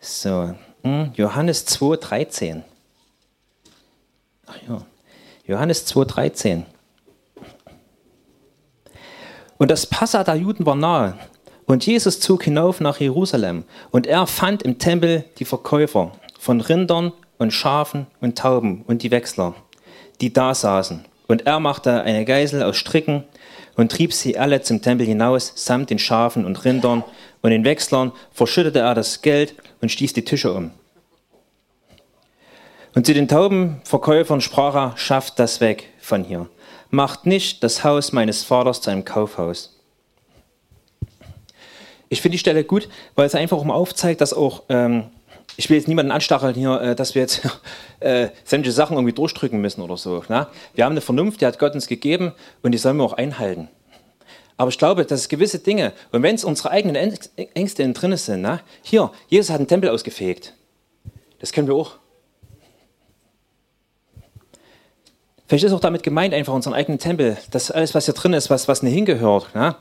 So, 0.00 0.54
hm, 0.82 1.12
Johannes 1.14 1.66
2,13. 1.66 2.62
Ach 4.46 4.56
ja, 4.68 4.82
Johannes 5.46 5.86
2,13. 5.86 6.64
Und 9.58 9.70
das 9.70 9.86
Passa 9.86 10.24
der 10.24 10.36
Juden 10.36 10.66
war 10.66 10.74
nahe. 10.74 11.18
Und 11.66 11.86
Jesus 11.86 12.20
zog 12.20 12.44
hinauf 12.44 12.80
nach 12.80 13.00
Jerusalem. 13.00 13.64
Und 13.90 14.06
er 14.06 14.26
fand 14.26 14.62
im 14.62 14.78
Tempel 14.78 15.24
die 15.38 15.44
Verkäufer 15.44 16.12
von 16.38 16.60
Rindern 16.60 17.12
und 17.38 17.52
Schafen 17.52 18.06
und 18.20 18.36
Tauben 18.36 18.82
und 18.86 19.02
die 19.02 19.10
Wechsler, 19.10 19.54
die 20.20 20.32
da 20.32 20.54
saßen. 20.54 21.04
Und 21.26 21.46
er 21.46 21.60
machte 21.60 22.02
eine 22.02 22.24
Geisel 22.24 22.62
aus 22.62 22.76
Stricken 22.76 23.24
und 23.76 23.90
trieb 23.90 24.12
sie 24.12 24.38
alle 24.38 24.62
zum 24.62 24.82
Tempel 24.82 25.06
hinaus, 25.06 25.52
samt 25.56 25.90
den 25.90 25.98
Schafen 25.98 26.44
und 26.44 26.64
Rindern 26.64 27.04
und 27.42 27.50
den 27.50 27.64
Wechslern, 27.64 28.12
verschüttete 28.32 28.80
er 28.80 28.94
das 28.94 29.22
Geld 29.22 29.54
und 29.80 29.90
stieß 29.90 30.12
die 30.12 30.24
Tische 30.24 30.52
um. 30.52 30.70
Und 32.94 33.06
zu 33.06 33.14
den 33.14 33.26
Taubenverkäufern 33.26 34.40
sprach 34.40 34.74
er, 34.74 34.96
schafft 34.96 35.38
das 35.38 35.60
weg 35.60 35.88
von 35.98 36.22
hier. 36.22 36.48
Macht 36.90 37.26
nicht 37.26 37.64
das 37.64 37.82
Haus 37.82 38.12
meines 38.12 38.44
Vaters 38.44 38.80
zu 38.80 38.90
einem 38.90 39.04
Kaufhaus. 39.04 39.80
Ich 42.08 42.22
finde 42.22 42.34
die 42.34 42.38
Stelle 42.40 42.62
gut, 42.62 42.88
weil 43.16 43.26
es 43.26 43.34
einfach 43.34 43.60
mal 43.64 43.74
aufzeigt, 43.74 44.20
dass 44.20 44.32
auch 44.32 44.62
ähm, 44.68 45.06
ich 45.56 45.70
will 45.70 45.76
jetzt 45.76 45.88
niemanden 45.88 46.12
anstacheln 46.12 46.54
hier, 46.54 46.80
äh, 46.80 46.94
dass 46.96 47.14
wir 47.14 47.22
jetzt 47.22 47.42
äh, 48.00 48.28
sämtliche 48.44 48.74
Sachen 48.74 48.96
irgendwie 48.96 49.12
durchdrücken 49.12 49.60
müssen 49.60 49.82
oder 49.82 49.96
so. 49.96 50.24
Ne? 50.28 50.46
Wir 50.74 50.84
haben 50.84 50.92
eine 50.92 51.00
Vernunft, 51.00 51.40
die 51.40 51.46
hat 51.46 51.58
Gott 51.58 51.74
uns 51.74 51.86
gegeben 51.86 52.32
und 52.62 52.72
die 52.72 52.78
sollen 52.78 52.96
wir 52.96 53.04
auch 53.04 53.12
einhalten. 53.12 53.68
Aber 54.56 54.70
ich 54.70 54.78
glaube, 54.78 55.04
dass 55.04 55.20
es 55.20 55.28
gewisse 55.28 55.58
Dinge, 55.58 55.92
und 56.12 56.22
wenn 56.22 56.34
es 56.34 56.44
unsere 56.44 56.70
eigenen 56.70 56.94
Ängste 57.54 57.92
drin 57.92 58.16
sind, 58.16 58.42
ne? 58.42 58.60
hier, 58.82 59.10
Jesus 59.28 59.50
hat 59.50 59.58
einen 59.58 59.68
Tempel 59.68 59.90
ausgefegt. 59.90 60.54
Das 61.40 61.52
können 61.52 61.66
wir 61.66 61.74
auch. 61.74 61.92
Vielleicht 65.46 65.64
ist 65.64 65.72
auch 65.72 65.80
damit 65.80 66.02
gemeint, 66.02 66.32
einfach 66.32 66.54
unseren 66.54 66.72
eigenen 66.72 66.98
Tempel, 66.98 67.36
dass 67.50 67.70
alles, 67.70 67.94
was 67.94 68.06
hier 68.06 68.14
drin 68.14 68.32
ist, 68.32 68.48
was, 68.48 68.68
was 68.68 68.82
nicht 68.82 68.94
hingehört, 68.94 69.54
ne? 69.54 69.76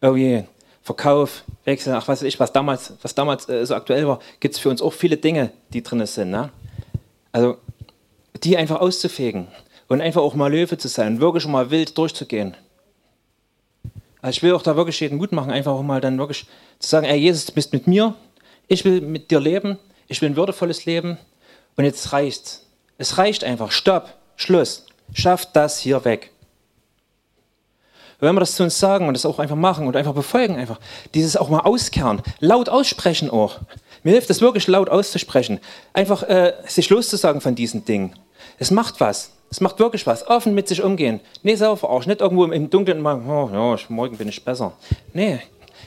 irgendwie 0.00 0.44
Verkauf, 0.86 1.42
Wechsel, 1.64 1.94
ach 1.94 2.06
was 2.06 2.20
weiß 2.20 2.28
ich, 2.28 2.38
was 2.38 2.52
damals, 2.52 2.92
was 3.02 3.12
damals 3.16 3.48
äh, 3.48 3.66
so 3.66 3.74
aktuell 3.74 4.06
war, 4.06 4.20
gibt 4.38 4.54
es 4.54 4.60
für 4.60 4.68
uns 4.68 4.80
auch 4.80 4.92
viele 4.92 5.16
Dinge, 5.16 5.50
die 5.70 5.82
drin 5.82 6.06
sind. 6.06 6.30
Ne? 6.30 6.50
Also 7.32 7.56
die 8.44 8.56
einfach 8.56 8.78
auszufegen 8.80 9.48
und 9.88 10.00
einfach 10.00 10.22
auch 10.22 10.34
mal 10.34 10.48
Löwe 10.48 10.78
zu 10.78 10.86
sein, 10.86 11.20
wirklich 11.20 11.44
mal 11.48 11.72
wild 11.72 11.98
durchzugehen. 11.98 12.56
Also 14.22 14.36
ich 14.36 14.42
will 14.44 14.52
auch 14.52 14.62
da 14.62 14.76
wirklich 14.76 15.00
jeden 15.00 15.18
Mut 15.18 15.32
machen, 15.32 15.50
einfach 15.50 15.72
auch 15.72 15.82
mal 15.82 16.00
dann 16.00 16.18
wirklich 16.18 16.46
zu 16.78 16.88
sagen, 16.88 17.04
ey 17.04 17.18
Jesus, 17.18 17.46
du 17.46 17.52
bist 17.52 17.72
mit 17.72 17.88
mir, 17.88 18.14
ich 18.68 18.84
will 18.84 19.00
mit 19.00 19.32
dir 19.32 19.40
leben, 19.40 19.80
ich 20.06 20.22
will 20.22 20.30
ein 20.30 20.36
würdevolles 20.36 20.84
Leben 20.84 21.18
und 21.74 21.84
jetzt 21.84 22.12
reicht's. 22.12 22.64
Es 22.96 23.18
reicht 23.18 23.42
einfach, 23.42 23.72
stopp, 23.72 24.14
Schluss, 24.36 24.86
schafft 25.12 25.56
das 25.56 25.80
hier 25.80 26.04
weg. 26.04 26.30
Wenn 28.18 28.34
wir 28.34 28.40
das 28.40 28.54
zu 28.54 28.62
uns 28.62 28.78
sagen 28.78 29.08
und 29.08 29.14
das 29.14 29.26
auch 29.26 29.38
einfach 29.38 29.56
machen 29.56 29.86
und 29.86 29.96
einfach 29.96 30.14
befolgen, 30.14 30.56
einfach 30.56 30.80
dieses 31.14 31.36
auch 31.36 31.48
mal 31.48 31.60
auskehren, 31.60 32.22
laut 32.40 32.68
aussprechen 32.68 33.30
auch. 33.30 33.60
Mir 34.02 34.12
hilft 34.12 34.30
es 34.30 34.40
wirklich 34.40 34.66
laut 34.66 34.88
auszusprechen, 34.88 35.60
einfach 35.92 36.22
äh, 36.22 36.54
sich 36.66 36.88
loszusagen 36.88 37.40
von 37.40 37.54
diesen 37.54 37.84
Dingen. 37.84 38.14
Es 38.58 38.70
macht 38.70 39.00
was. 39.00 39.32
Es 39.50 39.60
macht 39.60 39.78
wirklich 39.78 40.06
was. 40.06 40.26
Offen 40.26 40.54
mit 40.54 40.66
sich 40.66 40.82
umgehen. 40.82 41.20
Nee, 41.42 41.54
selber 41.54 41.76
verarschen. 41.76 42.10
Nicht 42.10 42.20
irgendwo 42.20 42.44
im 42.44 42.70
Dunkeln 42.70 43.00
machen, 43.00 43.28
oh, 43.28 43.50
ja, 43.52 43.76
morgen 43.88 44.16
bin 44.16 44.28
ich 44.28 44.44
besser. 44.44 44.72
Nee, 45.12 45.40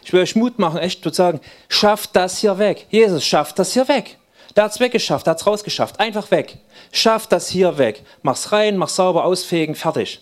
ich 0.03 0.13
will 0.13 0.21
euch 0.21 0.35
Mut 0.35 0.59
machen, 0.59 0.79
echt 0.79 1.03
zu 1.03 1.09
sagen, 1.09 1.39
schafft 1.67 2.15
das 2.15 2.37
hier 2.37 2.57
weg. 2.57 2.87
Jesus 2.89 3.25
schafft 3.25 3.59
das 3.59 3.73
hier 3.73 3.87
weg. 3.87 4.17
Hat 4.57 4.71
es 4.71 4.79
weggeschafft, 4.79 5.25
hat 5.25 5.39
es 5.39 5.47
rausgeschafft. 5.47 5.99
Einfach 5.99 6.31
weg. 6.31 6.57
Schafft 6.91 7.31
das 7.31 7.47
hier 7.47 7.77
weg. 7.77 8.03
Mach's 8.23 8.51
rein, 8.51 8.75
mach's 8.75 8.95
sauber, 8.95 9.23
ausfegen, 9.23 9.73
fertig. 9.73 10.19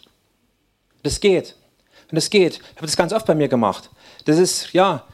Das 1.01 1.19
geht. 1.19 1.55
Und 2.09 2.15
das 2.15 2.29
geht. 2.29 2.55
Ich 2.55 2.77
habe 2.77 2.85
das 2.85 2.95
ganz 2.95 3.13
oft 3.13 3.25
bei 3.25 3.35
mir 3.35 3.47
gemacht. 3.47 3.89
Das 4.25 4.37
ist, 4.37 4.73
ja, 4.73 5.05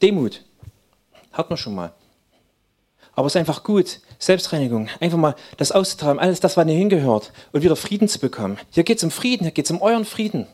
Demut. 0.00 0.44
Hat 1.32 1.50
man 1.50 1.56
schon 1.56 1.74
mal. 1.74 1.92
Aber 3.14 3.26
es 3.26 3.34
ist 3.34 3.40
einfach 3.40 3.64
gut, 3.64 4.00
Selbstreinigung, 4.20 4.88
einfach 5.00 5.18
mal 5.18 5.34
das 5.56 5.72
auszutreiben, 5.72 6.20
alles 6.20 6.38
das, 6.38 6.56
was 6.56 6.64
nicht 6.64 6.76
hingehört 6.78 7.32
und 7.50 7.62
wieder 7.62 7.74
Frieden 7.74 8.08
zu 8.08 8.20
bekommen. 8.20 8.58
Hier 8.70 8.84
geht 8.84 8.98
es 8.98 9.04
um 9.04 9.10
Frieden, 9.10 9.42
hier 9.42 9.50
geht 9.50 9.64
es 9.64 9.70
um 9.72 9.82
euren 9.82 10.04
Frieden. 10.04 10.46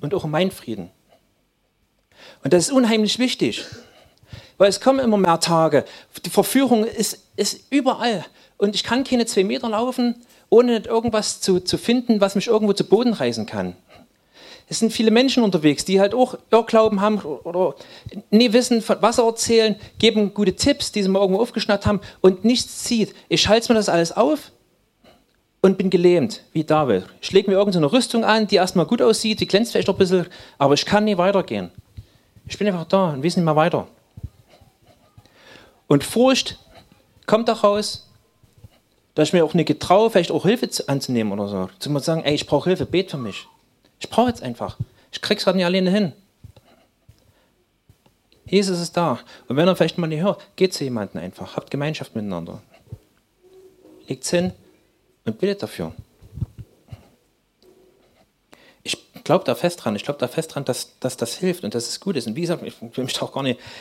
Und 0.00 0.14
auch 0.14 0.22
um 0.22 0.30
meinen 0.30 0.52
Frieden. 0.52 0.90
Und 2.44 2.52
das 2.52 2.68
ist 2.68 2.72
unheimlich 2.72 3.18
wichtig, 3.18 3.66
weil 4.56 4.68
es 4.68 4.80
kommen 4.80 5.00
immer 5.00 5.18
mehr 5.18 5.40
Tage. 5.40 5.84
Die 6.24 6.30
Verführung 6.30 6.84
ist, 6.84 7.26
ist 7.34 7.64
überall. 7.70 8.24
Und 8.56 8.76
ich 8.76 8.84
kann 8.84 9.02
keine 9.02 9.26
zwei 9.26 9.42
Meter 9.42 9.68
laufen 9.68 10.24
ohne 10.50 10.78
irgendwas 10.78 11.40
zu, 11.40 11.60
zu 11.60 11.78
finden, 11.78 12.20
was 12.20 12.34
mich 12.34 12.48
irgendwo 12.48 12.72
zu 12.74 12.84
Boden 12.84 13.14
reißen 13.14 13.46
kann. 13.46 13.76
Es 14.68 14.78
sind 14.78 14.92
viele 14.92 15.10
Menschen 15.10 15.42
unterwegs, 15.42 15.84
die 15.84 16.00
halt 16.00 16.14
auch 16.14 16.36
Irrglauben 16.52 17.00
haben 17.00 17.18
oder 17.18 17.74
nie 18.30 18.52
wissen, 18.52 18.84
was 18.86 19.16
sie 19.16 19.24
erzählen, 19.24 19.74
geben 19.98 20.32
gute 20.32 20.54
Tipps, 20.54 20.92
die 20.92 21.02
sie 21.02 21.08
mal 21.08 21.20
irgendwo 21.20 21.40
aufgeschnappt 21.42 21.86
haben 21.86 22.00
und 22.20 22.44
nichts 22.44 22.84
zieht. 22.84 23.14
Ich 23.28 23.48
halte 23.48 23.72
mir 23.72 23.78
das 23.78 23.88
alles 23.88 24.12
auf 24.16 24.52
und 25.60 25.76
bin 25.76 25.90
gelähmt, 25.90 26.42
wie 26.52 26.62
David. 26.62 27.04
Ich 27.20 27.32
lege 27.32 27.50
mir 27.50 27.56
irgendeine 27.56 27.92
Rüstung 27.92 28.24
an, 28.24 28.46
die 28.46 28.56
erstmal 28.56 28.86
gut 28.86 29.02
aussieht, 29.02 29.40
die 29.40 29.46
glänzt 29.46 29.72
vielleicht 29.72 29.88
noch 29.88 29.96
ein 29.96 29.98
bisschen, 29.98 30.26
aber 30.56 30.74
ich 30.74 30.86
kann 30.86 31.04
nie 31.04 31.18
weitergehen. 31.18 31.70
Ich 32.46 32.56
bin 32.56 32.68
einfach 32.68 32.86
da 32.86 33.10
und 33.10 33.24
weiß 33.24 33.36
nicht 33.36 33.44
mehr 33.44 33.56
weiter. 33.56 33.88
Und 35.88 36.04
Furcht 36.04 36.58
kommt 37.26 37.48
daraus, 37.48 38.08
dass 39.20 39.28
ich 39.28 39.32
mir 39.34 39.44
auch 39.44 39.52
nicht 39.52 39.66
getraue, 39.66 40.10
vielleicht 40.10 40.30
auch 40.30 40.46
Hilfe 40.46 40.66
anzunehmen 40.86 41.30
oder 41.32 41.46
so. 41.46 41.68
Zu 41.78 41.98
sagen, 41.98 42.24
ey, 42.24 42.34
ich 42.34 42.46
brauche 42.46 42.70
Hilfe, 42.70 42.86
bet 42.86 43.10
für 43.10 43.18
mich. 43.18 43.46
Ich 43.98 44.08
brauche 44.08 44.28
jetzt 44.28 44.42
einfach. 44.42 44.78
Ich 45.12 45.20
krieg's 45.20 45.44
gerade 45.44 45.58
nicht 45.58 45.66
alleine 45.66 45.90
hin. 45.90 46.12
Jesus 48.46 48.80
ist 48.80 48.96
da. 48.96 49.18
Und 49.46 49.56
wenn 49.56 49.68
er 49.68 49.76
vielleicht 49.76 49.98
mal 49.98 50.06
nicht 50.06 50.22
hört, 50.22 50.40
geht 50.56 50.72
zu 50.72 50.84
jemandem 50.84 51.20
einfach. 51.20 51.54
Habt 51.54 51.70
Gemeinschaft 51.70 52.16
miteinander. 52.16 52.62
Legt's 54.08 54.30
hin 54.30 54.52
und 55.26 55.38
bittet 55.38 55.62
dafür. 55.62 55.92
Ich 58.82 58.96
glaube 59.22 59.44
da 59.44 59.54
fest 59.54 59.84
dran. 59.84 59.96
Ich 59.96 60.04
glaube 60.04 60.18
da 60.18 60.28
fest 60.28 60.54
dran, 60.54 60.64
dass, 60.64 60.98
dass 60.98 61.18
das 61.18 61.34
hilft 61.34 61.62
und 61.62 61.74
dass 61.74 61.88
es 61.88 62.00
gut 62.00 62.16
ist. 62.16 62.26
Und 62.26 62.36
wie 62.36 62.40
gesagt, 62.40 62.62
ich 62.62 62.74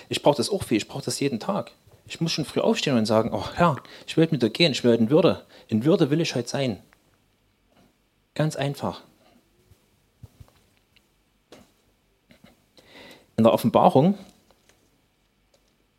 ich 0.09 0.21
brauche 0.21 0.37
das 0.37 0.49
auch 0.49 0.63
viel. 0.63 0.77
Ich 0.77 0.87
brauche 0.89 1.05
das 1.05 1.17
jeden 1.21 1.39
Tag. 1.39 1.71
Ich 2.09 2.19
muss 2.19 2.31
schon 2.31 2.43
früh 2.43 2.59
aufstehen 2.59 2.97
und 2.97 3.05
sagen, 3.05 3.29
oh 3.33 3.45
Herr, 3.53 3.77
ich 4.07 4.17
will 4.17 4.27
mit 4.31 4.41
dir 4.41 4.49
gehen, 4.49 4.71
ich 4.71 4.83
will 4.83 4.95
in 4.95 5.11
Würde. 5.11 5.45
In 5.67 5.85
Würde 5.85 6.09
will 6.09 6.19
ich 6.19 6.33
heute 6.33 6.49
sein. 6.49 6.81
Ganz 8.33 8.55
einfach. 8.55 9.03
In 13.37 13.43
der 13.43 13.53
Offenbarung 13.53 14.17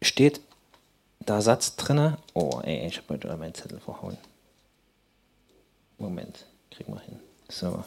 steht 0.02 0.40
der 1.20 1.42
Satz 1.42 1.76
drinne. 1.76 2.18
Oh, 2.34 2.60
ey, 2.64 2.86
ich 2.88 2.96
habe 2.98 3.14
heute 3.14 3.36
meinen 3.36 3.54
Zettel 3.54 3.78
verhauen. 3.78 4.18
Moment, 5.96 6.44
kriegen 6.72 6.92
wir 6.92 7.00
hin. 7.00 7.20
So. 7.48 7.84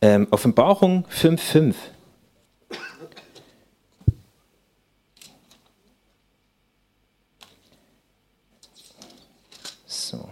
Ähm, 0.00 0.28
Offenbarung 0.30 1.04
5,5. 1.06 1.74
So. 10.10 10.28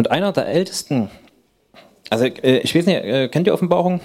Und 0.00 0.10
einer 0.10 0.32
der 0.32 0.46
Ältesten, 0.46 1.10
also 2.08 2.24
äh, 2.24 2.60
ich 2.60 2.74
weiß 2.74 2.86
nicht, 2.86 3.04
äh, 3.04 3.28
kennt 3.28 3.46
ihr 3.46 3.52
Offenbarung? 3.52 4.00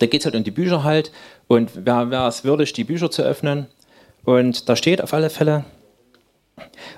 Da 0.00 0.06
geht 0.06 0.22
es 0.22 0.24
halt 0.24 0.34
um 0.34 0.42
die 0.42 0.50
Bücher 0.50 0.82
halt 0.82 1.12
und 1.46 1.70
wer, 1.86 2.10
wer 2.10 2.26
es 2.26 2.42
würdig, 2.42 2.72
die 2.72 2.82
Bücher 2.82 3.08
zu 3.08 3.22
öffnen. 3.22 3.68
Und 4.24 4.68
da 4.68 4.74
steht 4.74 5.00
auf 5.00 5.14
alle 5.14 5.30
Fälle, 5.30 5.64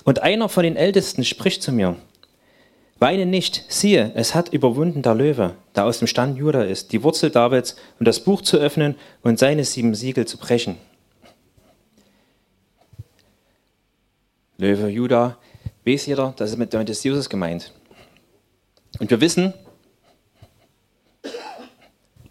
und 0.04 0.22
einer 0.22 0.48
von 0.48 0.62
den 0.62 0.76
Ältesten 0.76 1.22
spricht 1.22 1.62
zu 1.62 1.70
mir, 1.70 1.96
weine 2.98 3.26
nicht, 3.26 3.66
siehe, 3.68 4.10
es 4.14 4.34
hat 4.34 4.54
überwunden 4.54 5.02
der 5.02 5.14
Löwe, 5.14 5.56
der 5.76 5.84
aus 5.84 5.98
dem 5.98 6.08
Stand 6.08 6.38
Juda 6.38 6.62
ist, 6.62 6.92
die 6.92 7.02
Wurzel 7.02 7.28
Davids, 7.28 7.76
um 8.00 8.06
das 8.06 8.20
Buch 8.20 8.40
zu 8.40 8.56
öffnen 8.56 8.94
und 9.20 9.38
seine 9.38 9.64
sieben 9.64 9.94
Siegel 9.94 10.26
zu 10.26 10.38
brechen. 10.38 10.78
Löwe, 14.56 14.88
Juda, 14.88 15.36
weiß 15.84 16.06
jeder, 16.06 16.32
das 16.38 16.52
ist 16.52 16.56
mit 16.56 16.72
des 16.72 17.04
Jesus 17.04 17.28
gemeint. 17.28 17.74
Und 18.98 19.10
wir 19.10 19.20
wissen, 19.20 19.54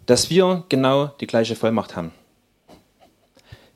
dass 0.06 0.30
wir 0.30 0.64
genau 0.68 1.08
die 1.20 1.26
gleiche 1.26 1.54
Vollmacht 1.54 1.96
haben. 1.96 2.12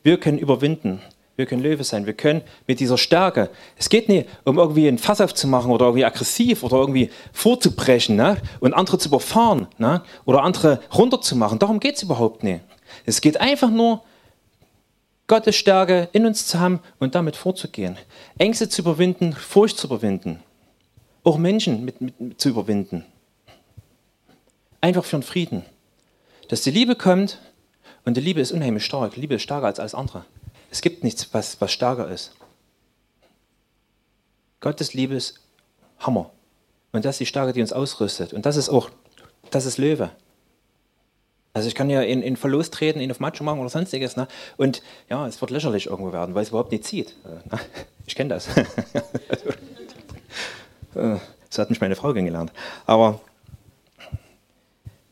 Wir 0.03 0.19
können 0.19 0.39
überwinden. 0.39 1.01
Wir 1.37 1.47
können 1.47 1.63
Löwe 1.63 1.85
sein. 1.85 2.07
Wir 2.07 2.13
können 2.13 2.43
mit 2.67 2.81
dieser 2.81 2.99
Stärke. 2.99 3.51
Es 3.77 3.89
geht 3.89 4.09
nicht 4.09 4.29
um 4.45 4.59
irgendwie 4.59 4.89
ein 4.89 4.99
Fass 4.99 5.21
aufzumachen 5.21 5.71
oder 5.71 5.87
irgendwie 5.87 6.05
aggressiv 6.05 6.63
oder 6.63 6.77
irgendwie 6.77 7.11
vorzubrechen 7.33 8.17
ne? 8.17 8.37
und 8.61 8.75
andere 8.75 8.99
zu 8.99 9.09
überfahren 9.09 9.67
ne? 9.79 10.03
oder 10.25 10.43
andere 10.43 10.81
runterzumachen. 10.95 11.59
Darum 11.59 11.81
geht 11.81 11.97
es 11.97 12.03
überhaupt 12.03 12.43
nicht. 12.43 12.61
Es 13.07 13.21
geht 13.21 13.41
einfach 13.41 13.71
nur, 13.71 14.03
Gottes 15.29 15.57
Stärke 15.57 16.09
in 16.13 16.27
uns 16.27 16.47
zu 16.47 16.61
haben 16.61 16.81
und 16.99 17.15
damit 17.15 17.37
vorzugehen. 17.37 17.97
Ängste 18.37 18.69
zu 18.69 18.83
überwinden, 18.83 19.33
Furcht 19.33 19.79
zu 19.79 19.87
überwinden. 19.87 20.41
Auch 21.25 21.39
Menschen 21.39 21.85
mit, 21.85 22.01
mit, 22.01 22.41
zu 22.41 22.49
überwinden. 22.49 23.05
Einfach 24.81 25.05
für 25.05 25.17
den 25.17 25.23
Frieden. 25.23 25.65
Dass 26.49 26.63
die 26.63 26.71
Liebe 26.71 26.97
kommt 26.97 27.39
und 28.05 28.17
die 28.17 28.21
Liebe 28.21 28.41
ist 28.41 28.53
unheimlich 28.53 28.85
stark. 28.85 29.17
Liebe 29.17 29.35
ist 29.37 29.43
stärker 29.43 29.67
als 29.67 29.79
alles 29.79 29.95
andere. 29.95 30.25
Es 30.71 30.81
gibt 30.81 31.05
nichts, 31.05 31.33
was, 31.33 31.61
was 31.61 31.71
stärker 31.73 32.09
ist. 32.09 32.33
Gottes 34.61 34.95
Liebe 34.95 35.15
ist 35.15 35.41
Hammer. 36.01 36.31
Und 36.93 37.05
das 37.05 37.15
ist 37.15 37.21
die 37.21 37.27
Stärke, 37.27 37.53
die 37.53 37.61
uns 37.61 37.73
ausrüstet. 37.73 38.33
Und 38.33 38.45
das 38.47 38.57
ist 38.57 38.69
auch, 38.69 38.91
das 39.51 39.67
ist 39.67 39.79
Löwe. 39.79 40.11
Also 41.55 41.69
ich 41.69 41.75
kann 41.75 41.91
ja 41.91 42.01
in, 42.01 42.23
in 42.23 42.37
Verlust 42.37 42.75
treten, 42.75 43.01
ihn 43.01 43.11
auf 43.11 43.21
Macho 43.21 43.45
machen 43.45 43.61
oder 43.61 43.69
sonstiges. 43.69 44.17
Ne? 44.17 44.27
Und 44.57 44.83
ja, 45.11 45.27
es 45.27 45.41
wird 45.41 45.51
lächerlich 45.51 45.87
irgendwo 45.87 46.13
werden, 46.13 46.35
weil 46.35 46.43
es 46.43 46.49
überhaupt 46.49 46.73
nicht 46.73 46.85
zieht. 46.85 47.15
Äh, 47.25 47.49
ne? 47.49 47.61
Ich 48.07 48.15
kenne 48.15 48.31
das. 48.31 48.49
Äh, 50.95 51.17
so 51.49 51.63
hat 51.63 51.71
mich 51.71 51.81
meine 51.81 51.97
Frau 51.97 52.13
kennengelernt. 52.13 52.53
Aber 52.87 53.21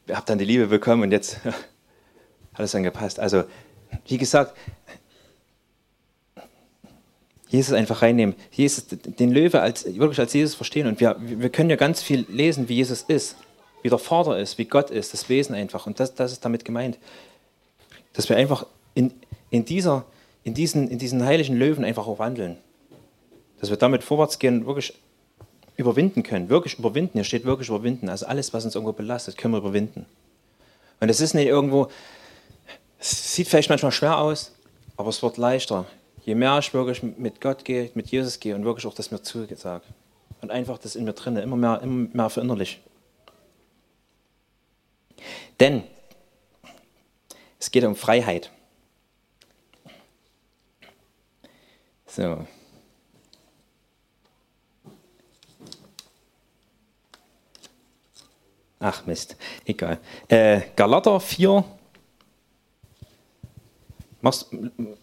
ich 0.06 0.14
habe 0.14 0.26
dann 0.26 0.38
die 0.38 0.44
Liebe 0.44 0.66
bekommen 0.66 1.02
und 1.02 1.12
jetzt 1.12 1.44
hat 1.44 1.54
es 2.58 2.72
dann 2.72 2.82
gepasst. 2.82 3.20
Also, 3.20 3.44
wie 4.06 4.18
gesagt, 4.18 4.56
Jesus 7.48 7.74
einfach 7.74 8.02
reinnehmen. 8.02 8.36
Jesus, 8.52 8.86
den 8.88 9.32
Löwe 9.32 9.60
als, 9.60 9.84
wirklich 9.84 10.20
als 10.20 10.32
Jesus 10.32 10.54
verstehen. 10.54 10.86
Und 10.86 11.00
wir, 11.00 11.16
wir 11.18 11.50
können 11.50 11.68
ja 11.68 11.76
ganz 11.76 12.00
viel 12.00 12.24
lesen, 12.28 12.68
wie 12.68 12.76
Jesus 12.76 13.02
ist, 13.02 13.36
wie 13.82 13.88
der 13.88 13.98
Vater 13.98 14.38
ist, 14.38 14.56
wie 14.56 14.66
Gott 14.66 14.90
ist, 14.90 15.12
das 15.12 15.28
Wesen 15.28 15.54
einfach. 15.54 15.86
Und 15.86 15.98
das, 15.98 16.14
das 16.14 16.32
ist 16.32 16.44
damit 16.44 16.64
gemeint. 16.64 16.98
Dass 18.12 18.28
wir 18.28 18.36
einfach 18.36 18.66
in, 18.94 19.12
in, 19.50 19.64
dieser, 19.64 20.04
in, 20.44 20.54
diesen, 20.54 20.88
in 20.88 20.98
diesen 20.98 21.24
heiligen 21.24 21.56
Löwen 21.56 21.84
einfach 21.84 22.06
auch 22.06 22.20
wandeln. 22.20 22.56
Dass 23.60 23.70
wir 23.70 23.76
damit 23.76 24.04
vorwärts 24.04 24.38
gehen, 24.38 24.64
wirklich 24.66 24.94
überwinden 25.80 26.22
können. 26.22 26.48
Wirklich 26.48 26.78
überwinden. 26.78 27.12
Hier 27.14 27.24
steht 27.24 27.44
wirklich 27.44 27.68
überwinden. 27.68 28.08
Also 28.08 28.26
alles, 28.26 28.52
was 28.52 28.64
uns 28.64 28.74
irgendwo 28.74 28.92
belastet, 28.92 29.36
können 29.36 29.54
wir 29.54 29.58
überwinden. 29.58 30.06
Und 31.00 31.08
es 31.08 31.20
ist 31.20 31.34
nicht 31.34 31.46
irgendwo, 31.46 31.88
es 32.98 33.34
sieht 33.34 33.48
vielleicht 33.48 33.70
manchmal 33.70 33.92
schwer 33.92 34.18
aus, 34.18 34.52
aber 34.96 35.08
es 35.08 35.22
wird 35.22 35.38
leichter. 35.38 35.86
Je 36.24 36.34
mehr 36.34 36.58
ich 36.58 36.74
wirklich 36.74 37.02
mit 37.02 37.40
Gott 37.40 37.64
gehe, 37.64 37.90
mit 37.94 38.08
Jesus 38.08 38.38
gehe 38.38 38.54
und 38.54 38.64
wirklich 38.64 38.86
auch 38.86 38.94
das 38.94 39.10
mir 39.10 39.22
zugesagt. 39.22 39.86
Und 40.42 40.50
einfach 40.50 40.78
das 40.78 40.96
in 40.96 41.04
mir 41.04 41.14
drin, 41.14 41.36
immer 41.36 41.56
mehr, 41.56 41.80
immer 41.82 42.08
mehr 42.12 42.30
verinnerlich. 42.30 42.80
Denn 45.58 45.82
es 47.58 47.70
geht 47.70 47.84
um 47.84 47.94
Freiheit. 47.94 48.50
So. 52.06 52.46
Ach 58.80 59.04
Mist, 59.04 59.36
egal. 59.66 59.98
Äh, 60.28 60.62
Galater 60.74 61.20
4. 61.20 61.62
Machst, 64.22 64.48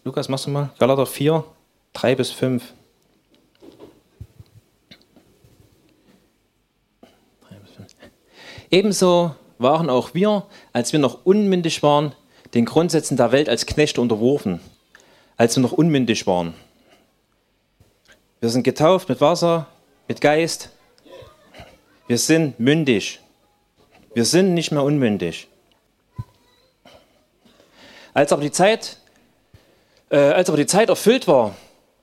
Lukas, 0.02 0.28
machst 0.28 0.46
du 0.46 0.50
mal? 0.50 0.70
Galater 0.80 1.06
4, 1.06 1.44
3 1.92 2.14
bis 2.16 2.30
5. 2.32 2.74
Ebenso 8.70 9.34
waren 9.58 9.88
auch 9.88 10.12
wir, 10.12 10.44
als 10.72 10.92
wir 10.92 11.00
noch 11.00 11.24
unmündig 11.24 11.82
waren, 11.82 12.14
den 12.54 12.64
Grundsätzen 12.64 13.16
der 13.16 13.32
Welt 13.32 13.48
als 13.48 13.64
Knechte 13.64 14.00
unterworfen, 14.00 14.60
als 15.36 15.56
wir 15.56 15.62
noch 15.62 15.72
unmündig 15.72 16.26
waren. 16.26 16.54
Wir 18.40 18.50
sind 18.50 18.64
getauft 18.64 19.08
mit 19.08 19.20
Wasser, 19.20 19.66
mit 20.08 20.20
Geist. 20.20 20.70
Wir 22.08 22.18
sind 22.18 22.58
mündig. 22.58 23.20
Wir 24.18 24.24
sind 24.24 24.52
nicht 24.52 24.72
mehr 24.72 24.82
unmündig. 24.82 25.46
Als 28.12 28.32
aber 28.32 28.42
die 28.42 28.50
Zeit, 28.50 28.96
äh, 30.10 30.16
als 30.16 30.48
aber 30.48 30.56
die 30.56 30.66
Zeit 30.66 30.88
erfüllt 30.88 31.28
war, 31.28 31.54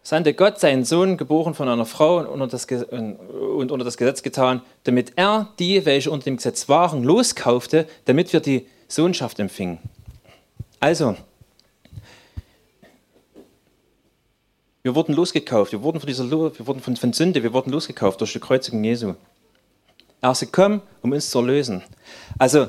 sandte 0.01 0.33
Gott 0.33 0.57
seinen 0.57 0.85
Sohn, 0.85 1.17
geboren 1.17 1.55
von 1.55 1.67
einer 1.67 1.85
Frau 1.85 2.19
und 2.19 2.27
unter, 2.27 2.47
das, 2.47 2.67
und 2.67 3.69
unter 3.69 3.83
das 3.83 3.97
Gesetz 3.97 4.23
getan, 4.23 4.61
damit 4.85 5.11
er 5.17 5.49
die, 5.59 5.85
welche 5.85 6.09
unter 6.09 6.23
dem 6.23 6.37
Gesetz 6.37 6.69
waren, 6.69 7.03
loskaufte, 7.03 7.85
damit 8.05 8.31
wir 8.31 8.39
die 8.39 8.65
Sohnschaft 8.87 9.37
empfingen. 9.41 9.79
Also, 10.79 11.17
wir 14.83 14.95
wurden 14.95 15.13
losgekauft, 15.13 15.73
wir 15.73 15.83
wurden 15.83 15.99
von, 15.99 16.07
dieser, 16.07 16.31
wir 16.31 16.65
wurden 16.65 16.79
von, 16.79 16.95
von 16.95 17.11
Sünde, 17.11 17.43
wir 17.43 17.51
wurden 17.51 17.71
losgekauft 17.71 18.21
durch 18.21 18.31
die 18.31 18.39
Kreuzigung 18.39 18.85
Jesu. 18.85 19.15
Er 20.25 20.31
ist 20.31 20.39
gekommen, 20.39 20.81
um 21.03 21.11
uns 21.11 21.29
zu 21.29 21.37
erlösen. 21.37 21.83
Also, 22.39 22.65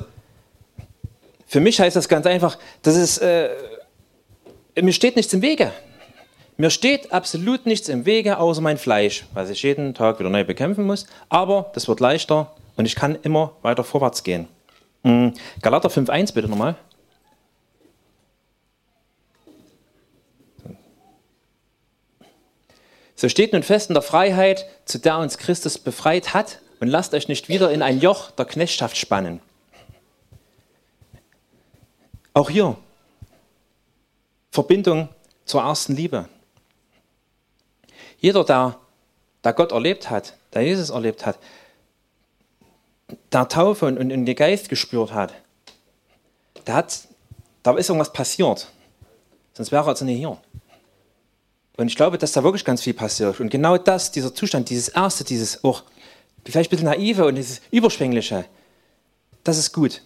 für 1.47 1.59
mich 1.59 1.79
heißt 1.79 1.95
das 1.95 2.07
ganz 2.07 2.27
einfach, 2.27 2.55
das 2.83 2.95
ist, 2.95 3.17
äh, 3.17 3.49
mir 4.79 4.93
steht 4.93 5.15
nichts 5.15 5.33
im 5.33 5.41
Wege. 5.41 5.71
Mir 6.57 6.69
steht 6.69 7.11
absolut 7.11 7.65
nichts 7.65 7.89
im 7.89 8.05
Wege, 8.05 8.37
außer 8.37 8.61
mein 8.61 8.77
Fleisch, 8.77 9.25
was 9.33 9.49
ich 9.49 9.63
jeden 9.63 9.95
Tag 9.95 10.19
wieder 10.19 10.29
neu 10.29 10.43
bekämpfen 10.43 10.85
muss. 10.85 11.07
Aber 11.29 11.71
das 11.73 11.87
wird 11.87 11.99
leichter 11.99 12.55
und 12.75 12.85
ich 12.85 12.93
kann 12.93 13.17
immer 13.23 13.53
weiter 13.63 13.83
vorwärts 13.83 14.21
gehen. 14.21 14.47
Mm, 15.01 15.29
Galater 15.63 15.89
5.1 15.89 16.35
bitte 16.35 16.49
nochmal. 16.49 16.75
So 23.15 23.27
steht 23.29 23.53
nun 23.53 23.63
fest 23.63 23.89
in 23.89 23.95
der 23.95 24.03
Freiheit, 24.03 24.67
zu 24.85 24.99
der 24.99 25.17
uns 25.17 25.39
Christus 25.39 25.79
befreit 25.79 26.35
hat, 26.35 26.59
und 26.79 26.87
lasst 26.87 27.13
euch 27.13 27.27
nicht 27.27 27.49
wieder 27.49 27.71
in 27.71 27.81
ein 27.81 27.99
Joch 27.99 28.31
der 28.31 28.45
Knechtschaft 28.45 28.97
spannen. 28.97 29.41
Auch 32.33 32.49
hier 32.49 32.77
Verbindung 34.51 35.09
zur 35.45 35.61
ersten 35.61 35.95
Liebe. 35.95 36.27
Jeder, 38.19 38.43
der, 38.43 38.79
der 39.43 39.53
Gott 39.53 39.71
erlebt 39.71 40.09
hat, 40.09 40.33
der 40.53 40.63
Jesus 40.63 40.89
erlebt 40.89 41.25
hat, 41.25 41.37
der 43.31 43.47
Taufe 43.47 43.85
und, 43.85 43.97
und 43.97 44.09
den 44.09 44.35
Geist 44.35 44.69
gespürt 44.69 45.13
hat, 45.13 45.33
der 46.65 46.75
hat, 46.75 47.07
da 47.63 47.75
ist 47.75 47.89
irgendwas 47.89 48.11
passiert. 48.11 48.67
Sonst 49.53 49.71
wäre 49.71 49.83
er 49.83 49.87
also 49.87 50.05
nicht 50.05 50.17
hier. 50.17 50.37
Und 51.77 51.87
ich 51.87 51.95
glaube, 51.95 52.17
dass 52.17 52.31
da 52.31 52.43
wirklich 52.43 52.65
ganz 52.65 52.81
viel 52.81 52.93
passiert. 52.93 53.39
Und 53.39 53.49
genau 53.49 53.77
das, 53.77 54.11
dieser 54.11 54.33
Zustand, 54.33 54.69
dieses 54.69 54.89
Erste, 54.89 55.23
dieses 55.23 55.63
auch 55.63 55.83
vielleicht 56.51 56.69
ein 56.69 56.77
bisschen 56.77 56.89
naive 56.89 57.25
und 57.25 57.35
dieses 57.35 57.61
Überschwängliche, 57.71 58.45
das 59.43 59.57
ist 59.57 59.73
gut. 59.73 60.01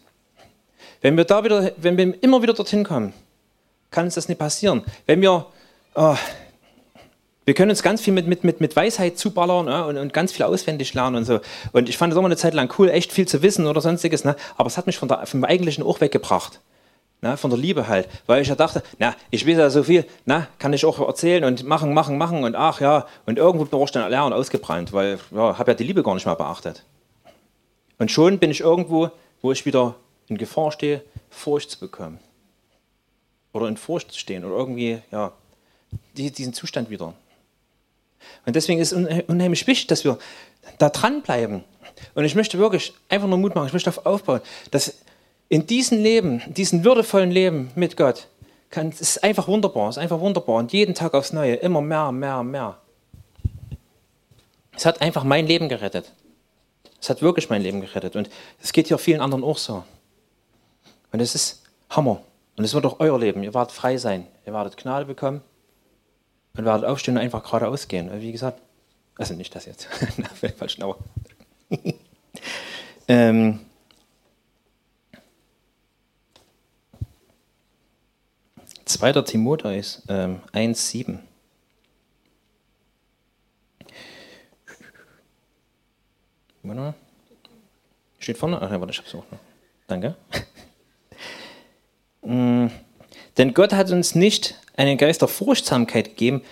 Wenn 1.01 1.17
wir 1.17 1.25
da 1.25 1.43
wieder, 1.43 1.71
wenn 1.77 1.97
wir 1.97 2.23
immer 2.23 2.41
wieder 2.41 2.53
dorthin 2.53 2.83
kommen, 2.83 3.13
kann 3.89 4.05
uns 4.05 4.15
das 4.15 4.27
nicht 4.27 4.37
passieren. 4.37 4.83
Wenn 5.05 5.21
wir, 5.21 5.47
oh, 5.95 6.15
wir 7.45 7.53
können 7.55 7.71
uns 7.71 7.81
ganz 7.81 8.01
viel 8.01 8.13
mit, 8.13 8.27
mit, 8.27 8.43
mit, 8.43 8.61
mit 8.61 8.75
Weisheit 8.75 9.17
zuballern 9.17 9.67
ja, 9.67 9.83
und, 9.83 9.97
und, 9.97 10.13
ganz 10.13 10.31
viel 10.31 10.45
auswendig 10.45 10.93
lernen 10.93 11.17
und 11.17 11.25
so. 11.25 11.39
Und 11.71 11.89
ich 11.89 11.97
fand 11.97 12.13
es 12.13 12.17
immer 12.17 12.27
eine 12.27 12.37
Zeit 12.37 12.53
lang 12.53 12.71
cool, 12.77 12.89
echt 12.89 13.11
viel 13.11 13.27
zu 13.27 13.41
wissen 13.41 13.65
oder 13.65 13.81
sonstiges. 13.81 14.23
Ne? 14.23 14.35
Aber 14.57 14.67
es 14.67 14.77
hat 14.77 14.85
mich 14.85 14.97
von 14.97 15.07
der, 15.07 15.25
vom 15.25 15.43
Eigentlichen 15.43 15.83
auch 15.83 16.01
weggebracht. 16.01 16.61
Na, 17.23 17.37
von 17.37 17.51
der 17.51 17.59
Liebe 17.59 17.87
halt. 17.87 18.09
Weil 18.25 18.41
ich 18.41 18.47
ja 18.47 18.55
dachte, 18.55 18.81
na, 18.97 19.15
ich 19.29 19.47
weiß 19.47 19.57
ja 19.57 19.69
so 19.69 19.83
viel, 19.83 20.05
na, 20.25 20.47
kann 20.57 20.73
ich 20.73 20.83
auch 20.85 20.99
erzählen 20.99 21.43
und 21.43 21.63
machen, 21.63 21.93
machen, 21.93 22.17
machen 22.17 22.43
und 22.43 22.55
ach 22.55 22.81
ja. 22.81 23.05
Und 23.27 23.37
irgendwo 23.37 23.65
bin 23.65 23.79
ich 23.83 23.91
dann 23.91 24.09
leer 24.09 24.25
und 24.25 24.33
ausgebrannt, 24.33 24.91
weil 24.91 25.19
ja, 25.29 25.57
habe 25.57 25.71
ja 25.71 25.75
die 25.75 25.83
Liebe 25.83 26.01
gar 26.01 26.15
nicht 26.15 26.25
mehr 26.25 26.35
beachtet. 26.35 26.83
Und 27.99 28.09
schon 28.09 28.39
bin 28.39 28.49
ich 28.49 28.61
irgendwo, 28.61 29.11
wo 29.43 29.51
ich 29.51 29.67
wieder 29.67 29.95
in 30.27 30.37
Gefahr 30.37 30.71
stehe, 30.71 31.03
Furcht 31.29 31.69
zu 31.69 31.79
bekommen. 31.79 32.19
Oder 33.53 33.67
in 33.67 33.77
Furcht 33.77 34.11
zu 34.11 34.19
stehen 34.19 34.43
oder 34.43 34.55
irgendwie, 34.55 35.01
ja, 35.11 35.31
diesen 36.15 36.53
Zustand 36.53 36.89
wieder. 36.89 37.13
Und 38.45 38.55
deswegen 38.55 38.79
ist 38.79 38.93
es 38.93 39.23
unheimlich 39.27 39.67
wichtig, 39.67 39.87
dass 39.87 40.03
wir 40.03 40.17
da 40.79 40.89
dranbleiben. 40.89 41.63
Und 42.15 42.25
ich 42.25 42.33
möchte 42.33 42.57
wirklich 42.57 42.93
einfach 43.09 43.27
nur 43.27 43.37
Mut 43.37 43.53
machen, 43.53 43.67
ich 43.67 43.73
möchte 43.73 43.91
darauf 43.91 44.05
aufbauen, 44.05 44.41
dass 44.71 45.00
in 45.51 45.67
diesem 45.67 46.01
Leben, 46.01 46.41
diesem 46.47 46.85
würdevollen 46.85 47.29
Leben 47.29 47.71
mit 47.75 47.97
Gott, 47.97 48.29
kann, 48.69 48.87
es 48.87 49.01
ist 49.01 49.23
einfach 49.25 49.49
wunderbar, 49.49 49.89
es 49.89 49.97
ist 49.97 50.01
einfach 50.01 50.21
wunderbar. 50.21 50.55
Und 50.55 50.71
jeden 50.71 50.95
Tag 50.95 51.13
aufs 51.13 51.33
Neue, 51.33 51.55
immer 51.55 51.81
mehr, 51.81 52.13
mehr, 52.13 52.41
mehr. 52.41 52.77
Es 54.73 54.85
hat 54.85 55.01
einfach 55.01 55.25
mein 55.25 55.45
Leben 55.47 55.67
gerettet. 55.67 56.13
Es 57.01 57.09
hat 57.09 57.21
wirklich 57.21 57.49
mein 57.49 57.61
Leben 57.61 57.81
gerettet. 57.81 58.15
Und 58.15 58.29
es 58.61 58.71
geht 58.71 58.87
hier 58.87 58.97
vielen 58.97 59.19
anderen 59.19 59.43
auch 59.43 59.57
so. 59.57 59.83
Und 61.11 61.19
es 61.19 61.35
ist 61.35 61.63
Hammer. 61.89 62.21
Und 62.55 62.63
es 62.63 62.73
wird 62.73 62.85
auch 62.85 63.01
euer 63.01 63.19
Leben. 63.19 63.43
Ihr 63.43 63.53
werdet 63.53 63.73
frei 63.73 63.97
sein. 63.97 64.27
Ihr 64.45 64.53
werdet 64.53 64.77
Gnade 64.77 65.03
bekommen. 65.03 65.41
Und 66.55 66.63
werdet 66.63 66.85
aufstehen 66.85 67.17
und 67.17 67.23
einfach 67.23 67.43
geradeaus 67.43 67.89
gehen. 67.89 68.09
Wie 68.21 68.31
gesagt, 68.31 68.61
also 69.17 69.33
nicht 69.33 69.53
das 69.53 69.65
jetzt. 69.65 69.89
Falsch, 70.57 70.79
aber. 70.79 70.97
ähm, 73.09 73.59
2. 78.93 79.21
Timotheus 79.23 80.01
ähm, 80.09 80.41
1,7. 80.53 81.19
Steht 88.21 88.37
vorne? 88.37 88.61
Ach, 88.61 88.69
warte, 88.69 88.91
ich 88.91 88.99
hab's 88.99 89.15
auch 89.15 89.25
noch. 89.31 89.39
Danke. 89.87 90.15
mm, 92.21 92.67
denn 93.37 93.53
Gott 93.55 93.73
hat 93.73 93.89
uns 93.89 94.13
nicht 94.13 94.55
einen 94.77 94.97
Geist 94.97 95.21
der 95.21 95.27
Furchtsamkeit 95.27 96.09
gegeben, 96.09 96.43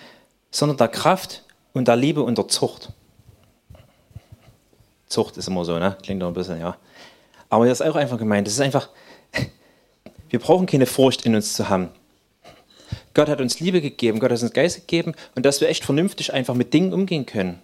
sondern 0.50 0.78
der 0.78 0.88
Kraft 0.88 1.44
und 1.72 1.86
der 1.86 1.94
Liebe 1.94 2.22
und 2.22 2.38
der 2.38 2.48
Zucht. 2.48 2.92
Zucht 5.06 5.36
ist 5.36 5.46
immer 5.46 5.64
so, 5.64 5.78
ne? 5.78 5.96
Klingt 6.02 6.20
doch 6.22 6.26
ein 6.26 6.34
bisschen, 6.34 6.58
ja. 6.58 6.76
Aber 7.48 7.66
das 7.66 7.80
ist 7.80 7.86
auch 7.86 7.94
einfach 7.94 8.18
gemeint. 8.18 8.48
Das 8.48 8.54
ist 8.54 8.60
einfach, 8.60 8.88
wir 10.28 10.40
brauchen 10.40 10.66
keine 10.66 10.86
Furcht 10.86 11.24
in 11.24 11.36
uns 11.36 11.54
zu 11.54 11.68
haben. 11.68 11.90
Gott 13.14 13.28
hat 13.28 13.40
uns 13.40 13.60
Liebe 13.60 13.80
gegeben, 13.80 14.20
Gott 14.20 14.30
hat 14.30 14.42
uns 14.42 14.52
Geist 14.52 14.76
gegeben 14.76 15.14
und 15.34 15.44
dass 15.44 15.60
wir 15.60 15.68
echt 15.68 15.84
vernünftig 15.84 16.32
einfach 16.32 16.54
mit 16.54 16.72
Dingen 16.72 16.92
umgehen 16.92 17.26
können. 17.26 17.60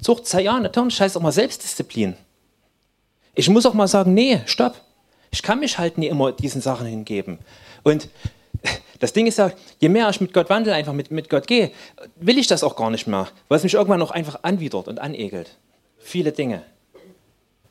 Zucht 0.00 0.26
sei 0.26 0.42
ja, 0.42 0.58
natürlich 0.58 1.00
heißt 1.00 1.16
auch 1.16 1.20
mal 1.20 1.32
Selbstdisziplin. 1.32 2.16
Ich 3.34 3.48
muss 3.48 3.66
auch 3.66 3.74
mal 3.74 3.88
sagen, 3.88 4.14
nee, 4.14 4.40
stopp. 4.46 4.80
Ich 5.30 5.42
kann 5.42 5.60
mich 5.60 5.78
halt 5.78 5.98
nie 5.98 6.08
immer 6.08 6.32
diesen 6.32 6.60
Sachen 6.60 6.86
hingeben. 6.86 7.38
Und 7.84 8.08
das 8.98 9.12
Ding 9.12 9.26
ist 9.26 9.38
ja, 9.38 9.52
je 9.78 9.88
mehr 9.88 10.08
ich 10.10 10.20
mit 10.20 10.32
Gott 10.32 10.50
wandle, 10.50 10.74
einfach 10.74 10.92
mit, 10.92 11.10
mit 11.10 11.30
Gott 11.30 11.46
gehe, 11.46 11.70
will 12.16 12.38
ich 12.38 12.48
das 12.48 12.64
auch 12.64 12.76
gar 12.76 12.90
nicht 12.90 13.06
mehr, 13.06 13.28
weil 13.48 13.58
es 13.58 13.62
mich 13.62 13.74
irgendwann 13.74 14.02
auch 14.02 14.10
einfach 14.10 14.40
anwidert 14.42 14.88
und 14.88 14.98
anekelt. 14.98 15.56
Viele 15.98 16.32
Dinge. 16.32 16.62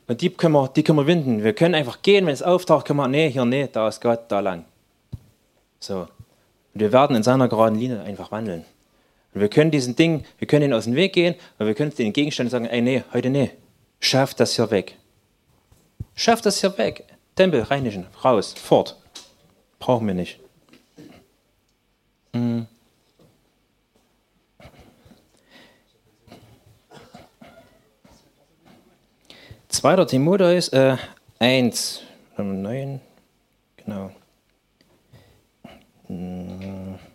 Und 0.08 0.22
die 0.22 0.30
können 0.30 0.54
wir, 0.54 0.70
die 0.70 0.84
können 0.84 0.98
wir 0.98 1.08
winden. 1.08 1.44
Wir 1.44 1.54
können 1.54 1.76
einfach 1.76 2.02
gehen, 2.02 2.26
wenn 2.26 2.34
es 2.34 2.42
auftaucht, 2.42 2.88
können 2.88 2.98
wir, 2.98 3.08
nee, 3.08 3.30
hier, 3.30 3.46
nee, 3.46 3.70
da 3.72 3.88
ist 3.88 4.02
Gott, 4.02 4.22
da 4.30 4.40
lang. 4.40 4.66
So. 5.80 6.08
Und 6.80 6.84
wir 6.84 6.94
werden 6.94 7.14
in 7.14 7.24
seiner 7.24 7.50
geraden 7.50 7.78
Linie 7.78 8.02
einfach 8.04 8.32
wandeln. 8.32 8.64
Und 9.34 9.42
wir 9.42 9.50
können 9.50 9.70
diesen 9.70 9.98
Ding, 9.98 10.24
wir 10.38 10.48
können 10.48 10.64
ihn 10.64 10.74
aus 10.74 10.86
dem 10.86 10.96
Weg 10.96 11.12
gehen, 11.12 11.36
und 11.58 11.68
wir 11.68 11.74
können 11.74 11.94
den 11.94 12.14
Gegenstand 12.14 12.52
sagen, 12.52 12.68
ey, 12.68 12.82
nee, 12.82 13.04
heute 13.12 13.30
nee. 13.30 13.52
Schaff 14.00 14.34
das 14.34 14.56
hier 14.56 14.72
weg. 14.72 14.96
Schaff 16.16 16.40
das 16.40 16.62
hier 16.62 16.78
weg. 16.78 17.04
Tempel 17.36 17.64
reinigen, 17.64 18.08
raus, 18.24 18.54
fort. 18.54 18.96
Brauchen 19.80 20.08
wir 20.08 20.14
nicht. 20.14 20.40
Mhm. 22.32 22.66
Zweiter 29.68 30.08
Timotheus 30.08 30.70
äh, 30.70 30.96
1, 31.40 32.04
9, 32.38 33.02
genau. 33.76 34.12
1, 36.10 37.06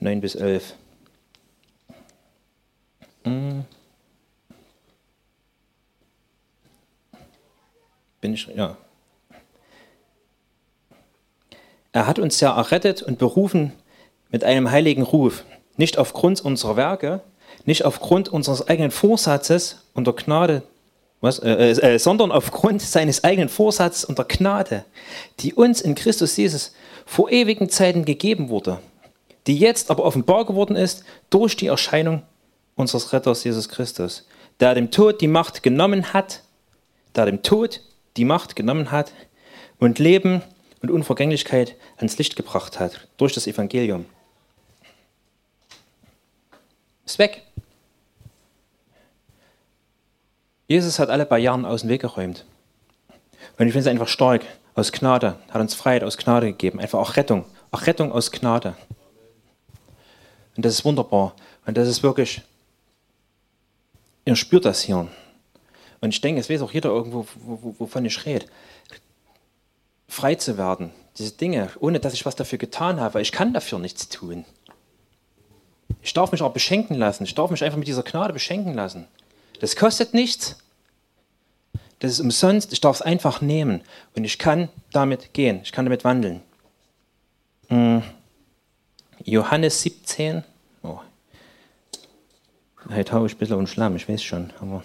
9 0.00 0.20
bis 0.20 0.34
11. 0.34 0.74
Hm. 3.22 3.64
Bin 8.20 8.34
ich, 8.34 8.48
ja. 8.48 8.76
Er 11.92 12.08
hat 12.08 12.18
uns 12.18 12.40
ja 12.40 12.56
errettet 12.56 13.02
und 13.02 13.18
berufen 13.18 13.72
mit 14.30 14.42
einem 14.42 14.72
heiligen 14.72 15.02
Ruf, 15.02 15.44
nicht 15.76 15.96
aufgrund 15.96 16.44
unserer 16.44 16.76
Werke, 16.76 17.20
nicht 17.66 17.84
aufgrund 17.84 18.28
unseres 18.28 18.66
eigenen 18.66 18.90
Vorsatzes 18.90 19.84
und 19.94 20.08
der 20.08 20.14
Gnade, 20.14 20.64
was, 21.24 21.40
äh, 21.40 21.50
äh, 21.50 21.94
äh, 21.94 21.98
sondern 21.98 22.30
aufgrund 22.30 22.82
seines 22.82 23.24
eigenen 23.24 23.48
Vorsatzes 23.48 24.04
und 24.04 24.18
der 24.18 24.26
Gnade, 24.26 24.84
die 25.40 25.54
uns 25.54 25.80
in 25.80 25.94
Christus 25.94 26.36
Jesus 26.36 26.74
vor 27.06 27.30
ewigen 27.30 27.68
Zeiten 27.68 28.04
gegeben 28.04 28.50
wurde, 28.50 28.78
die 29.46 29.58
jetzt 29.58 29.90
aber 29.90 30.04
offenbar 30.04 30.44
geworden 30.44 30.76
ist 30.76 31.02
durch 31.30 31.56
die 31.56 31.66
Erscheinung 31.66 32.22
unseres 32.76 33.12
Retters 33.12 33.42
Jesus 33.42 33.68
Christus, 33.68 34.26
der 34.60 34.74
dem 34.74 34.90
Tod 34.90 35.20
die 35.20 35.26
Macht 35.26 35.62
genommen 35.62 36.12
hat, 36.12 36.42
der 37.16 37.26
dem 37.26 37.42
Tod 37.42 37.80
die 38.16 38.24
Macht 38.24 38.54
genommen 38.54 38.90
hat 38.90 39.12
und 39.78 39.98
Leben 39.98 40.42
und 40.82 40.90
Unvergänglichkeit 40.90 41.74
ans 41.96 42.18
Licht 42.18 42.36
gebracht 42.36 42.78
hat 42.78 43.08
durch 43.16 43.32
das 43.32 43.46
Evangelium. 43.46 44.04
Ist 47.06 47.18
weg. 47.18 47.42
Jesus 50.74 50.98
hat 50.98 51.08
alle 51.08 51.24
Barrieren 51.24 51.64
aus 51.64 51.82
dem 51.82 51.90
Weg 51.90 52.00
geräumt. 52.00 52.44
Und 53.56 53.66
ich 53.68 53.72
finde 53.72 53.78
es 53.78 53.86
einfach 53.86 54.08
stark, 54.08 54.44
aus 54.74 54.90
Gnade, 54.90 55.38
hat 55.50 55.60
uns 55.60 55.72
Freiheit 55.72 56.02
aus 56.02 56.16
Gnade 56.16 56.48
gegeben, 56.48 56.80
einfach 56.80 56.98
auch 56.98 57.14
Rettung, 57.14 57.44
auch 57.70 57.86
Rettung 57.86 58.10
aus 58.10 58.32
Gnade. 58.32 58.74
Und 60.56 60.64
das 60.64 60.74
ist 60.74 60.84
wunderbar. 60.84 61.36
Und 61.64 61.76
das 61.76 61.86
ist 61.86 62.02
wirklich, 62.02 62.42
ihr 64.24 64.34
spürt 64.34 64.64
das 64.64 64.82
hier. 64.82 65.06
Und 66.00 66.12
ich 66.12 66.20
denke, 66.20 66.40
es 66.40 66.50
weiß 66.50 66.62
auch 66.62 66.72
jeder 66.72 66.90
irgendwo, 66.90 67.24
wovon 67.78 68.04
ich 68.04 68.26
rede. 68.26 68.46
Frei 70.08 70.34
zu 70.34 70.58
werden, 70.58 70.90
diese 71.18 71.36
Dinge, 71.36 71.70
ohne 71.78 72.00
dass 72.00 72.14
ich 72.14 72.26
was 72.26 72.34
dafür 72.34 72.58
getan 72.58 72.98
habe, 72.98 73.14
weil 73.14 73.22
ich 73.22 73.30
kann 73.30 73.52
dafür 73.52 73.78
nichts 73.78 74.08
tun. 74.08 74.44
Ich 76.02 76.14
darf 76.14 76.32
mich 76.32 76.42
auch 76.42 76.52
beschenken 76.52 76.96
lassen. 76.96 77.22
Ich 77.22 77.36
darf 77.36 77.52
mich 77.52 77.62
einfach 77.62 77.78
mit 77.78 77.86
dieser 77.86 78.02
Gnade 78.02 78.32
beschenken 78.32 78.74
lassen. 78.74 79.06
Das 79.60 79.76
kostet 79.76 80.14
nichts. 80.14 80.56
Das 81.98 82.12
ist 82.12 82.20
umsonst. 82.20 82.72
Ich 82.72 82.80
darf 82.80 82.96
es 82.96 83.02
einfach 83.02 83.40
nehmen. 83.40 83.82
Und 84.14 84.24
ich 84.24 84.38
kann 84.38 84.68
damit 84.92 85.32
gehen. 85.32 85.60
Ich 85.62 85.72
kann 85.72 85.84
damit 85.84 86.04
wandeln. 86.04 86.42
Hm. 87.68 88.02
Johannes 89.24 89.82
17. 89.82 90.44
Oh. 90.82 90.98
Heute 92.90 93.12
haue 93.12 93.26
ich 93.26 93.34
ein 93.34 93.38
bisschen 93.38 93.56
um 93.56 93.66
Schlamm, 93.66 93.96
ich 93.96 94.08
weiß 94.08 94.22
schon. 94.22 94.52
Aber 94.60 94.82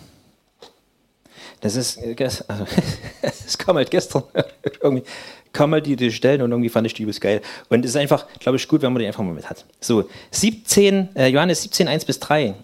das 1.62 1.76
ist, 1.76 2.00
also, 2.48 2.66
es 3.22 3.58
kam 3.58 3.76
halt 3.76 3.92
gestern 3.92 4.24
irgendwie, 4.82 5.04
kam 5.52 5.74
halt 5.74 5.86
die, 5.86 5.96
die 5.96 6.12
Stellen 6.12 6.42
und 6.42 6.52
irgendwie 6.52 6.70
fand 6.70 6.88
ich 6.88 6.94
die 6.94 7.04
übelst 7.04 7.22
geil. 7.22 7.42
Und 7.68 7.84
es 7.84 7.92
ist 7.92 7.98
einfach, 7.98 8.28
glaube 8.40 8.58
ich, 8.58 8.68
gut, 8.68 8.82
wenn 8.82 8.94
man 8.94 9.02
die 9.02 9.08
einfach 9.08 9.24
mal 9.24 9.34
mit 9.34 9.50
hat. 9.50 9.66
So, 9.82 10.10
17, 10.32 11.16
äh, 11.16 11.28
Johannes 11.28 11.64
17, 11.64 11.88
1 11.88 12.06
bis 12.06 12.20
3. 12.20 12.56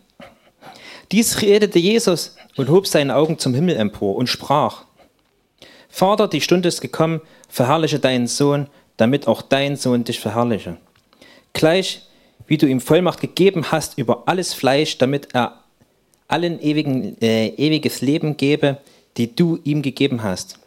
Dies 1.11 1.41
redete 1.41 1.79
Jesus 1.79 2.35
und 2.55 2.69
hob 2.69 2.87
seine 2.87 3.15
Augen 3.15 3.37
zum 3.37 3.53
Himmel 3.53 3.75
empor 3.75 4.15
und 4.15 4.27
sprach, 4.27 4.85
Vater, 5.89 6.27
die 6.27 6.41
Stunde 6.41 6.67
ist 6.67 6.81
gekommen, 6.81 7.21
verherrliche 7.47 7.99
deinen 7.99 8.27
Sohn, 8.27 8.67
damit 8.97 9.27
auch 9.27 9.41
dein 9.41 9.75
Sohn 9.75 10.03
dich 10.03 10.19
verherrliche. 10.19 10.77
Gleich 11.53 12.01
wie 12.47 12.57
du 12.57 12.67
ihm 12.67 12.81
Vollmacht 12.81 13.21
gegeben 13.21 13.71
hast 13.71 13.97
über 13.97 14.23
alles 14.27 14.53
Fleisch, 14.53 14.97
damit 14.97 15.33
er 15.33 15.63
allen 16.27 16.59
ewigen, 16.61 17.19
äh, 17.21 17.47
ewiges 17.47 18.01
Leben 18.01 18.37
gebe, 18.37 18.77
die 19.17 19.35
du 19.35 19.59
ihm 19.63 19.81
gegeben 19.81 20.23
hast. 20.23 20.59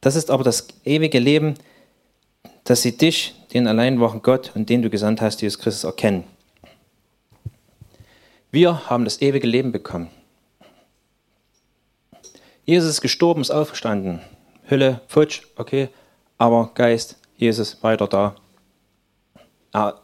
Das 0.00 0.16
ist 0.16 0.30
aber 0.30 0.44
das 0.44 0.68
ewige 0.84 1.18
Leben, 1.18 1.54
dass 2.64 2.82
sie 2.82 2.96
dich, 2.96 3.34
den 3.52 3.66
allein 3.66 4.00
wahren 4.00 4.22
Gott 4.22 4.52
und 4.54 4.68
den 4.68 4.82
du 4.82 4.90
gesandt 4.90 5.20
hast, 5.20 5.40
Jesus 5.40 5.58
Christus, 5.58 5.84
erkennen. 5.84 6.24
Wir 8.56 8.88
haben 8.88 9.04
das 9.04 9.20
ewige 9.20 9.46
Leben 9.46 9.70
bekommen. 9.70 10.08
Jesus 12.64 12.88
ist 12.88 13.00
gestorben, 13.02 13.42
ist 13.42 13.50
aufgestanden. 13.50 14.22
Hülle, 14.64 15.02
futsch, 15.08 15.42
okay, 15.56 15.90
aber 16.38 16.70
Geist, 16.72 17.18
Jesus, 17.36 17.82
weiter 17.82 18.06
da. 18.06 18.34
Ah. 19.72 20.00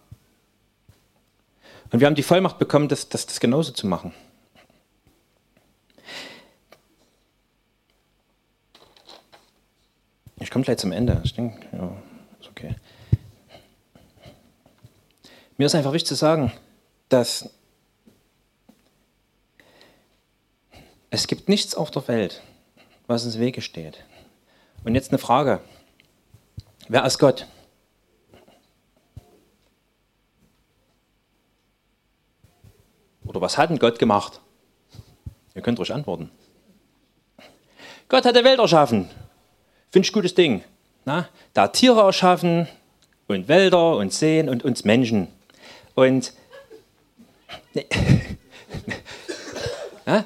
Und 1.90 2.00
wir 2.00 2.06
haben 2.06 2.14
die 2.14 2.22
Vollmacht 2.22 2.58
bekommen, 2.58 2.88
das, 2.88 3.08
das, 3.08 3.24
das 3.24 3.40
genauso 3.40 3.72
zu 3.72 3.86
machen. 3.86 4.12
Ich 10.40 10.50
komme 10.50 10.66
gleich 10.66 10.76
zum 10.76 10.92
Ende. 10.92 11.22
Ich 11.24 11.32
denke, 11.32 11.66
ja, 11.72 11.96
ist 12.38 12.50
okay. 12.50 12.74
Mir 15.56 15.64
ist 15.64 15.74
einfach 15.74 15.94
wichtig 15.94 16.08
zu 16.08 16.16
sagen, 16.16 16.52
dass 17.08 17.48
es 21.12 21.26
gibt 21.26 21.48
nichts 21.50 21.74
auf 21.74 21.90
der 21.90 22.08
Welt, 22.08 22.40
was 23.06 23.26
uns 23.26 23.38
Wege 23.38 23.60
steht. 23.60 24.02
Und 24.82 24.94
jetzt 24.94 25.10
eine 25.10 25.18
Frage. 25.18 25.60
Wer 26.88 27.04
ist 27.04 27.18
Gott? 27.18 27.46
Oder 33.26 33.42
was 33.42 33.58
hat 33.58 33.68
denn 33.68 33.78
Gott 33.78 33.98
gemacht? 33.98 34.40
Ihr 35.54 35.60
könnt 35.60 35.78
ruhig 35.78 35.92
antworten. 35.92 36.30
Gott 38.08 38.24
hat 38.24 38.34
die 38.34 38.42
Welt 38.42 38.58
erschaffen. 38.58 39.10
Finde 39.90 40.06
ich 40.06 40.14
gutes 40.14 40.34
Ding. 40.34 40.64
Na? 41.04 41.28
Da 41.52 41.68
Tiere 41.68 42.00
erschaffen 42.00 42.68
und 43.28 43.48
Wälder 43.48 43.96
und 43.96 44.14
Seen 44.14 44.48
und 44.48 44.64
uns 44.64 44.84
Menschen. 44.84 45.28
Und 45.94 46.32
ja? 50.06 50.24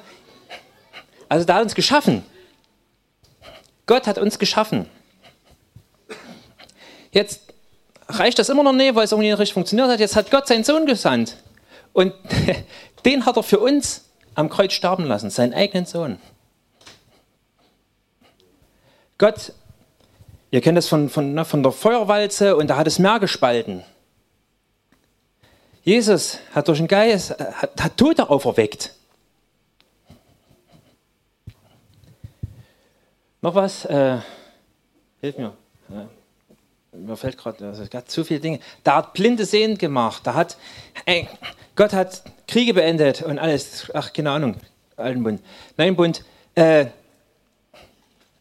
Also 1.29 1.45
da 1.45 1.55
hat 1.55 1.63
uns 1.63 1.75
geschaffen. 1.75 2.23
Gott 3.85 4.07
hat 4.07 4.17
uns 4.17 4.39
geschaffen. 4.39 4.89
Jetzt 7.11 7.41
reicht 8.09 8.39
das 8.39 8.49
immer 8.49 8.63
noch 8.63 8.73
nicht, 8.73 8.95
weil 8.95 9.05
es 9.05 9.11
irgendwie 9.11 9.29
nicht 9.29 9.39
richtig 9.39 9.53
funktioniert 9.53 9.89
hat. 9.89 9.99
Jetzt 9.99 10.15
hat 10.15 10.31
Gott 10.31 10.47
seinen 10.47 10.63
Sohn 10.63 10.85
gesandt. 10.85 11.37
Und 11.93 12.13
den 13.05 13.25
hat 13.25 13.37
er 13.37 13.43
für 13.43 13.59
uns 13.59 14.05
am 14.35 14.49
Kreuz 14.49 14.73
sterben 14.73 15.05
lassen, 15.05 15.29
seinen 15.29 15.53
eigenen 15.53 15.85
Sohn. 15.85 16.19
Gott, 19.17 19.53
ihr 20.51 20.61
kennt 20.61 20.77
das 20.77 20.87
von, 20.87 21.09
von, 21.09 21.33
ne, 21.33 21.43
von 21.43 21.63
der 21.63 21.71
Feuerwalze 21.71 22.55
und 22.55 22.67
da 22.67 22.77
hat 22.77 22.87
es 22.87 22.99
Meer 22.99 23.19
gespalten. 23.19 23.83
Jesus 25.81 26.39
hat 26.53 26.67
durch 26.67 26.77
den 26.77 26.87
Geist, 26.87 27.31
äh, 27.31 27.45
hat, 27.53 27.81
hat 27.81 27.97
Tote 27.97 28.29
auferweckt. 28.29 28.93
Noch 33.47 33.55
was? 33.55 33.85
Äh, 33.85 34.17
hilf 35.21 35.37
mir. 35.37 35.53
Ja. 35.87 36.09
Mir 36.91 37.15
fällt 37.15 37.37
gerade, 37.37 37.65
also 37.65 37.81
es 37.81 37.89
gab 37.89 38.09
zu 38.09 38.25
viele 38.25 38.41
Dinge. 38.41 38.59
Da 38.83 38.97
hat 38.97 39.13
Blinde 39.13 39.45
sehend 39.45 39.79
gemacht. 39.79 40.27
Da 40.27 40.33
hat, 40.33 40.57
ey, 41.05 41.29
Gott 41.73 41.93
hat 41.93 42.23
Kriege 42.45 42.73
beendet 42.73 43.21
und 43.21 43.39
alles. 43.39 43.89
Ach, 43.93 44.11
keine 44.11 44.31
Ahnung. 44.31 44.57
Alten 44.97 45.23
Bund. 45.23 45.41
Nein, 45.77 45.95
Bund. 45.95 46.25
Äh, 46.55 46.87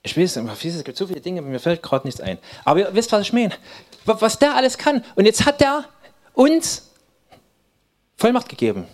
ich 0.03 0.17
weiß, 0.17 0.39
es 0.39 0.83
gibt 0.83 0.99
so 0.99 1.07
viele 1.07 1.21
Dinge, 1.21 1.41
mir 1.41 1.61
fällt 1.61 1.85
gerade 1.85 2.05
nichts 2.05 2.21
ein. 2.21 2.39
Aber 2.65 2.81
ihr 2.81 2.93
wisst, 2.93 3.13
was 3.13 3.23
ich 3.23 3.33
meine. 3.33 3.55
Was 4.07 4.41
der 4.41 4.57
alles 4.57 4.77
kann. 4.77 5.05
Und 5.15 5.25
jetzt 5.25 5.47
hat 5.47 5.61
der 5.61 5.85
uns 6.35 6.91
Vollmacht 8.17 8.49
gegeben. 8.49 8.89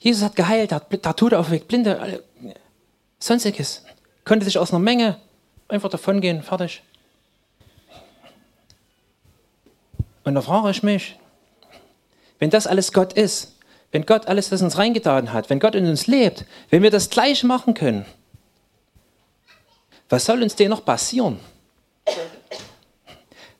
Jesus 0.00 0.24
hat 0.24 0.34
geheilt, 0.34 0.72
hat, 0.72 0.88
hat 1.06 1.16
Tote 1.16 1.38
aufgeweckt, 1.38 1.68
Blinde, 1.68 2.24
sonstiges. 3.20 3.84
Konnte 4.30 4.44
sich 4.44 4.58
aus 4.58 4.70
einer 4.70 4.78
Menge 4.78 5.16
einfach 5.66 5.90
davongehen, 5.90 6.44
fertig. 6.44 6.84
Und 10.22 10.36
da 10.36 10.40
frage 10.40 10.70
ich 10.70 10.84
mich, 10.84 11.18
wenn 12.38 12.48
das 12.48 12.68
alles 12.68 12.92
Gott 12.92 13.12
ist, 13.12 13.56
wenn 13.90 14.06
Gott 14.06 14.28
alles 14.28 14.48
das 14.48 14.62
uns 14.62 14.78
reingetan 14.78 15.32
hat, 15.32 15.50
wenn 15.50 15.58
Gott 15.58 15.74
in 15.74 15.84
uns 15.84 16.06
lebt, 16.06 16.44
wenn 16.68 16.84
wir 16.84 16.92
das 16.92 17.10
gleich 17.10 17.42
machen 17.42 17.74
können, 17.74 18.06
was 20.08 20.26
soll 20.26 20.44
uns 20.44 20.54
denn 20.54 20.70
noch 20.70 20.84
passieren? 20.84 21.40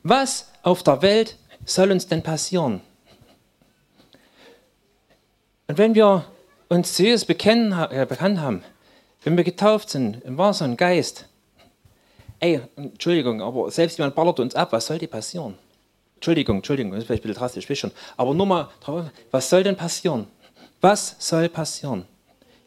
Was 0.04 0.52
auf 0.62 0.84
der 0.84 1.02
Welt 1.02 1.34
soll 1.64 1.90
uns 1.90 2.06
denn 2.06 2.22
passieren? 2.22 2.80
Und 5.66 5.78
wenn 5.78 5.96
wir 5.96 6.26
uns 6.68 6.94
zu 6.94 7.02
Jesus 7.02 7.24
bekennen, 7.24 7.72
äh, 7.72 8.06
bekannt 8.08 8.38
haben, 8.38 8.62
wenn 9.22 9.36
wir 9.36 9.44
getauft 9.44 9.90
sind 9.90 10.22
im 10.24 10.38
Wasser 10.38 10.64
und 10.64 10.76
Geist, 10.76 11.26
ey, 12.38 12.60
Entschuldigung, 12.76 13.42
aber 13.42 13.70
selbst 13.70 13.98
jemand 13.98 14.14
ballert 14.14 14.40
uns 14.40 14.54
ab, 14.54 14.72
was 14.72 14.86
soll 14.86 14.98
dir 14.98 15.08
passieren? 15.08 15.56
Entschuldigung, 16.16 16.56
Entschuldigung, 16.56 16.92
das 16.92 17.00
ist 17.00 17.06
vielleicht 17.06 17.24
ein 17.24 17.28
bisschen 17.28 17.40
drastisch, 17.40 17.78
schon. 17.78 17.92
Aber 18.16 18.34
nur 18.34 18.46
mal, 18.46 18.68
was 19.30 19.48
soll 19.48 19.62
denn 19.62 19.76
passieren? 19.76 20.26
Was 20.80 21.16
soll 21.18 21.48
passieren? 21.48 22.06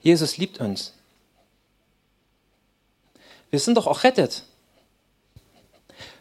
Jesus 0.01 0.38
liebt 0.38 0.60
uns. 0.60 0.93
Wir 3.49 3.60
sind 3.60 3.76
doch 3.78 3.88
auch 3.88 4.04
rettet. 4.04 4.43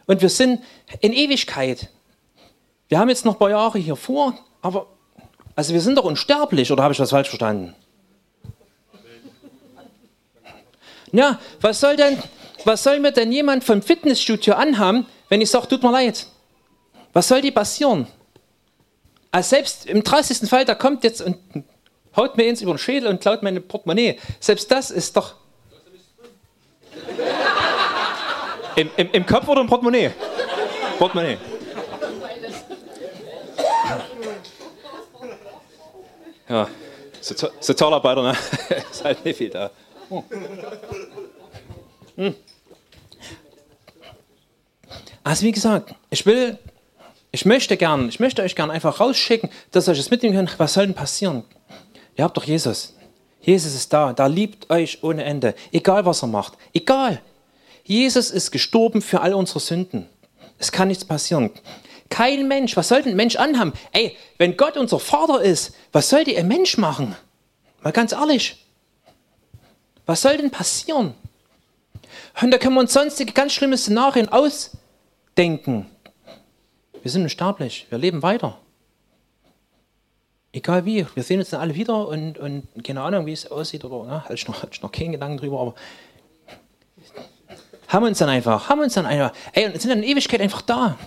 Und 0.05 0.21
wir 0.21 0.29
sind 0.29 0.63
in 0.99 1.13
Ewigkeit. 1.13 1.89
Wir 2.89 2.99
haben 2.99 3.09
jetzt 3.09 3.25
noch 3.25 3.33
ein 3.33 3.39
paar 3.39 3.49
Jahre 3.49 3.79
hier 3.79 3.95
vor, 3.95 4.37
aber 4.61 4.87
also 5.55 5.73
wir 5.73 5.81
sind 5.81 5.97
doch 5.97 6.03
unsterblich, 6.03 6.71
oder 6.71 6.83
habe 6.83 6.93
ich 6.93 6.99
was 6.99 7.09
falsch 7.11 7.29
verstanden? 7.29 7.75
Ja, 11.13 11.39
was 11.61 11.79
soll 11.79 11.95
denn, 11.95 12.21
was 12.65 12.83
soll 12.83 12.99
mir 12.99 13.11
denn 13.11 13.31
jemand 13.31 13.63
vom 13.63 13.81
Fitnessstudio 13.83 14.55
anhaben, 14.55 15.05
wenn 15.29 15.39
ich 15.41 15.49
sage, 15.49 15.67
tut 15.67 15.83
mir 15.83 15.91
leid? 15.91 16.25
Was 17.13 17.27
soll 17.27 17.41
die 17.41 17.51
passieren? 17.51 18.07
Also 19.31 19.49
selbst 19.49 19.85
im 19.85 20.03
30. 20.03 20.49
Fall, 20.49 20.65
da 20.65 20.73
kommt 20.73 21.03
jetzt 21.03 21.21
und 21.21 21.37
haut 22.15 22.35
mir 22.35 22.45
ins 22.45 22.61
über 22.61 22.73
den 22.73 22.79
Schädel 22.79 23.09
und 23.09 23.21
klaut 23.21 23.43
meine 23.43 23.61
Portemonnaie. 23.61 24.19
Selbst 24.39 24.71
das 24.71 24.89
ist 24.91 25.15
doch 25.15 25.35
Im, 28.75 28.89
im, 28.97 29.11
Im 29.11 29.25
Kopf 29.25 29.47
oder 29.47 29.61
im 29.61 29.67
Portemonnaie? 29.67 30.11
Portemonnaie. 30.97 31.37
Ja, 36.49 36.67
Sozialarbeiter, 37.21 38.23
ne? 38.23 38.35
ist 38.91 39.03
halt 39.03 39.23
nicht 39.23 39.37
viel 39.37 39.49
da. 39.49 39.69
Hm. 42.15 42.35
Also 45.23 45.45
wie 45.45 45.51
gesagt, 45.51 45.95
ich 46.09 46.25
will, 46.25 46.59
ich 47.31 47.45
möchte 47.45 47.77
gern, 47.77 48.09
ich 48.09 48.19
möchte 48.19 48.41
euch 48.41 48.55
gern 48.55 48.69
einfach 48.69 48.99
rausschicken, 48.99 49.49
dass 49.71 49.87
ihr 49.87 49.91
euch 49.91 49.97
das 49.97 50.11
mitnehmen 50.11 50.35
könnt. 50.35 50.59
Was 50.59 50.73
soll 50.73 50.85
denn 50.85 50.95
passieren? 50.95 51.43
Ihr 52.15 52.23
habt 52.23 52.37
doch 52.37 52.43
Jesus. 52.43 52.93
Jesus 53.41 53.73
ist 53.73 53.91
da, 53.91 54.13
da 54.13 54.27
liebt 54.27 54.69
euch 54.69 55.03
ohne 55.03 55.23
Ende. 55.23 55.55
Egal 55.71 56.05
was 56.05 56.21
er 56.21 56.27
macht. 56.27 56.53
Egal. 56.73 57.21
Jesus 57.83 58.31
ist 58.31 58.51
gestorben 58.51 59.01
für 59.01 59.21
all 59.21 59.33
unsere 59.33 59.59
Sünden. 59.59 60.07
Es 60.57 60.71
kann 60.71 60.87
nichts 60.87 61.03
passieren. 61.03 61.49
Kein 62.09 62.47
Mensch, 62.47 62.77
was 62.77 62.89
sollte 62.89 63.09
ein 63.09 63.15
Mensch 63.15 63.35
anhaben? 63.35 63.73
Ey, 63.91 64.15
wenn 64.37 64.55
Gott 64.55 64.77
unser 64.77 64.99
Vater 64.99 65.41
ist, 65.41 65.73
was 65.91 66.09
sollte 66.09 66.37
ein 66.37 66.47
Mensch 66.47 66.77
machen? 66.77 67.15
Mal 67.81 67.91
ganz 67.91 68.11
ehrlich. 68.11 68.62
Was 70.05 70.21
soll 70.21 70.37
denn 70.37 70.51
passieren? 70.51 71.13
Und 72.41 72.51
da 72.51 72.57
können 72.57 72.75
wir 72.75 72.81
uns 72.81 72.93
sonstige 72.93 73.33
ganz 73.33 73.53
schlimme 73.53 73.77
Szenarien 73.77 74.29
ausdenken. 74.29 75.89
Wir 77.01 77.11
sind 77.11 77.23
unsterblich, 77.23 77.87
wir 77.89 77.97
leben 77.97 78.21
weiter. 78.21 78.57
Egal 80.51 80.85
wie, 80.85 81.05
wir 81.15 81.23
sehen 81.23 81.39
uns 81.39 81.49
dann 81.49 81.61
alle 81.61 81.73
wieder 81.73 82.07
und, 82.07 82.37
und 82.37 82.67
keine 82.83 83.01
Ahnung, 83.01 83.25
wie 83.25 83.33
es 83.33 83.49
aussieht 83.49 83.83
oder 83.85 84.05
ne, 84.05 84.23
hatte 84.23 84.35
ich 84.35 84.47
noch, 84.47 84.61
hatte 84.61 84.73
ich 84.73 84.81
noch 84.81 84.91
keinen 84.91 85.13
Gedanken 85.13 85.37
drüber, 85.37 85.59
aber 85.59 85.75
haben 87.87 88.05
uns 88.05 88.19
dann 88.19 88.29
einfach, 88.29 88.69
haben 88.69 88.81
uns 88.81 88.93
dann 88.93 89.05
einfach, 89.05 89.33
ey, 89.53 89.65
und 89.65 89.79
sind 89.81 89.89
dann 89.89 90.03
in 90.03 90.09
Ewigkeit 90.09 90.41
einfach 90.41 90.61
da. 90.61 90.97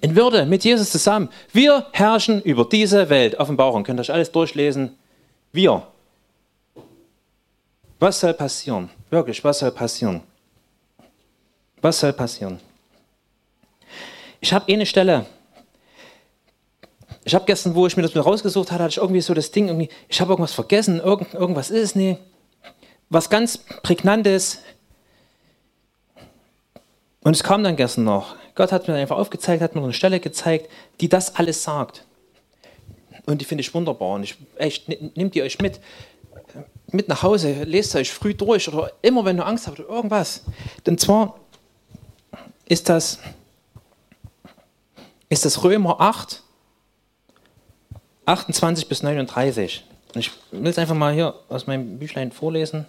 In 0.00 0.16
Würde 0.16 0.44
mit 0.44 0.64
Jesus 0.64 0.90
zusammen. 0.90 1.28
Wir 1.52 1.86
herrschen 1.92 2.42
über 2.42 2.64
diese 2.64 3.08
Welt. 3.10 3.38
Offenbarung, 3.38 3.84
könnt 3.84 4.00
ihr 4.00 4.02
euch 4.02 4.12
alles 4.12 4.32
durchlesen. 4.32 4.98
Wir. 5.52 5.86
Was 8.04 8.20
soll 8.20 8.34
passieren? 8.34 8.90
Wirklich, 9.08 9.42
was 9.42 9.60
soll 9.60 9.70
passieren? 9.70 10.20
Was 11.80 12.00
soll 12.00 12.12
passieren? 12.12 12.60
Ich 14.42 14.52
habe 14.52 14.70
eine 14.70 14.84
Stelle. 14.84 15.24
Ich 17.24 17.34
habe 17.34 17.46
gestern, 17.46 17.74
wo 17.74 17.86
ich 17.86 17.96
mir 17.96 18.02
das 18.02 18.14
rausgesucht 18.14 18.70
hatte, 18.70 18.82
hatte 18.82 18.90
ich 18.90 18.98
irgendwie 18.98 19.22
so 19.22 19.32
das 19.32 19.50
Ding, 19.52 19.68
irgendwie, 19.68 19.88
ich 20.06 20.20
habe 20.20 20.32
irgendwas 20.32 20.52
vergessen, 20.52 21.00
irgend, 21.00 21.32
irgendwas 21.32 21.70
ist 21.70 21.82
es 21.82 21.94
nie. 21.94 22.18
Was 23.08 23.30
ganz 23.30 23.56
Prägnantes. 23.56 24.58
Und 27.22 27.34
es 27.34 27.42
kam 27.42 27.64
dann 27.64 27.74
gestern 27.74 28.04
noch. 28.04 28.36
Gott 28.54 28.70
hat 28.70 28.86
mir 28.86 28.96
einfach 28.96 29.16
aufgezeigt, 29.16 29.62
hat 29.62 29.74
mir 29.74 29.82
eine 29.82 29.94
Stelle 29.94 30.20
gezeigt, 30.20 30.68
die 31.00 31.08
das 31.08 31.36
alles 31.36 31.62
sagt. 31.62 32.04
Und 33.24 33.40
die 33.40 33.46
finde 33.46 33.62
ich 33.62 33.72
wunderbar. 33.72 34.10
Und 34.10 34.24
ich, 34.24 34.36
echt, 34.58 34.90
nehmt 35.16 35.34
ihr 35.36 35.44
euch 35.44 35.58
mit, 35.62 35.80
mit 36.94 37.08
nach 37.08 37.22
Hause, 37.22 37.64
lest 37.64 37.94
euch 37.96 38.12
früh 38.12 38.34
durch 38.34 38.68
oder 38.68 38.92
immer, 39.02 39.24
wenn 39.24 39.36
du 39.36 39.44
Angst 39.44 39.66
habt 39.66 39.80
oder 39.80 39.88
irgendwas. 39.88 40.44
Denn 40.86 40.96
zwar 40.96 41.38
ist 42.66 42.88
das, 42.88 43.18
ist 45.28 45.44
das 45.44 45.64
Römer 45.64 46.00
8, 46.00 46.42
28 48.26 48.88
bis 48.88 49.02
39. 49.02 49.84
Und 50.14 50.20
ich 50.20 50.30
will 50.52 50.70
es 50.70 50.78
einfach 50.78 50.94
mal 50.94 51.12
hier 51.12 51.34
aus 51.48 51.66
meinem 51.66 51.98
Büchlein 51.98 52.30
vorlesen. 52.30 52.86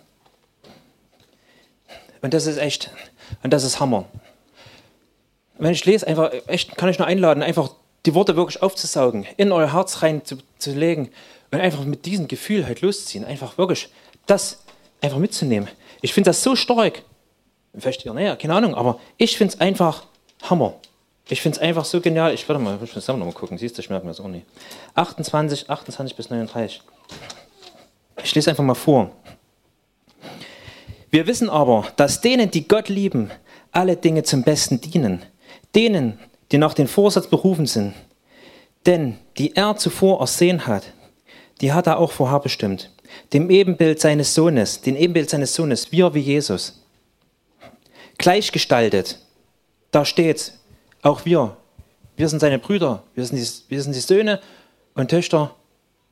Und 2.22 2.34
das 2.34 2.45
ist 2.45 2.58
echt, 2.58 2.91
und 3.41 3.51
das 3.51 3.64
ist 3.64 3.80
Hammer. 3.80 4.06
Wenn 5.58 5.72
ich 5.72 5.84
lese, 5.86 6.06
einfach, 6.06 6.32
echt, 6.45 6.78
kann 6.78 6.89
ich 6.89 6.99
nur 6.99 7.08
einladen, 7.08 7.41
einfach 7.41 7.72
die 8.06 8.14
Worte 8.14 8.36
wirklich 8.36 8.62
aufzusaugen, 8.62 9.26
in 9.38 9.51
euer 9.51 9.74
Herz 9.74 10.03
rein 10.03 10.24
zu, 10.24 10.38
zu 10.60 10.72
legen 10.74 11.10
und 11.52 11.60
einfach 11.60 11.84
mit 11.86 12.06
diesem 12.06 12.28
Gefühl 12.28 12.66
halt 12.66 12.82
losziehen. 12.82 13.26
Einfach 13.26 13.58
wirklich 13.58 13.89
das 14.26 14.64
einfach 15.02 15.18
mitzunehmen. 15.18 15.70
Ich 16.02 16.14
finde 16.14 16.30
das 16.30 16.43
so 16.43 16.56
stark. 16.56 17.04
Vielleicht 17.78 18.06
ihr 18.06 18.14
näher, 18.14 18.36
keine 18.38 18.54
Ahnung, 18.54 18.74
aber 18.74 19.00
ich 19.18 19.38
finde 19.38 19.54
es 19.54 19.62
einfach 19.62 20.04
Hammer. 20.43 20.76
Ich 21.28 21.41
finde 21.41 21.58
es 21.58 21.62
einfach 21.62 21.86
so 21.86 22.02
genial. 22.02 22.34
Ich 22.34 22.48
warte 22.48 22.62
mal, 22.62 22.78
ich 22.82 22.96
muss 22.96 23.08
noch 23.08 23.18
mal 23.18 23.32
gucken. 23.32 23.58
Siehst 23.58 23.78
du, 23.78 23.82
ich 23.82 23.89
merke 23.89 24.06
mir 24.06 24.12
das 24.12 24.20
auch 24.20 24.28
nicht. 24.28 24.46
28, 24.93 25.70
28 25.70 26.16
bis 26.16 26.30
39. 26.30 26.82
Ich 28.24 28.36
lese 28.36 28.52
einfach 28.52 28.64
mal 28.64 28.76
vor. 28.76 29.12
Wir 31.10 31.28
wissen 31.28 31.50
aber, 31.50 31.88
dass 31.96 32.22
denen, 32.22 32.52
die 32.52 32.68
Gott 32.68 32.89
lieben, 32.89 33.32
alle 33.72 33.98
Dinge 33.98 34.24
zum 34.24 34.43
Besten 34.43 34.82
dienen. 34.82 35.24
Denen, 35.74 36.20
die 36.52 36.58
nach 36.58 36.74
dem 36.74 36.88
Vorsatz 36.88 37.28
berufen 37.28 37.66
sind. 37.66 37.93
Denn 38.86 39.18
die 39.38 39.56
er 39.56 39.76
zuvor 39.78 40.20
ersehen 40.20 40.68
hat, 40.68 40.84
die 41.62 41.74
hat 41.74 41.88
er 41.88 41.97
auch 41.97 42.12
vorherbestimmt. 42.12 42.91
Dem 43.34 43.49
Ebenbild 43.49 43.99
seines 43.99 44.34
Sohnes, 44.34 44.82
den 44.82 44.95
Ebenbild 44.95 45.30
seines 45.30 45.53
Sohnes, 45.53 45.91
wir 45.91 46.14
wie 46.14 46.20
Jesus. 46.20 46.84
Gleichgestaltet. 48.18 49.20
Da 49.91 50.06
steht, 50.06 50.53
auch 51.01 51.26
wir. 51.26 51.56
Wir 52.18 52.30
sind 52.30 52.39
seine 52.39 52.60
Brüder. 52.60 53.03
Wir 53.14 53.26
sind, 53.26 53.38
die, 53.38 53.70
wir 53.70 53.82
sind 53.82 53.95
die 53.95 53.99
Söhne 53.99 54.41
und 54.93 55.10
Töchter 55.10 55.56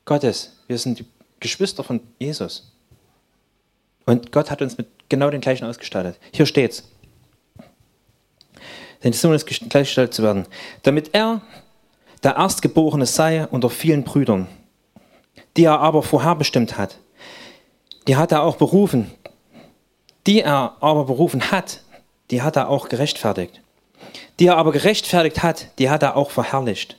Gottes. 0.04 0.56
Wir 0.66 0.78
sind 0.78 0.98
die 0.98 1.06
Geschwister 1.40 1.82
von 1.84 2.00
Jesus. 2.18 2.72
Und 4.06 4.32
Gott 4.32 4.50
hat 4.50 4.62
uns 4.62 4.78
mit 4.78 4.86
genau 5.08 5.30
den 5.30 5.40
gleichen 5.40 5.64
ausgestattet. 5.64 6.18
Hier 6.32 6.46
steht's 6.46 6.84
seines 9.04 9.20
Sohnes 9.20 9.44
gleichgestellt 9.44 10.14
zu 10.14 10.22
werden, 10.22 10.46
damit 10.82 11.10
er 11.12 11.42
der 12.22 12.36
Erstgeborene 12.36 13.04
sei 13.04 13.46
unter 13.46 13.68
vielen 13.68 14.02
Brüdern, 14.02 14.46
die 15.56 15.64
er 15.64 15.80
aber 15.80 16.02
vorherbestimmt 16.02 16.78
hat. 16.78 16.98
Die 18.06 18.16
hat 18.16 18.32
er 18.32 18.42
auch 18.42 18.56
berufen. 18.56 19.10
Die 20.26 20.40
er 20.40 20.76
aber 20.80 21.04
berufen 21.04 21.50
hat, 21.50 21.80
die 22.30 22.42
hat 22.42 22.56
er 22.56 22.68
auch 22.68 22.88
gerechtfertigt. 22.88 23.60
Die 24.38 24.46
er 24.46 24.56
aber 24.56 24.72
gerechtfertigt 24.72 25.42
hat, 25.42 25.68
die 25.78 25.90
hat 25.90 26.02
er 26.02 26.16
auch 26.16 26.30
verherrlicht. 26.30 26.98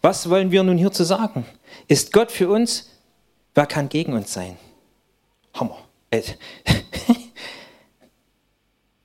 Was 0.00 0.28
wollen 0.28 0.50
wir 0.50 0.62
nun 0.62 0.78
hierzu 0.78 1.04
sagen? 1.04 1.46
Ist 1.86 2.12
Gott 2.12 2.32
für 2.32 2.48
uns? 2.48 2.90
Wer 3.54 3.66
kann 3.66 3.88
gegen 3.88 4.14
uns 4.14 4.32
sein? 4.32 4.56
Hammer. 5.54 5.78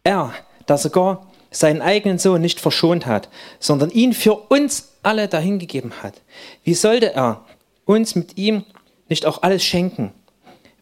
er, 0.04 0.34
der 0.68 0.78
sogar 0.78 1.28
seinen 1.52 1.82
eigenen 1.82 2.20
Sohn 2.20 2.41
nicht 2.41 2.60
verschont 2.60 3.06
hat, 3.06 3.30
sondern 3.60 3.89
ihn 3.89 4.14
für 4.14 4.34
uns 4.34 4.93
alle 5.04 5.28
dahingegeben 5.28 6.04
hat. 6.04 6.22
Wie 6.64 6.74
sollte 6.74 7.14
er 7.14 7.45
uns 7.86 8.16
mit 8.16 8.38
ihm 8.38 8.66
nicht 9.10 9.26
auch 9.26 9.41
alles 9.41 9.64
schenken? 9.64 10.14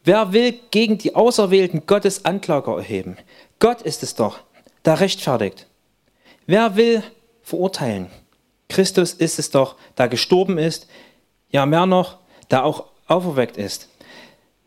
Wer 0.04 0.34
will 0.34 0.54
gegen 0.72 0.98
die 0.98 1.16
Auserwählten 1.16 1.88
Gottes 1.88 2.26
Anklager 2.26 2.78
erheben? 2.78 3.18
Gott 3.60 3.82
ist 3.82 4.04
es 4.04 4.16
doch, 4.16 4.40
der 4.86 5.00
rechtfertigt. 5.00 5.68
Wer 6.46 6.76
will 6.76 7.04
verurteilen? 7.42 8.08
Christus 8.70 9.14
ist 9.14 9.40
es 9.40 9.50
doch, 9.50 9.76
der 9.98 10.08
gestorben 10.08 10.58
ist, 10.58 10.88
ja 11.50 11.66
mehr 11.66 11.86
noch, 11.86 12.18
der 12.52 12.66
auch 12.66 12.86
auferweckt 13.08 13.58
ist, 13.58 13.90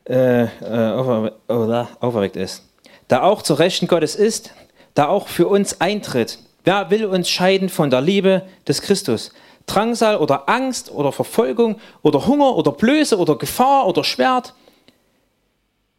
äh, 0.09 0.45
äh, 0.45 1.29
auferweckt 1.49 2.37
ist, 2.37 2.65
der 3.11 3.25
auch 3.25 3.43
zur 3.43 3.59
Rechten 3.59 3.87
Gottes 3.87 4.15
ist, 4.17 4.53
da 4.95 5.09
auch 5.09 5.29
für 5.29 5.47
uns 5.47 5.81
eintritt. 5.81 6.39
Wer 6.65 6.91
will 6.91 7.07
uns 7.07 7.29
scheiden 7.29 7.69
von 7.69 7.91
der 7.91 8.01
Liebe 8.01 8.43
des 8.67 8.83
Christus? 8.83 9.33
Drangsal 9.69 10.17
oder 10.17 10.49
Angst 10.49 10.91
oder 10.91 11.13
Verfolgung 11.13 11.79
oder 12.03 12.27
Hunger 12.27 12.57
oder 12.57 12.73
Blöße 12.73 13.17
oder 13.17 13.37
Gefahr 13.37 13.87
oder 13.87 14.03
Schwert? 14.03 14.55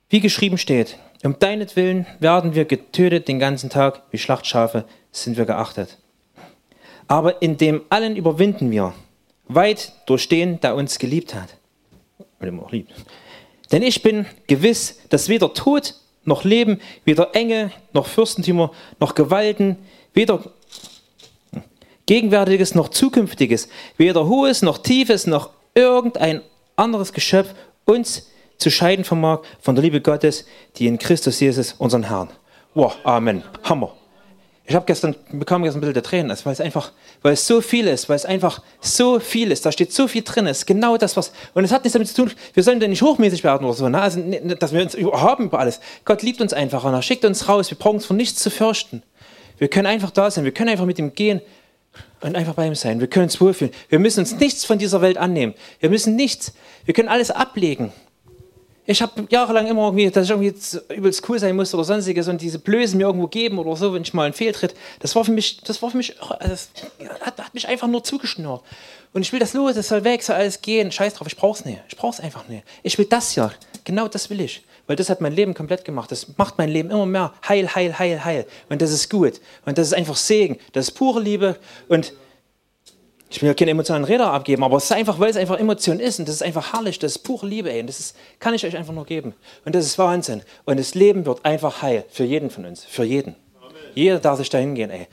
Wie 0.09 0.20
geschrieben 0.20 0.57
steht, 0.57 0.97
um 1.24 1.38
deinetwillen 1.39 2.05
werden 2.20 2.55
wir 2.55 2.65
getötet 2.65 3.28
den 3.28 3.39
ganzen 3.39 3.70
Tag, 3.70 4.03
wie 4.11 4.17
Schlachtschafe 4.17 4.86
sind 5.11 5.38
wir 5.38 5.45
geachtet. 5.45 5.97
Aber 7.07 7.41
in 7.41 7.57
dem 7.57 7.82
allen 7.89 8.15
überwinden 8.15 8.72
wir, 8.72 8.93
weit 9.47 9.93
durch 10.05 10.30
den, 10.30 10.59
der 10.59 10.76
uns 10.76 10.99
geliebt 10.99 11.36
hat. 11.36 11.55
Denn 13.72 13.84
ich 13.84 14.01
bin 14.01 14.26
gewiss, 14.47 14.99
dass 15.09 15.30
weder 15.30 15.53
Tod 15.53 15.95
noch 16.24 16.43
Leben, 16.43 16.80
weder 17.05 17.36
Engel, 17.36 17.72
noch 17.93 18.07
Fürstentümer, 18.07 18.72
noch 18.99 19.15
Gewalten, 19.15 19.78
weder 20.13 20.43
Gegenwärtiges 22.10 22.74
noch 22.74 22.89
Zukünftiges, 22.89 23.70
weder 23.97 24.28
Hohes 24.28 24.64
noch 24.64 24.80
Tiefes 24.80 25.28
noch 25.28 25.51
irgendein 25.76 26.41
anderes 26.76 27.14
Geschöpf 27.14 27.53
uns 27.86 28.32
zu 28.57 28.72
scheiden 28.72 29.05
vermag 29.05 29.41
von 29.62 29.76
der 29.76 29.84
Liebe 29.84 30.01
Gottes, 30.01 30.45
die 30.78 30.88
in 30.88 30.97
Christus 30.97 31.39
Jesus, 31.39 31.74
unseren 31.74 32.01
Herrn. 32.01 32.30
Wow, 32.74 32.95
Amen. 33.03 33.43
Hammer. 33.62 33.93
Ich 34.66 34.74
habe 34.74 34.88
gestern, 34.88 35.16
bekam 35.32 35.62
gestern 35.62 35.78
ein 35.78 35.82
bisschen 35.82 35.93
der 35.93 36.01
Tränen, 36.01 36.36
weil 36.43 36.53
es 36.53 36.60
einfach, 36.62 36.93
weil 37.22 37.34
es 37.34 37.45
so 37.45 37.62
viel 37.62 37.86
ist, 37.86 38.10
weil 38.10 38.16
es 38.16 38.26
einfach 38.26 38.64
so 38.82 39.20
viel 39.20 39.51
ist, 39.51 39.68
da 39.68 39.72
steht 39.72 39.93
so 39.93 40.07
viel 40.07 40.24
drin, 40.24 40.47
es 40.47 40.60
ist 40.60 40.66
genau 40.66 40.97
das, 40.97 41.16
was, 41.16 41.32
und 41.53 41.64
es 41.64 41.72
hat 41.72 41.84
nichts 41.84 41.93
damit 41.93 42.07
zu 42.07 42.16
tun, 42.16 42.32
wir 42.55 42.64
sollen 42.64 42.80
denn 42.80 42.89
nicht 42.89 43.03
hochmäßig 43.03 43.43
werden 43.43 43.66
oder 43.66 43.76
so, 43.76 43.88
ne? 43.88 44.01
also, 44.01 44.20
dass 44.60 44.74
wir 44.74 44.82
uns 44.82 44.95
haben 44.95 45.45
über 45.45 45.60
alles. 45.60 45.80
Gott 46.05 46.24
liebt 46.24 46.41
uns 46.41 46.53
einfach 46.53 46.84
und 46.86 46.93
er 46.95 47.03
schickt 47.03 47.24
uns 47.24 47.47
raus, 47.47 47.70
wir 47.70 47.78
brauchen 47.78 47.97
uns 47.97 48.07
von 48.07 48.18
nichts 48.18 48.41
zu 48.41 48.49
fürchten. 48.49 49.03
Wir 49.60 49.68
können 49.68 49.88
einfach 49.88 50.10
da 50.10 50.32
sein, 50.32 50.45
wir 50.45 50.53
können 50.53 50.70
einfach 50.70 50.86
mit 50.86 50.97
ihm 50.97 51.14
gehen 51.14 51.41
und 52.22 52.36
einfach 52.36 52.53
bei 52.53 52.67
ihm 52.67 52.76
sein, 52.76 52.99
wir 52.99 53.07
können 53.07 53.26
uns 53.26 53.39
wohlfühlen. 53.39 53.74
Wir 53.89 53.99
müssen 53.99 54.20
uns 54.22 54.36
nichts 54.36 54.65
von 54.65 54.78
dieser 54.78 55.01
Welt 55.01 55.17
annehmen, 55.17 55.53
wir 55.80 55.89
müssen 55.89 56.15
nichts, 56.15 56.53
wir 56.86 56.93
können 56.93 57.09
alles 57.09 57.32
ablegen 57.32 57.91
ich 58.91 59.03
habe 59.03 59.28
jahrelang 59.30 59.67
immer 59.67 59.84
irgendwie, 59.84 60.09
dass 60.09 60.26
ich 60.26 60.32
irgendwie 60.32 60.51
übelst 60.95 61.30
cool 61.30 61.38
sein 61.38 61.55
musste 61.55 61.78
oder 61.78 61.84
sonstiges 61.84 62.28
und 62.28 62.41
diese 62.41 62.57
Blöße 62.57 62.97
mir 62.97 63.03
irgendwo 63.03 63.28
geben 63.28 63.59
oder 63.59 63.76
so, 63.76 63.93
wenn 63.93 64.01
ich 64.01 64.15
mal 64.15 64.24
einen 64.24 64.34
Fehltritt. 64.34 64.74
Das 64.99 65.15
war 65.15 65.24
für 65.24 65.32
mich, 65.32 65.61
das 65.61 65.80
war 65.84 65.91
für 65.91 65.97
mich, 65.97 66.15
das 66.39 66.72
hat, 67.22 67.38
hat 67.39 67.53
mich 67.53 67.67
einfach 67.67 67.88
nur 67.88 68.03
zugeschnürt. 68.03 68.63
Und 69.13 69.22
ich 69.22 69.32
will 69.32 69.39
das 69.39 69.53
los, 69.53 69.76
das 69.76 69.89
soll 69.89 70.03
weg, 70.03 70.24
soll 70.24 70.38
alles 70.38 70.63
gehen. 70.63 70.91
Scheiß 70.91 71.13
drauf, 71.13 71.28
ich 71.28 71.38
brauch's 71.38 71.65
nicht. 71.65 71.80
Ich 71.88 71.97
brauch's 71.97 72.20
einfach 72.20 72.47
nicht. 72.47 72.63
Ich 72.82 72.97
will 72.97 73.05
das 73.05 73.36
ja. 73.36 73.51
Genau 73.84 74.07
das 74.07 74.32
will 74.32 74.41
ich. 74.41 74.63
Weil 74.90 74.96
das 74.96 75.12
hat 75.12 75.22
mein 75.22 75.34
Leben 75.34 75.54
komplett 75.54 75.86
gemacht. 75.86 76.12
Das 76.12 76.36
macht 76.38 76.58
mein 76.58 76.68
Leben 76.70 76.90
immer 76.90 77.06
mehr 77.06 77.32
heil, 77.48 77.76
heil, 77.76 78.00
heil, 78.00 78.26
heil. 78.26 78.48
Und 78.70 78.82
das 78.82 78.92
ist 78.92 79.08
gut. 79.08 79.40
Und 79.68 79.78
das 79.78 79.86
ist 79.86 79.94
einfach 79.94 80.16
Segen. 80.16 80.58
Das 80.74 80.88
ist 80.88 80.92
pure 80.94 81.20
Liebe. 81.22 81.58
Und 81.90 82.12
Ich 83.32 83.42
will 83.42 83.48
ja 83.48 83.54
keine 83.54 83.72
emotionalen 83.72 84.06
Räder 84.06 84.34
abgeben, 84.34 84.64
aber 84.64 84.78
es 84.78 84.86
ist 84.86 84.92
einfach, 84.92 85.20
weil 85.20 85.30
es 85.30 85.38
einfach 85.38 85.60
Emotion 85.60 86.00
ist 86.00 86.18
und 86.18 86.28
das 86.28 86.36
ist 86.36 86.42
einfach 86.42 86.74
herrlich, 86.74 86.98
das 86.98 87.12
ist 87.12 87.20
pure 87.20 87.46
Liebe, 87.46 87.72
ey. 87.72 87.82
Und 87.82 87.88
das 87.88 88.00
ist, 88.00 88.16
kann 88.40 88.56
ich 88.56 88.66
euch 88.66 88.76
einfach 88.76 88.94
nur 88.94 89.06
geben. 89.06 89.36
Und 89.66 89.76
das 89.76 89.86
ist 89.86 90.00
Wahnsinn. 90.00 90.42
Und 90.66 90.80
das 90.80 90.96
Leben 90.96 91.28
wird 91.28 91.46
einfach 91.46 91.84
heil 91.84 92.04
für 92.10 92.24
jeden 92.24 92.50
von 92.50 92.66
uns, 92.66 92.84
für 92.84 93.04
jeden. 93.04 93.36
Amen. 93.62 93.76
Jeder 93.94 94.18
darf 94.18 94.40
sich 94.40 94.50
da 94.50 94.58
hingehen, 94.58 94.90
ey. 94.90 95.08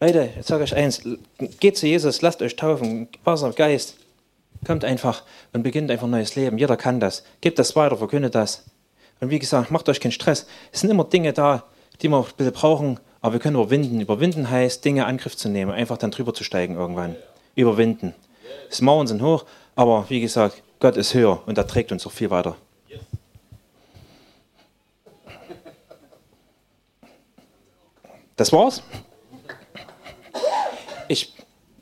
Leute, 0.00 0.30
jetzt 0.36 0.46
sage 0.46 0.62
ich 0.62 0.76
eins, 0.76 1.02
geht 1.58 1.76
zu 1.76 1.88
Jesus, 1.88 2.22
lasst 2.22 2.40
euch 2.42 2.54
taufen, 2.54 3.08
Wasser, 3.24 3.50
Geist. 3.50 3.96
Kommt 4.64 4.84
einfach 4.84 5.24
und 5.52 5.64
beginnt 5.64 5.90
einfach 5.90 6.06
ein 6.06 6.10
neues 6.10 6.36
Leben. 6.36 6.58
Jeder 6.58 6.76
kann 6.76 7.00
das. 7.00 7.24
Gebt 7.40 7.58
das 7.58 7.74
weiter, 7.74 7.96
verkündet 7.96 8.36
das. 8.36 8.64
Und 9.20 9.30
wie 9.30 9.38
gesagt, 9.38 9.70
macht 9.70 9.88
euch 9.88 10.00
keinen 10.00 10.12
Stress. 10.12 10.46
Es 10.72 10.80
sind 10.80 10.90
immer 10.90 11.04
Dinge 11.04 11.32
da, 11.32 11.64
die 12.00 12.08
wir 12.08 12.18
ein 12.18 12.24
bisschen 12.36 12.52
brauchen, 12.52 13.00
aber 13.20 13.34
wir 13.34 13.40
können 13.40 13.56
überwinden. 13.56 14.00
Überwinden 14.00 14.50
heißt, 14.50 14.84
Dinge 14.84 15.02
in 15.02 15.06
Angriff 15.06 15.36
zu 15.36 15.48
nehmen, 15.48 15.72
einfach 15.72 15.98
dann 15.98 16.10
drüber 16.10 16.34
zu 16.34 16.44
steigen 16.44 16.76
irgendwann 16.76 17.16
überwinden. 17.54 18.14
Das 18.68 18.80
Mauern 18.80 19.06
sind 19.06 19.22
hoch, 19.22 19.44
aber 19.74 20.06
wie 20.08 20.20
gesagt, 20.20 20.62
Gott 20.80 20.96
ist 20.96 21.14
höher 21.14 21.42
und 21.46 21.58
er 21.58 21.66
trägt 21.66 21.90
uns 21.90 22.06
auch 22.06 22.12
viel 22.12 22.30
weiter. 22.30 22.56
Das 28.36 28.52
war's. 28.52 28.82
Ich 31.08 31.34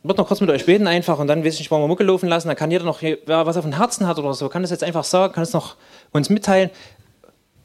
würde 0.03 0.23
noch 0.23 0.29
kurz 0.29 0.41
mit 0.41 0.49
euch 0.49 0.65
beten 0.65 0.87
einfach 0.87 1.19
und 1.19 1.27
dann 1.27 1.45
weiß 1.45 1.55
ich 1.55 1.61
nicht, 1.61 1.71
wollen 1.71 1.83
wir 1.83 1.89
Mucke 1.89 2.05
laufen 2.05 2.31
lassen. 2.31 2.49
Da 2.49 2.55
kann 2.55 2.71
jeder 2.71 2.85
noch, 2.85 3.03
wer 3.03 3.45
was 3.45 3.59
auf 3.59 3.65
dem 3.65 3.77
Herzen 3.77 4.07
hat 4.07 4.19
oder 4.19 4.33
so, 4.33 4.49
kann 4.49 4.63
das 4.63 4.71
jetzt 4.71 4.83
einfach 4.83 5.05
sagen, 5.05 5.35
kann 5.35 5.43
es 5.43 5.53
noch 5.53 5.77
uns 6.13 6.31
mitteilen. 6.31 6.71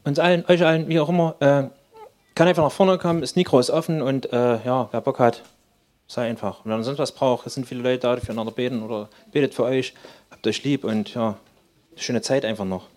Uns 0.03 0.19
allen, 0.19 0.45
euch 0.47 0.63
allen, 0.65 0.87
wie 0.87 0.99
auch 0.99 1.09
immer, 1.09 1.35
äh, 1.39 1.63
kann 2.35 2.47
einfach 2.47 2.63
nach 2.63 2.71
vorne 2.71 2.97
kommen. 2.97 3.21
Das 3.21 3.35
Mikro 3.35 3.59
ist 3.59 3.69
offen 3.69 4.01
und 4.01 4.31
äh, 4.33 4.63
ja, 4.65 4.89
wer 4.91 5.01
Bock 5.01 5.19
hat, 5.19 5.43
Sei 6.11 6.27
einfach. 6.27 6.65
Und 6.65 6.71
wenn 6.71 6.77
ihr 6.77 6.83
sonst 6.83 6.99
was 6.99 7.13
braucht, 7.13 7.47
es 7.47 7.53
sind 7.53 7.65
viele 7.65 7.81
Leute 7.81 7.99
da, 7.99 8.17
die 8.17 8.21
füreinander 8.21 8.51
beten 8.51 8.83
oder 8.83 9.07
betet 9.31 9.53
für 9.53 9.63
euch, 9.63 9.93
habt 10.29 10.45
euch 10.45 10.61
lieb 10.65 10.83
und 10.83 11.13
ja, 11.13 11.37
schöne 11.95 12.21
Zeit 12.21 12.43
einfach 12.43 12.65
noch. 12.65 12.87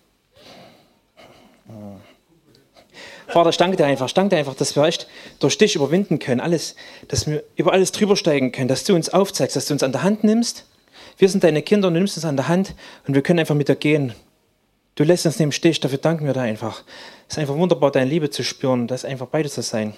Vater, 3.27 3.51
ich 3.51 3.55
danke 3.55 3.77
dir 3.77 3.85
einfach, 3.85 4.07
ich 4.07 4.13
danke 4.13 4.35
dir 4.35 4.39
einfach, 4.39 4.55
dass 4.55 4.75
wir 4.75 4.83
echt 4.83 5.07
durch 5.39 5.57
dich 5.57 5.77
überwinden 5.77 6.19
können, 6.19 6.41
alles, 6.41 6.75
dass 7.07 7.25
wir 7.25 7.41
über 7.55 7.71
alles 7.71 7.93
drüber 7.93 8.17
steigen 8.17 8.51
können, 8.51 8.67
dass 8.67 8.83
du 8.83 8.93
uns 8.93 9.07
aufzeigst, 9.07 9.55
dass 9.55 9.67
du 9.67 9.73
uns 9.75 9.83
an 9.83 9.93
der 9.93 10.03
Hand 10.03 10.25
nimmst. 10.25 10.65
Wir 11.17 11.29
sind 11.29 11.41
deine 11.45 11.61
Kinder 11.61 11.87
und 11.87 11.93
du 11.93 12.01
nimmst 12.01 12.17
uns 12.17 12.25
an 12.25 12.35
der 12.35 12.49
Hand 12.49 12.75
und 13.07 13.13
wir 13.13 13.21
können 13.21 13.39
einfach 13.39 13.55
mit 13.55 13.69
dir 13.69 13.77
gehen. 13.77 14.13
Du 14.95 15.03
lässt 15.03 15.25
uns 15.25 15.37
nicht 15.37 15.43
im 15.43 15.51
Stich, 15.51 15.81
dafür 15.81 15.97
danken 15.97 16.25
wir 16.25 16.31
dir 16.31 16.41
einfach. 16.41 16.83
Es 17.27 17.35
ist 17.35 17.39
einfach 17.39 17.55
wunderbar, 17.55 17.91
deine 17.91 18.09
Liebe 18.09 18.29
zu 18.29 18.43
spüren, 18.43 18.87
das 18.87 19.03
einfach 19.03 19.27
beide 19.27 19.49
zu 19.49 19.61
sein. 19.61 19.93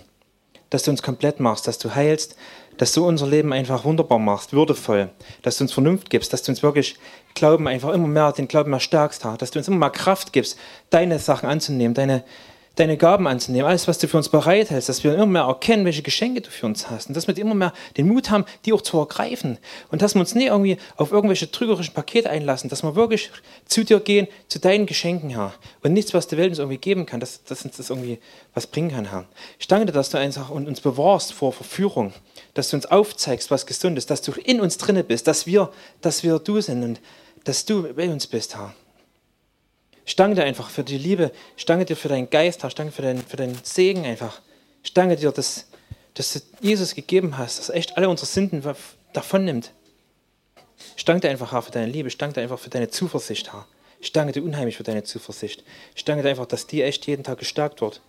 Dass 0.72 0.84
du 0.84 0.92
uns 0.92 1.04
komplett 1.04 1.40
machst, 1.40 1.68
dass 1.68 1.78
du 1.78 1.94
heilst, 1.94 2.36
dass 2.78 2.94
du 2.94 3.08
unser 3.08 3.28
Leben 3.28 3.54
einfach 3.54 3.86
wunderbar 3.86 4.18
machst, 4.18 4.54
würdevoll, 4.54 5.10
dass 5.44 5.58
du 5.58 5.66
uns 5.66 5.74
Vernunft 5.74 6.10
gibst, 6.10 6.34
dass 6.34 6.42
du 6.42 6.52
uns 6.52 6.64
wirklich 6.64 6.98
Glauben 7.36 7.68
einfach 7.68 7.94
immer 7.94 8.08
mehr, 8.08 8.32
den 8.32 8.48
Glauben 8.48 8.72
mehr 8.72 8.80
stärkst, 8.80 9.24
dass 9.24 9.52
du 9.52 9.60
uns 9.60 9.68
immer 9.68 9.78
mehr 9.78 9.92
Kraft 9.92 10.34
gibst, 10.34 10.58
deine 10.90 11.20
Sachen 11.20 11.48
anzunehmen, 11.48 11.94
deine, 11.94 12.24
deine 12.78 12.96
Gaben 12.96 13.28
anzunehmen, 13.28 13.68
alles, 13.68 13.88
was 13.88 13.98
du 13.98 14.08
für 14.08 14.18
uns 14.18 14.30
bereithältst, 14.30 14.88
dass 14.88 15.04
wir 15.04 15.14
immer 15.16 15.26
mehr 15.26 15.42
erkennen, 15.44 15.84
welche 15.84 16.04
Geschenke 16.04 16.42
du 16.42 16.50
für 16.50 16.66
uns 16.66 16.90
hast 16.90 17.08
und 17.08 17.18
dass 17.18 17.28
wir 17.28 17.38
immer 17.38 17.56
mehr 17.56 17.74
den 17.98 18.08
Mut 18.08 18.30
haben, 18.30 18.46
die 18.66 18.74
auch 18.74 18.82
zu 18.82 19.00
ergreifen 19.00 19.58
und 19.92 20.02
dass 20.02 20.16
wir 20.16 20.20
uns 20.20 20.36
nicht 20.36 20.48
irgendwie 20.48 20.78
auf 20.96 21.12
irgendwelche 21.12 21.52
trügerischen 21.52 21.94
Pakete 21.94 22.30
einlassen, 22.30 22.70
dass 22.70 22.84
wir 22.84 22.96
wirklich 22.96 23.32
zu 23.66 23.84
dir 23.84 24.00
gehen, 24.00 24.28
zu 24.48 24.60
deinen 24.60 24.86
Geschenken, 24.86 25.32
Herr, 25.32 25.54
und 25.82 25.94
nichts, 25.94 26.14
was 26.14 26.28
die 26.28 26.38
Welt 26.38 26.50
uns 26.50 26.60
irgendwie 26.60 26.78
geben 26.78 27.06
kann, 27.06 27.20
dass, 27.20 27.44
dass 27.44 27.66
uns 27.66 27.78
das 27.78 27.90
irgendwie 27.90 28.20
was 28.54 28.68
bringen 28.68 28.92
kann, 28.92 29.10
Herr. 29.10 29.26
Ich 29.60 29.68
danke 29.68 29.88
dir, 29.88 29.92
dass 29.92 30.10
du 30.10 30.18
einfach 30.18 30.50
uns 30.50 30.80
bewahrst 30.82 31.34
vor 31.34 31.54
Verführung, 31.54 32.14
dass 32.54 32.70
du 32.70 32.78
uns 32.78 32.86
aufzeigst, 32.86 33.50
was 33.50 33.66
gesund 33.66 33.98
ist, 33.98 34.10
dass 34.12 34.22
du 34.22 34.32
in 34.34 34.62
uns 34.62 34.78
drinne 34.78 35.04
bist, 35.04 35.28
dass 35.28 35.48
wir, 35.48 35.72
dass 36.02 36.24
wir 36.24 36.40
du 36.40 36.62
sind 36.62 36.84
und 36.84 37.02
dass 37.44 37.66
du 37.66 37.92
bei 37.94 38.10
uns 38.10 38.28
bist, 38.28 38.56
Herr. 38.56 38.74
Ich 40.08 40.16
danke 40.16 40.36
dir 40.38 40.46
einfach 40.46 40.70
für 40.70 40.86
die 40.86 40.98
Liebe. 40.98 41.34
Ich 41.58 41.66
danke 41.66 41.84
dir 41.84 41.98
für 41.98 42.08
deinen 42.08 42.30
Geist. 42.30 42.64
Ich 42.64 42.74
danke 42.76 42.94
für 42.94 43.02
deinen, 43.02 43.22
für 43.22 43.36
deinen 43.36 43.60
Segen 43.62 44.06
einfach. 44.06 44.42
Ich 44.82 44.94
danke 44.94 45.18
dir, 45.18 45.34
dass, 45.34 45.68
dass 46.14 46.32
du 46.32 46.40
Jesus 46.62 46.96
gegeben 46.96 47.38
hast, 47.38 47.60
dass 47.60 47.70
echt 47.70 47.98
alle 47.98 48.08
unsere 48.08 48.26
Sünden 48.26 48.64
davon 49.12 49.44
nimmt. 49.44 49.74
Ich 50.96 51.04
danke 51.04 51.28
dir 51.28 51.30
einfach, 51.30 51.52
Herr, 51.52 51.62
für 51.62 51.72
deine 51.72 51.92
Liebe. 51.92 52.08
Ich 52.08 52.18
danke 52.18 52.36
dir 52.36 52.42
einfach 52.42 52.58
für 52.58 52.70
deine 52.70 52.90
Zuversicht, 52.90 53.52
Herr. 53.52 53.68
Ich 54.00 54.14
danke 54.14 54.32
dir 54.32 54.44
unheimlich 54.44 54.78
für 54.78 54.84
deine 54.84 55.04
Zuversicht. 55.04 55.66
Ich 55.94 56.06
danke 56.06 56.24
dir 56.24 56.30
einfach, 56.30 56.46
dass 56.46 56.68
die 56.68 56.84
echt 56.84 57.06
jeden 57.06 57.26
Tag 57.26 57.40
gestärkt 57.40 57.82
wird. 57.82 58.02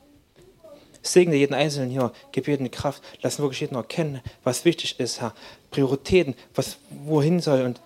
Segne 1.02 1.34
jeden 1.34 1.54
Einzelnen 1.54 1.90
hier, 1.90 2.12
gib 2.30 2.46
jedem 2.46 2.70
Kraft, 2.70 3.02
lass 3.22 3.40
wirklich 3.40 3.60
jeden 3.60 3.74
erkennen, 3.74 4.20
was 4.44 4.64
wichtig 4.64 5.00
ist, 5.00 5.20
Herr. 5.20 5.34
Prioritäten, 5.72 6.36
was 6.54 6.76
wohin 6.90 7.40
soll 7.40 7.62
und 7.62 7.80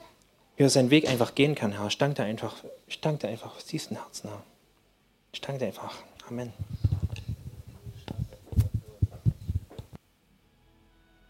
er 0.63 0.71
seinen 0.71 0.91
Weg 0.91 1.09
einfach 1.09 1.35
gehen 1.35 1.55
kann, 1.55 1.73
Herr. 1.73 1.87
Ich 1.87 1.99
danke 1.99 2.23
dir 2.23 2.25
einfach, 2.25 2.57
ich 2.87 3.01
danke 3.01 3.27
dir 3.27 3.29
einfach, 3.29 3.57
was 3.57 3.67
diesen 3.67 3.97
Herzen, 3.97 4.31
Herr. 4.31 4.43
Ich 5.33 5.41
danke 5.41 5.61
dir 5.61 5.67
einfach. 5.67 5.95
Amen. 6.29 6.53